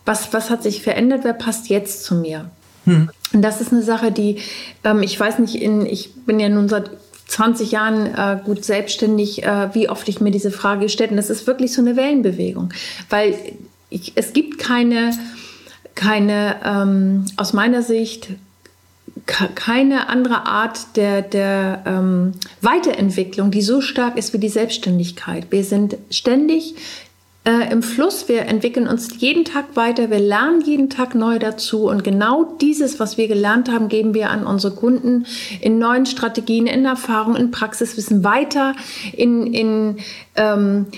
Was, 0.05 0.33
was 0.33 0.51
hat 0.51 0.63
sich 0.63 0.83
verändert? 0.83 1.21
Wer 1.25 1.35
passt 1.35 1.69
jetzt 1.69 2.05
zu 2.05 2.15
mir? 2.15 2.51
Hm. 2.85 3.11
Und 3.33 3.43
das 3.43 3.61
ist 3.61 3.73
eine 3.73 3.83
Sache, 3.83 4.11
die, 4.11 4.39
ähm, 4.85 5.03
ich 5.03 5.19
weiß 5.19 5.39
nicht, 5.39 5.57
in, 5.57 5.85
ich 5.85 6.15
bin 6.25 6.41
ja 6.41 6.49
nun 6.49 6.69
seit 6.69 6.91
20 7.29 7.73
Jahren 7.73 8.07
äh, 8.07 8.41
gut 8.45 8.65
selbstständig, 8.65 9.45
äh, 9.45 9.75
wie 9.75 9.89
oft 9.89 10.09
ich 10.09 10.21
mir 10.21 10.31
diese 10.31 10.51
Frage 10.51 10.83
gestellt. 10.83 11.13
Und 11.13 11.17
das 11.17 11.31
ist 11.31 11.47
wirklich 11.47 11.73
so 11.73 11.81
eine 11.81 11.97
Wellenbewegung. 11.97 12.73
Weil 13.09 13.35
ich, 13.91 14.13
es 14.17 14.33
gibt 14.33 14.59
keine 14.59 15.13
keine, 15.99 16.61
ähm, 16.65 17.25
aus 17.37 17.53
meiner 17.53 17.83
Sicht, 17.83 18.29
keine 19.27 20.09
andere 20.09 20.47
Art 20.47 20.97
der, 20.97 21.23
der 21.23 21.83
ähm, 21.87 22.35
Weiterentwicklung, 22.61 23.51
die 23.51 23.63
so 23.63 23.81
stark 23.81 24.17
ist 24.17 24.33
wie 24.33 24.39
die 24.39 24.49
Selbstständigkeit. 24.49 25.49
Wir 25.51 25.65
sind 25.65 25.97
ständig 26.11 26.77
äh, 27.49 27.73
im 27.73 27.83
Fluss, 27.83 28.29
wir 28.29 28.43
entwickeln 28.43 28.87
uns 28.87 29.21
jeden 29.21 29.47
Tag 29.47 29.75
weiter, 29.75 30.11
wir 30.11 30.19
lernen 30.19 30.61
jeden 30.61 30.91
Tag 30.91 31.15
neu 31.15 31.39
dazu 31.39 31.89
und 31.89 32.05
genau 32.05 32.45
dieses, 32.61 33.01
was 33.01 33.17
wir 33.17 33.27
gelernt 33.27 33.71
haben, 33.71 33.89
geben 33.89 34.13
wir 34.13 34.29
an 34.29 34.47
unsere 34.47 34.75
Kunden 34.75 35.25
in 35.63 35.79
neuen 35.79 36.05
Strategien, 36.05 36.67
in 36.67 36.85
Erfahrung, 36.85 37.37
in 37.37 37.51
Praxiswissen 37.51 38.23
weiter, 38.23 38.75
in, 39.15 39.47
in 39.47 39.97
ähm, 40.37 40.89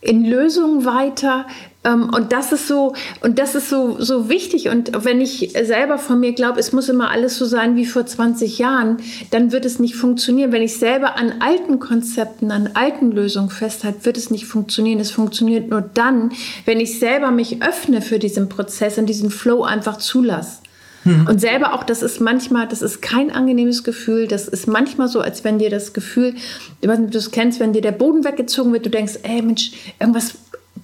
in 0.00 0.24
Lösungen 0.24 0.84
weiter. 0.84 1.46
Ähm, 1.84 2.10
und 2.14 2.32
das 2.32 2.52
ist 2.52 2.66
so, 2.66 2.94
und 3.22 3.38
das 3.38 3.54
ist 3.54 3.68
so, 3.68 3.96
so 4.00 4.28
wichtig. 4.28 4.68
Und 4.68 5.04
wenn 5.04 5.20
ich 5.20 5.54
selber 5.62 5.98
von 5.98 6.18
mir 6.18 6.32
glaube, 6.32 6.58
es 6.58 6.72
muss 6.72 6.88
immer 6.88 7.10
alles 7.10 7.36
so 7.36 7.44
sein 7.44 7.76
wie 7.76 7.86
vor 7.86 8.06
20 8.06 8.58
Jahren, 8.58 8.98
dann 9.30 9.52
wird 9.52 9.64
es 9.64 9.78
nicht 9.78 9.94
funktionieren. 9.94 10.52
Wenn 10.52 10.62
ich 10.62 10.78
selber 10.78 11.16
an 11.16 11.34
alten 11.40 11.78
Konzepten, 11.78 12.50
an 12.50 12.70
alten 12.74 13.12
Lösungen 13.12 13.50
festhalte, 13.50 14.04
wird 14.04 14.16
es 14.16 14.30
nicht 14.30 14.46
funktionieren. 14.46 15.00
Es 15.00 15.10
funktioniert 15.10 15.68
nur 15.68 15.82
dann, 15.82 16.32
wenn 16.64 16.80
ich 16.80 16.98
selber 16.98 17.30
mich 17.30 17.62
öffne 17.62 18.00
für 18.00 18.18
diesen 18.18 18.48
Prozess 18.48 18.98
und 18.98 19.06
diesen 19.06 19.30
Flow 19.30 19.62
einfach 19.62 19.98
zulasse. 19.98 20.58
Hm. 21.04 21.26
Und 21.28 21.38
selber 21.38 21.74
auch, 21.74 21.84
das 21.84 22.02
ist 22.02 22.20
manchmal, 22.20 22.66
das 22.66 22.80
ist 22.80 23.02
kein 23.02 23.30
angenehmes 23.30 23.84
Gefühl. 23.84 24.26
Das 24.26 24.48
ist 24.48 24.66
manchmal 24.66 25.08
so, 25.08 25.20
als 25.20 25.44
wenn 25.44 25.58
dir 25.58 25.68
das 25.68 25.92
Gefühl, 25.92 26.34
ich 26.80 26.88
weiß 26.88 26.98
nicht, 26.98 27.08
ob 27.08 27.12
du 27.12 27.18
es 27.18 27.30
kennst, 27.30 27.60
wenn 27.60 27.74
dir 27.74 27.82
der 27.82 27.92
Boden 27.92 28.24
weggezogen 28.24 28.72
wird, 28.72 28.86
du 28.86 28.90
denkst, 28.90 29.18
ey 29.22 29.42
Mensch, 29.42 29.72
irgendwas 30.00 30.34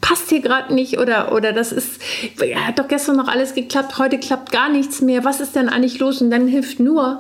passt 0.01 0.29
hier 0.31 0.41
gerade 0.41 0.75
nicht 0.75 0.99
oder, 0.99 1.33
oder 1.33 1.53
das 1.53 1.73
ist, 1.73 2.01
ja, 2.45 2.67
hat 2.67 2.79
doch 2.79 2.89
gestern 2.89 3.17
noch 3.17 3.29
alles 3.29 3.55
geklappt, 3.55 3.99
heute 3.99 4.19
klappt 4.19 4.53
gar 4.53 4.69
nichts 4.69 5.01
mehr. 5.01 5.25
Was 5.25 5.41
ist 5.41 5.55
denn 5.57 5.69
eigentlich 5.69 5.99
los? 5.99 6.23
Und 6.23 6.31
dann 6.31 6.47
hilft 6.47 6.81
nur, 6.81 7.19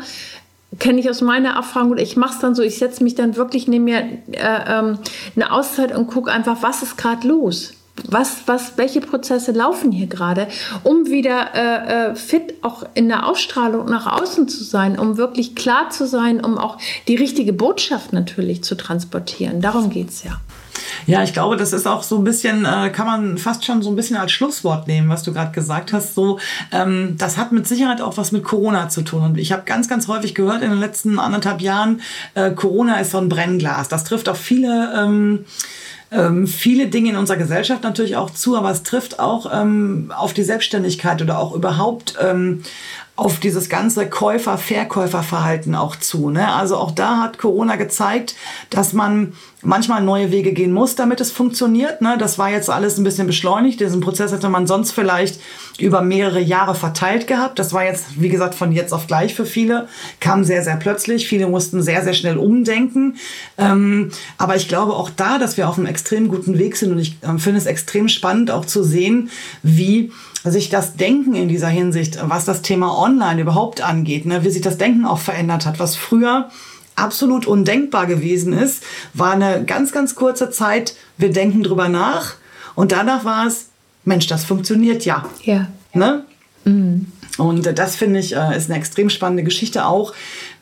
kenne 0.78 1.00
ich 1.00 1.10
aus 1.10 1.20
meiner 1.20 1.54
Erfahrung, 1.54 1.96
ich 1.98 2.16
mache 2.16 2.34
es 2.34 2.40
dann 2.40 2.54
so, 2.54 2.62
ich 2.62 2.78
setze 2.78 3.02
mich 3.02 3.14
dann 3.14 3.36
wirklich, 3.36 3.68
nehme 3.68 3.84
mir 3.84 3.98
äh, 4.32 4.78
ähm, 4.78 4.98
eine 5.36 5.52
Auszeit 5.52 5.94
und 5.96 6.06
gucke 6.06 6.30
einfach, 6.30 6.58
was 6.62 6.82
ist 6.82 6.96
gerade 6.96 7.26
los 7.26 7.74
was, 8.08 8.42
was, 8.46 8.76
welche 8.76 9.00
Prozesse 9.00 9.52
laufen 9.52 9.92
hier 9.92 10.06
gerade, 10.06 10.48
um 10.84 11.06
wieder 11.06 11.54
äh, 11.54 12.10
äh, 12.10 12.14
fit 12.14 12.54
auch 12.62 12.84
in 12.94 13.08
der 13.08 13.28
Ausstrahlung 13.28 13.86
nach 13.86 14.20
außen 14.20 14.48
zu 14.48 14.64
sein, 14.64 14.98
um 14.98 15.16
wirklich 15.16 15.54
klar 15.54 15.90
zu 15.90 16.06
sein, 16.06 16.44
um 16.44 16.58
auch 16.58 16.78
die 17.08 17.16
richtige 17.16 17.52
Botschaft 17.52 18.12
natürlich 18.12 18.64
zu 18.64 18.76
transportieren. 18.76 19.60
Darum 19.60 19.90
geht 19.90 20.10
es 20.10 20.24
ja. 20.24 20.40
Ja, 21.06 21.22
ich 21.22 21.32
glaube, 21.32 21.56
das 21.56 21.72
ist 21.72 21.86
auch 21.86 22.02
so 22.02 22.18
ein 22.18 22.24
bisschen, 22.24 22.64
äh, 22.64 22.90
kann 22.90 23.06
man 23.06 23.38
fast 23.38 23.64
schon 23.64 23.82
so 23.82 23.90
ein 23.90 23.96
bisschen 23.96 24.16
als 24.16 24.32
Schlusswort 24.32 24.86
nehmen, 24.86 25.08
was 25.08 25.22
du 25.22 25.32
gerade 25.32 25.52
gesagt 25.52 25.92
hast. 25.92 26.14
So, 26.14 26.38
ähm, 26.72 27.16
das 27.18 27.36
hat 27.36 27.52
mit 27.52 27.66
Sicherheit 27.66 28.00
auch 28.00 28.16
was 28.16 28.32
mit 28.32 28.44
Corona 28.44 28.88
zu 28.88 29.02
tun. 29.02 29.22
Und 29.22 29.38
ich 29.38 29.52
habe 29.52 29.62
ganz, 29.64 29.88
ganz 29.88 30.08
häufig 30.08 30.34
gehört 30.34 30.62
in 30.62 30.70
den 30.70 30.80
letzten 30.80 31.18
anderthalb 31.18 31.60
Jahren, 31.60 32.00
äh, 32.34 32.50
Corona 32.50 33.00
ist 33.00 33.12
so 33.12 33.18
ein 33.18 33.28
Brennglas. 33.28 33.88
Das 33.88 34.04
trifft 34.04 34.28
auch 34.28 34.36
viele. 34.36 34.92
Ähm, 34.96 35.44
ähm, 36.12 36.46
viele 36.48 36.88
Dinge 36.88 37.10
in 37.10 37.16
unserer 37.16 37.36
Gesellschaft 37.36 37.84
natürlich 37.84 38.16
auch 38.16 38.30
zu, 38.30 38.56
aber 38.56 38.70
es 38.70 38.82
trifft 38.82 39.20
auch 39.20 39.50
ähm, 39.52 40.12
auf 40.16 40.32
die 40.32 40.42
Selbstständigkeit 40.42 41.22
oder 41.22 41.38
auch 41.38 41.54
überhaupt 41.54 42.16
ähm, 42.20 42.64
auf 43.20 43.38
dieses 43.38 43.68
ganze 43.68 44.08
Käufer-Verkäufer-Verhalten 44.08 45.74
auch 45.74 45.94
zu. 45.94 46.30
Ne? 46.30 46.50
Also 46.54 46.78
auch 46.78 46.90
da 46.90 47.18
hat 47.18 47.36
Corona 47.36 47.76
gezeigt, 47.76 48.34
dass 48.70 48.94
man 48.94 49.34
manchmal 49.60 50.02
neue 50.02 50.32
Wege 50.32 50.54
gehen 50.54 50.72
muss, 50.72 50.94
damit 50.94 51.20
es 51.20 51.30
funktioniert. 51.30 52.00
Ne? 52.00 52.16
Das 52.18 52.38
war 52.38 52.50
jetzt 52.50 52.70
alles 52.70 52.96
ein 52.96 53.04
bisschen 53.04 53.26
beschleunigt. 53.26 53.78
Diesen 53.78 54.00
Prozess 54.00 54.32
hätte 54.32 54.48
man 54.48 54.66
sonst 54.66 54.92
vielleicht 54.92 55.38
über 55.78 56.00
mehrere 56.00 56.40
Jahre 56.40 56.74
verteilt 56.74 57.26
gehabt. 57.26 57.58
Das 57.58 57.74
war 57.74 57.84
jetzt, 57.84 58.06
wie 58.16 58.30
gesagt, 58.30 58.54
von 58.54 58.72
jetzt 58.72 58.94
auf 58.94 59.06
gleich 59.06 59.34
für 59.34 59.44
viele. 59.44 59.86
Kam 60.20 60.42
sehr, 60.42 60.64
sehr 60.64 60.76
plötzlich. 60.76 61.28
Viele 61.28 61.46
mussten 61.46 61.82
sehr, 61.82 62.02
sehr 62.02 62.14
schnell 62.14 62.38
umdenken. 62.38 63.16
Ähm, 63.58 64.12
aber 64.38 64.56
ich 64.56 64.66
glaube 64.66 64.94
auch 64.94 65.10
da, 65.10 65.38
dass 65.38 65.58
wir 65.58 65.68
auf 65.68 65.76
einem 65.76 65.88
extrem 65.88 66.28
guten 66.28 66.58
Weg 66.58 66.74
sind. 66.74 66.92
Und 66.92 66.98
ich 66.98 67.18
äh, 67.20 67.38
finde 67.38 67.58
es 67.58 67.66
extrem 67.66 68.08
spannend 68.08 68.50
auch 68.50 68.64
zu 68.64 68.82
sehen, 68.82 69.28
wie 69.62 70.10
sich 70.44 70.68
das 70.70 70.94
Denken 70.94 71.34
in 71.34 71.48
dieser 71.48 71.68
Hinsicht, 71.68 72.18
was 72.22 72.44
das 72.44 72.62
Thema 72.62 72.98
Online 72.98 73.42
überhaupt 73.42 73.82
angeht, 73.82 74.26
ne, 74.26 74.44
wie 74.44 74.50
sich 74.50 74.62
das 74.62 74.78
Denken 74.78 75.04
auch 75.04 75.18
verändert 75.18 75.66
hat, 75.66 75.78
was 75.78 75.96
früher 75.96 76.48
absolut 76.96 77.46
undenkbar 77.46 78.06
gewesen 78.06 78.52
ist, 78.52 78.82
war 79.14 79.32
eine 79.32 79.64
ganz, 79.64 79.92
ganz 79.92 80.14
kurze 80.14 80.50
Zeit, 80.50 80.94
wir 81.16 81.30
denken 81.30 81.62
drüber 81.62 81.88
nach 81.88 82.34
und 82.74 82.92
danach 82.92 83.24
war 83.24 83.46
es, 83.46 83.68
Mensch, 84.04 84.26
das 84.26 84.44
funktioniert 84.44 85.04
ja. 85.04 85.26
Ja. 85.42 85.68
Ne? 85.92 86.24
Mhm. 86.64 87.06
Und 87.38 87.78
das 87.78 87.96
finde 87.96 88.20
ich 88.20 88.34
äh, 88.36 88.56
ist 88.56 88.70
eine 88.70 88.78
extrem 88.78 89.08
spannende 89.08 89.44
Geschichte 89.44 89.86
auch 89.86 90.12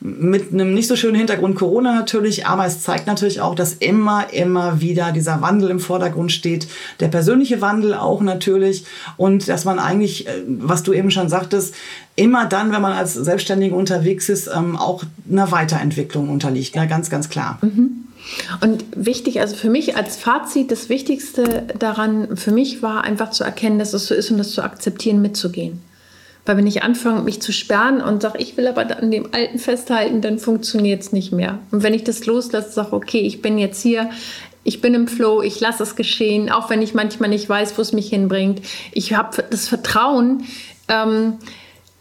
mit 0.01 0.53
einem 0.53 0.73
nicht 0.73 0.87
so 0.87 0.95
schönen 0.95 1.15
Hintergrund 1.15 1.55
Corona 1.55 1.93
natürlich, 1.93 2.45
aber 2.45 2.65
es 2.65 2.81
zeigt 2.81 3.05
natürlich 3.05 3.41
auch, 3.41 3.53
dass 3.53 3.73
immer, 3.73 4.31
immer 4.31 4.79
wieder 4.79 5.11
dieser 5.11 5.41
Wandel 5.41 5.69
im 5.69 5.79
Vordergrund 5.79 6.31
steht, 6.31 6.67
der 6.99 7.09
persönliche 7.09 7.59
Wandel 7.59 7.93
auch 7.93 8.21
natürlich 8.21 8.85
und 9.17 9.49
dass 9.49 9.65
man 9.65 9.79
eigentlich, 9.79 10.27
äh, 10.27 10.41
was 10.47 10.83
du 10.83 10.93
eben 10.93 11.11
schon 11.11 11.27
sagtest, 11.27 11.75
immer 12.15 12.45
dann, 12.45 12.71
wenn 12.71 12.81
man 12.81 12.93
als 12.93 13.13
Selbstständige 13.13 13.75
unterwegs 13.75 14.29
ist, 14.29 14.49
ähm, 14.53 14.77
auch 14.77 15.03
einer 15.29 15.51
Weiterentwicklung 15.51 16.29
unterliegt, 16.29 16.75
ne? 16.75 16.87
ganz, 16.87 17.09
ganz 17.09 17.29
klar. 17.29 17.59
Mhm. 17.61 18.05
Und 18.61 18.85
wichtig, 18.95 19.41
also 19.41 19.55
für 19.55 19.69
mich 19.69 19.95
als 19.97 20.17
Fazit, 20.17 20.71
das 20.71 20.89
Wichtigste 20.89 21.63
daran 21.77 22.37
für 22.37 22.51
mich 22.51 22.81
war 22.83 23.03
einfach 23.03 23.31
zu 23.31 23.43
erkennen, 23.43 23.79
dass 23.79 23.93
es 23.93 24.07
so 24.07 24.13
ist 24.13 24.29
und 24.31 24.37
das 24.37 24.51
zu 24.51 24.61
akzeptieren, 24.61 25.21
mitzugehen. 25.21 25.81
Weil 26.45 26.57
wenn 26.57 26.67
ich 26.67 26.83
anfange, 26.83 27.21
mich 27.21 27.41
zu 27.41 27.51
sperren 27.51 28.01
und 28.01 28.21
sage, 28.21 28.39
ich 28.39 28.57
will 28.57 28.67
aber 28.67 28.97
an 28.97 29.11
dem 29.11 29.33
Alten 29.33 29.59
festhalten, 29.59 30.21
dann 30.21 30.39
funktioniert 30.39 31.01
es 31.01 31.11
nicht 31.11 31.31
mehr. 31.31 31.59
Und 31.71 31.83
wenn 31.83 31.93
ich 31.93 32.03
das 32.03 32.25
loslasse, 32.25 32.71
sage, 32.71 32.93
okay, 32.93 33.19
ich 33.19 33.41
bin 33.41 33.57
jetzt 33.57 33.81
hier, 33.81 34.09
ich 34.63 34.81
bin 34.81 34.93
im 34.93 35.07
Flow, 35.07 35.41
ich 35.41 35.59
lasse 35.59 35.83
es 35.83 35.95
geschehen, 35.95 36.49
auch 36.49 36.69
wenn 36.69 36.81
ich 36.81 36.93
manchmal 36.93 37.29
nicht 37.29 37.47
weiß, 37.47 37.77
wo 37.77 37.81
es 37.81 37.93
mich 37.93 38.09
hinbringt. 38.09 38.61
Ich 38.91 39.13
habe 39.13 39.43
das 39.49 39.67
Vertrauen, 39.67 40.43
ähm, 40.87 41.35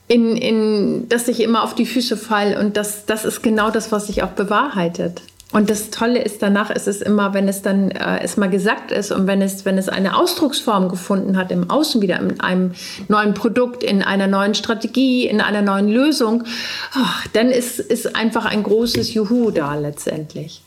in, 0.09 0.37
in, 0.37 1.09
dass 1.09 1.29
ich 1.29 1.41
immer 1.41 1.63
auf 1.63 1.75
die 1.75 1.87
Füße 1.87 2.17
falle 2.17 2.59
und 2.59 2.77
das, 2.77 3.05
das 3.05 3.25
ist 3.25 3.43
genau 3.43 3.71
das, 3.71 3.93
was 3.93 4.07
sich 4.07 4.23
auch 4.23 4.31
bewahrheitet. 4.31 5.23
Und 5.51 5.71
das 5.71 5.89
Tolle 5.89 6.21
ist 6.21 6.43
danach 6.43 6.69
ist 6.69 6.87
es 6.87 7.01
immer, 7.01 7.33
wenn 7.33 7.49
es 7.49 7.63
dann 7.63 7.91
äh, 7.91 8.21
erstmal 8.21 8.51
gesagt 8.51 8.93
ist 8.93 9.11
und 9.11 9.27
wenn 9.27 9.41
es, 9.41 9.65
wenn 9.65 9.79
es 9.79 9.89
eine 9.89 10.17
Ausdrucksform 10.17 10.91
gefunden 10.91 11.39
hat 11.39 11.51
im 11.51 11.71
Außen 11.71 12.03
wieder, 12.03 12.21
in 12.21 12.39
einem 12.41 12.73
neuen 13.09 13.33
Produkt, 13.33 13.83
in 13.83 14.03
einer 14.03 14.27
neuen 14.27 14.55
Strategie, 14.55 15.27
in 15.27 15.41
einer 15.41 15.63
neuen 15.63 15.89
Lösung, 15.89 16.45
oh, 16.95 17.29
dann 17.33 17.49
ist, 17.49 17.79
ist 17.79 18.15
einfach 18.15 18.45
ein 18.45 18.63
großes 18.63 19.15
Juhu 19.15 19.51
da 19.51 19.75
letztendlich. 19.75 20.61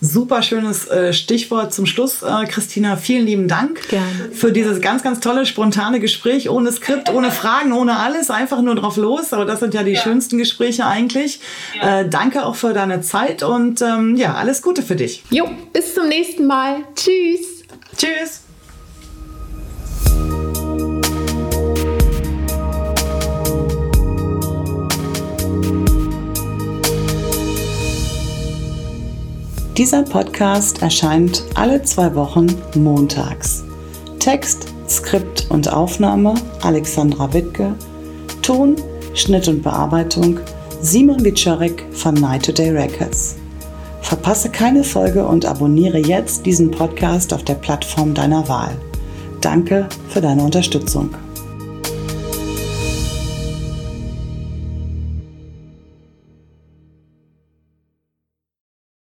Super 0.00 0.42
schönes 0.42 0.86
äh, 0.88 1.12
Stichwort 1.14 1.72
zum 1.72 1.86
Schluss, 1.86 2.22
äh, 2.22 2.46
Christina. 2.46 2.96
Vielen 2.96 3.24
lieben 3.24 3.48
Dank 3.48 3.88
Gerne. 3.88 4.30
für 4.32 4.52
dieses 4.52 4.80
ganz, 4.80 5.02
ganz 5.02 5.20
tolle, 5.20 5.46
spontane 5.46 6.00
Gespräch, 6.00 6.50
ohne 6.50 6.70
Skript, 6.70 7.10
ohne 7.10 7.30
Fragen, 7.30 7.72
ohne 7.72 7.98
alles, 7.98 8.30
einfach 8.30 8.60
nur 8.60 8.74
drauf 8.74 8.98
los. 8.98 9.32
Aber 9.32 9.46
das 9.46 9.60
sind 9.60 9.72
ja 9.72 9.82
die 9.82 9.92
ja. 9.92 10.00
schönsten 10.00 10.36
Gespräche 10.36 10.84
eigentlich. 10.84 11.40
Ja. 11.74 12.00
Äh, 12.00 12.08
danke 12.08 12.44
auch 12.44 12.56
für 12.56 12.74
deine 12.74 13.00
Zeit 13.00 13.42
und 13.42 13.80
ähm, 13.80 14.16
ja, 14.16 14.34
alles 14.34 14.60
Gute 14.60 14.82
für 14.82 14.96
dich. 14.96 15.22
Jo, 15.30 15.48
bis 15.72 15.94
zum 15.94 16.08
nächsten 16.08 16.46
Mal. 16.46 16.84
Tschüss. 16.94 17.64
Tschüss. 17.96 18.45
Dieser 29.76 30.04
Podcast 30.04 30.80
erscheint 30.80 31.44
alle 31.54 31.82
zwei 31.82 32.14
Wochen 32.14 32.46
montags. 32.74 33.62
Text, 34.18 34.68
Skript 34.88 35.48
und 35.50 35.70
Aufnahme 35.70 36.32
Alexandra 36.62 37.30
Wittke. 37.34 37.74
Ton, 38.40 38.76
Schnitt 39.12 39.48
und 39.48 39.62
Bearbeitung 39.62 40.40
Simon 40.80 41.22
Wiczorek 41.22 41.84
von 41.92 42.14
Night 42.14 42.46
Today 42.46 42.70
Records. 42.70 43.36
Verpasse 44.00 44.48
keine 44.48 44.82
Folge 44.82 45.26
und 45.26 45.44
abonniere 45.44 45.98
jetzt 45.98 46.46
diesen 46.46 46.70
Podcast 46.70 47.34
auf 47.34 47.44
der 47.44 47.54
Plattform 47.54 48.14
deiner 48.14 48.48
Wahl. 48.48 48.74
Danke 49.42 49.90
für 50.08 50.22
deine 50.22 50.42
Unterstützung. 50.42 51.10